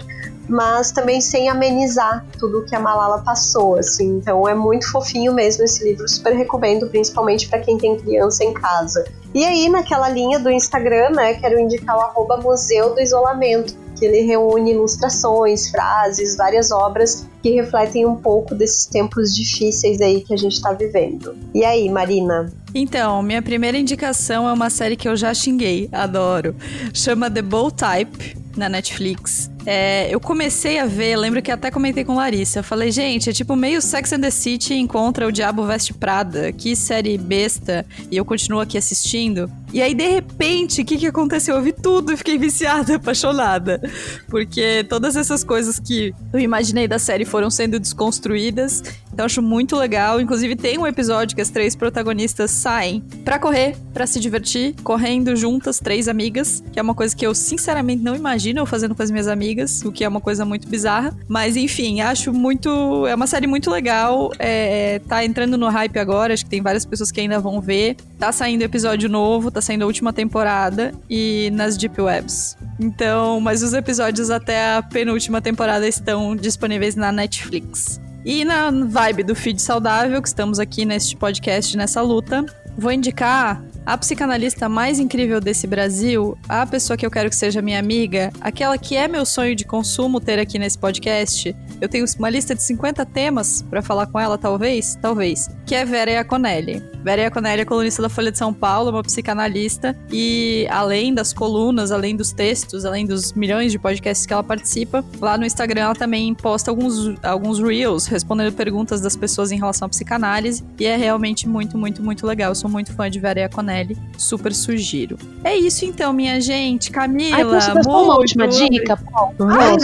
mas 0.49 0.91
também 0.91 1.21
sem 1.21 1.49
amenizar 1.49 2.27
tudo 2.37 2.65
que 2.65 2.75
a 2.75 2.81
Malala 2.81 3.23
passou, 3.23 3.77
assim. 3.77 4.17
Então 4.17 4.49
é 4.49 4.55
muito 4.55 4.91
fofinho 4.91 5.33
mesmo 5.33 5.63
esse 5.63 5.85
livro, 5.85 6.09
super 6.09 6.33
recomendo, 6.33 6.89
principalmente 6.89 7.49
para 7.49 7.61
quem 7.61 7.79
tem 7.79 7.97
criança 7.97 8.43
em 8.43 8.53
casa. 8.53 9.05
E 9.33 9.45
aí, 9.45 9.69
naquela 9.69 10.09
linha 10.09 10.41
do 10.41 10.51
Instagram, 10.51 11.11
né, 11.11 11.35
quero 11.35 11.57
indicar 11.61 11.97
o 11.97 12.01
arroba 12.01 12.39
Museu 12.39 12.93
do 12.95 13.01
Isolamento, 13.01 13.77
que 14.01 14.07
ele 14.07 14.23
reúne 14.23 14.73
ilustrações, 14.73 15.71
frases, 15.71 16.37
várias 16.37 16.73
obras 16.73 17.27
que 17.43 17.51
refletem 17.51 18.07
um 18.07 18.17
pouco 18.17 18.55
desses 18.55 18.87
tempos 18.87 19.35
difíceis 19.35 20.01
aí 20.01 20.23
que 20.23 20.33
a 20.33 20.37
gente 20.37 20.55
está 20.55 20.73
vivendo. 20.73 21.37
E 21.55 21.63
aí, 21.63 21.89
Marina? 21.91 22.51
Então, 22.75 23.23
minha 23.23 23.43
primeira 23.43 23.77
indicação 23.77 24.49
é 24.49 24.53
uma 24.53 24.71
série 24.71 24.97
que 24.97 25.07
eu 25.07 25.15
já 25.15 25.35
xinguei, 25.35 25.89
adoro. 25.93 26.57
Chama 26.95 27.31
The 27.31 27.43
Bold 27.43 27.75
Type, 27.75 28.37
na 28.57 28.69
Netflix. 28.69 29.51
É, 29.67 30.13
eu 30.13 30.19
comecei 30.19 30.79
a 30.79 30.87
ver, 30.87 31.17
lembro 31.17 31.43
que 31.43 31.51
até 31.51 31.71
comentei 31.71 32.05
com 32.05 32.15
Larissa. 32.15 32.61
Eu 32.61 32.65
falei, 32.65 32.91
gente, 32.91 33.29
é 33.29 33.33
tipo 33.33 33.55
meio 33.55 33.83
Sex 33.83 34.13
and 34.13 34.21
the 34.21 34.31
City 34.31 34.75
encontra 34.75 35.27
o 35.27 35.33
Diabo 35.33 35.65
Veste 35.65 35.93
Prada. 35.93 36.53
Que 36.53 36.75
série 36.75 37.19
besta. 37.19 37.85
E 38.11 38.17
eu 38.17 38.25
continuo 38.25 38.61
aqui 38.61 38.79
assistindo. 38.79 39.51
E 39.73 39.81
aí, 39.81 39.95
de 39.95 40.09
repente, 40.09 40.83
o 40.83 40.85
que, 40.85 40.97
que 40.97 41.07
aconteceu? 41.07 41.55
Eu 41.55 41.63
vi 41.63 41.73
tudo 41.73 42.13
e 42.13 42.17
fiquei 42.17 42.39
viciada, 42.39 42.97
apaixonada. 42.97 43.81
Porque 44.29 44.85
todas 44.89 45.15
essas 45.15 45.45
coisas 45.45 45.79
que 45.79 46.15
eu 46.33 46.41
imaginei 46.41 46.89
da 46.89 46.99
série 46.99 47.25
foram 47.25 47.51
sendo 47.51 47.79
desconstruídas. 47.79 48.83
Então, 49.13 49.27
acho 49.27 49.43
muito 49.43 49.77
legal. 49.77 50.21
Inclusive, 50.21 50.57
tem 50.57 50.79
um 50.79 50.87
episódio 50.87 51.37
que 51.37 51.43
as 51.43 51.51
três 51.51 51.77
protagonistas 51.77 52.51
saem 52.51 53.01
para 53.25 53.39
correr, 53.39 53.77
para 53.93 54.07
se 54.07 54.19
divertir, 54.19 54.75
correndo 54.83 55.37
juntas, 55.37 55.79
três 55.79 56.09
amigas. 56.09 56.65
Que 56.73 56.81
é 56.81 56.83
uma 56.83 56.95
coisa 56.95 57.15
que 57.15 57.27
eu, 57.27 57.35
sinceramente, 57.35 58.03
não 58.03 58.17
imagino 58.17 58.61
eu 58.61 58.67
fazendo 58.67 58.95
com 58.95 59.03
as 59.03 59.11
minhas 59.11 59.29
amigas 59.29 59.50
amigas, 59.51 59.83
o 59.85 59.91
que 59.93 60.05
é 60.05 60.09
uma 60.09 60.21
coisa 60.21 60.45
muito 60.45 60.69
bizarra. 60.69 61.17
Mas 61.29 61.57
enfim, 61.57 62.01
acho 62.01 62.33
muito. 62.33 63.07
É 63.07 63.15
uma 63.15 63.27
série 63.27 63.47
muito 63.47 63.71
legal. 63.71 64.31
É, 64.39 65.01
tá 65.09 65.25
entrando 65.25 65.59
no 65.59 65.69
hype 65.69 65.99
agora, 65.99 66.33
acho 66.33 66.45
que 66.45 66.51
tem 66.51 66.63
várias 66.63 66.85
pessoas 66.85 67.11
que 67.11 67.21
ainda 67.21 67.39
vão 67.41 67.61
ver. 67.61 67.97
Tá 68.19 68.33
saindo 68.33 68.63
episódio 68.63 69.09
novo, 69.09 69.51
tá 69.51 69.61
saindo 69.61 69.83
a 69.83 69.87
última 69.87 70.13
temporada 70.13 70.93
e 71.09 71.51
nas 71.53 71.77
Deep 71.77 72.01
Webs. 72.01 72.57
Então, 72.79 73.41
mas 73.41 73.63
os 73.63 73.75
episódios 73.75 74.31
até 74.31 74.77
a 74.77 74.83
penúltima 74.83 75.41
temporada 75.41 75.87
estão 75.87 76.37
disponíveis 76.37 76.95
na 76.97 77.11
Netflix. 77.13 78.01
E 78.25 78.45
na 78.45 78.71
vibe 78.71 79.23
do 79.23 79.35
feed 79.35 79.61
saudável, 79.61 80.21
que 80.21 80.29
estamos 80.29 80.59
aqui 80.59 80.85
neste 80.85 81.17
podcast, 81.17 81.75
nessa 81.77 82.03
luta, 82.03 82.45
vou 82.77 82.93
indicar 82.93 83.63
a 83.91 83.99
psicanalista 83.99 84.69
mais 84.69 85.01
incrível 85.01 85.41
desse 85.41 85.67
Brasil, 85.67 86.39
a 86.49 86.65
pessoa 86.65 86.97
que 86.97 87.05
eu 87.05 87.11
quero 87.11 87.29
que 87.29 87.35
seja 87.35 87.61
minha 87.61 87.81
amiga, 87.81 88.31
aquela 88.41 88.79
que 88.79 88.97
é 88.97 89.09
meu 89.09 89.27
sonho 89.27 89.57
de 89.57 89.65
consumo 89.65 90.21
ter 90.21 90.39
aqui 90.39 90.61
nesse 90.61 90.79
podcast. 90.79 91.57
Eu 91.81 91.89
tenho 91.89 92.05
uma 92.17 92.31
lista 92.31 92.55
de 92.55 92.63
50 92.63 93.05
temas 93.07 93.63
para 93.69 93.83
falar 93.83 94.07
com 94.07 94.21
ela, 94.21 94.39
talvez, 94.39 94.97
talvez, 95.03 95.49
que 95.67 95.75
é 95.75 95.85
Vera 95.85 96.13
Iaconelli. 96.13 96.81
Vera 97.03 97.23
Iaconelli 97.23 97.63
é 97.63 97.65
colunista 97.65 98.03
da 98.03 98.09
Folha 98.09 98.31
de 98.31 98.39
São 98.39 98.53
Paulo, 98.53 98.91
uma 98.91 99.03
psicanalista, 99.03 99.97
e 100.13 100.69
além 100.71 101.15
das 101.15 101.33
colunas, 101.33 101.91
além 101.91 102.15
dos 102.15 102.31
textos, 102.31 102.85
além 102.85 103.07
dos 103.07 103.33
milhões 103.33 103.73
de 103.73 103.79
podcasts 103.79 104.27
que 104.27 104.33
ela 104.33 104.45
participa, 104.45 105.05
lá 105.19 105.39
no 105.39 105.45
Instagram 105.45 105.81
ela 105.81 105.95
também 105.95 106.33
posta 106.35 106.71
alguns, 106.71 107.15
alguns 107.23 107.59
reels 107.59 108.07
respondendo 108.07 108.53
perguntas 108.53 109.01
das 109.01 109.17
pessoas 109.17 109.51
em 109.51 109.57
relação 109.57 109.87
à 109.87 109.89
psicanálise, 109.89 110.63
e 110.79 110.85
é 110.85 110.97
realmente 110.97 111.49
muito, 111.49 111.77
muito, 111.77 112.03
muito 112.03 112.27
legal. 112.27 112.51
Eu 112.51 112.55
sou 112.55 112.71
muito 112.71 112.93
fã 112.93 113.11
de 113.11 113.19
Vera 113.19 113.41
Iaconelli, 113.41 113.80
super 114.17 114.55
sugiro. 114.55 115.17
É 115.45 115.57
isso 115.57 115.85
então, 115.85 116.13
minha 116.13 116.41
gente. 116.41 116.91
Camila, 116.91 117.37
Ai, 117.37 117.45
posso 117.45 117.75
dar 117.75 117.83
uma 117.87 118.19
última 118.19 118.49
dica? 118.49 118.99
Vai. 119.39 119.77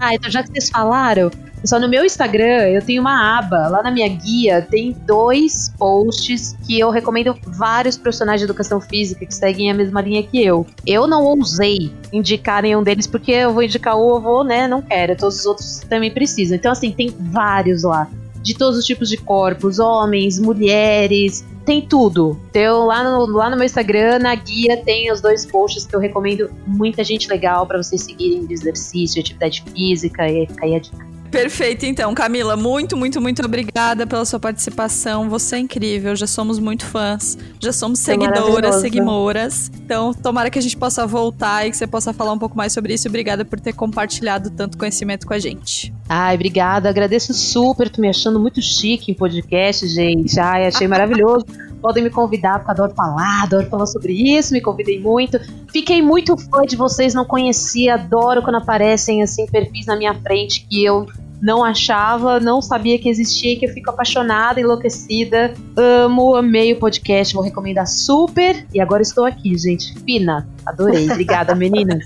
Ah, 0.00 0.14
então 0.14 0.30
já 0.30 0.42
que 0.42 0.50
vocês 0.50 0.70
falaram, 0.70 1.30
só 1.64 1.78
no 1.78 1.88
meu 1.88 2.04
Instagram 2.04 2.68
eu 2.68 2.82
tenho 2.82 3.00
uma 3.00 3.38
aba. 3.38 3.68
Lá 3.68 3.82
na 3.82 3.90
minha 3.90 4.08
guia 4.08 4.66
tem 4.68 4.92
dois 5.06 5.72
posts 5.78 6.56
que 6.66 6.78
eu 6.78 6.90
recomendo 6.90 7.36
vários 7.46 7.96
profissionais 7.96 8.40
de 8.40 8.44
educação 8.44 8.80
física 8.80 9.24
que 9.24 9.34
seguem 9.34 9.70
a 9.70 9.74
mesma 9.74 10.00
linha 10.00 10.22
que 10.22 10.42
eu. 10.42 10.66
Eu 10.84 11.06
não 11.06 11.24
ousei 11.24 11.92
indicar 12.12 12.62
nenhum 12.62 12.82
deles 12.82 13.06
porque 13.06 13.30
eu 13.30 13.52
vou 13.52 13.62
indicar 13.62 13.96
o 13.96 14.16
eu 14.16 14.20
vou, 14.20 14.44
né? 14.44 14.66
Não 14.66 14.82
quero. 14.82 15.16
Todos 15.16 15.40
os 15.40 15.46
outros 15.46 15.80
também 15.88 16.10
precisam. 16.10 16.56
Então, 16.56 16.72
assim, 16.72 16.90
tem 16.90 17.14
vários 17.18 17.84
lá. 17.84 18.08
De 18.42 18.54
todos 18.54 18.76
os 18.76 18.84
tipos 18.84 19.08
de 19.08 19.16
corpos, 19.16 19.78
homens, 19.78 20.40
mulheres, 20.40 21.44
tem 21.64 21.80
tudo. 21.82 22.38
Então, 22.50 22.86
lá 22.86 23.04
no, 23.04 23.26
lá 23.26 23.50
no 23.50 23.56
meu 23.56 23.64
Instagram, 23.64 24.18
na 24.18 24.34
guia, 24.34 24.76
tem 24.84 25.10
os 25.12 25.20
dois 25.20 25.46
posts 25.46 25.86
que 25.86 25.94
eu 25.94 26.00
recomendo 26.00 26.50
muita 26.66 27.04
gente 27.04 27.28
legal 27.28 27.66
para 27.66 27.82
vocês 27.82 28.02
seguirem 28.02 28.46
de 28.46 28.54
exercício, 28.54 29.20
atividade 29.20 29.62
física, 29.72 30.28
e 30.28 30.48
aí 30.60 30.74
a 30.74 30.78
dica. 30.78 31.11
Perfeito, 31.32 31.86
então. 31.86 32.12
Camila, 32.12 32.58
muito, 32.58 32.94
muito, 32.94 33.18
muito 33.18 33.42
obrigada 33.42 34.06
pela 34.06 34.22
sua 34.26 34.38
participação. 34.38 35.30
Você 35.30 35.56
é 35.56 35.58
incrível, 35.60 36.14
já 36.14 36.26
somos 36.26 36.58
muito 36.58 36.84
fãs, 36.84 37.38
já 37.58 37.72
somos 37.72 38.06
é 38.06 38.12
seguidoras, 38.12 38.76
seguimoras. 38.76 39.72
Então, 39.82 40.12
tomara 40.12 40.50
que 40.50 40.58
a 40.58 40.62
gente 40.62 40.76
possa 40.76 41.06
voltar 41.06 41.66
e 41.66 41.70
que 41.70 41.76
você 41.78 41.86
possa 41.86 42.12
falar 42.12 42.32
um 42.32 42.38
pouco 42.38 42.54
mais 42.54 42.74
sobre 42.74 42.92
isso. 42.92 43.08
Obrigada 43.08 43.46
por 43.46 43.58
ter 43.58 43.72
compartilhado 43.72 44.50
tanto 44.50 44.76
conhecimento 44.76 45.26
com 45.26 45.32
a 45.32 45.38
gente. 45.38 45.90
Ai, 46.06 46.34
obrigada. 46.34 46.90
Agradeço 46.90 47.32
super. 47.32 47.88
Tô 47.88 48.02
me 48.02 48.10
achando 48.10 48.38
muito 48.38 48.60
chique 48.60 49.10
em 49.10 49.14
podcast, 49.14 49.88
gente. 49.88 50.38
Ai, 50.38 50.66
achei 50.66 50.86
maravilhoso. 50.86 51.46
Podem 51.80 52.04
me 52.04 52.10
convidar, 52.10 52.58
porque 52.58 52.70
adoro 52.70 52.94
falar, 52.94 53.42
adoro 53.42 53.66
falar 53.68 53.86
sobre 53.86 54.12
isso. 54.12 54.52
Me 54.52 54.60
convidei 54.60 55.00
muito. 55.00 55.40
Fiquei 55.72 56.02
muito 56.02 56.36
fã 56.36 56.62
de 56.62 56.76
vocês, 56.76 57.14
não 57.14 57.24
conhecia. 57.24 57.94
Adoro 57.94 58.42
quando 58.42 58.56
aparecem, 58.56 59.22
assim, 59.22 59.46
perfis 59.46 59.86
na 59.86 59.96
minha 59.96 60.14
frente 60.14 60.64
que 60.68 60.84
eu 60.84 61.06
não 61.42 61.64
achava, 61.64 62.38
não 62.38 62.62
sabia 62.62 62.96
que 62.98 63.08
existia, 63.08 63.58
que 63.58 63.66
eu 63.66 63.70
fico 63.70 63.90
apaixonada, 63.90 64.60
enlouquecida. 64.60 65.52
Amo, 65.76 66.36
amei 66.36 66.72
o 66.72 66.78
podcast, 66.78 67.34
vou 67.34 67.42
recomendar 67.42 67.88
super. 67.88 68.64
E 68.72 68.80
agora 68.80 69.02
estou 69.02 69.24
aqui, 69.24 69.58
gente. 69.58 69.92
Fina. 70.04 70.48
Adorei. 70.64 71.10
Obrigada, 71.10 71.54
meninas. 71.54 72.04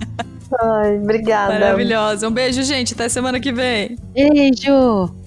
Ai, 0.60 0.98
obrigada. 0.98 1.52
Maravilhosa. 1.54 2.28
Um 2.28 2.30
beijo, 2.30 2.62
gente. 2.62 2.94
Até 2.94 3.08
semana 3.08 3.40
que 3.40 3.52
vem. 3.52 3.96
Beijo! 4.14 5.25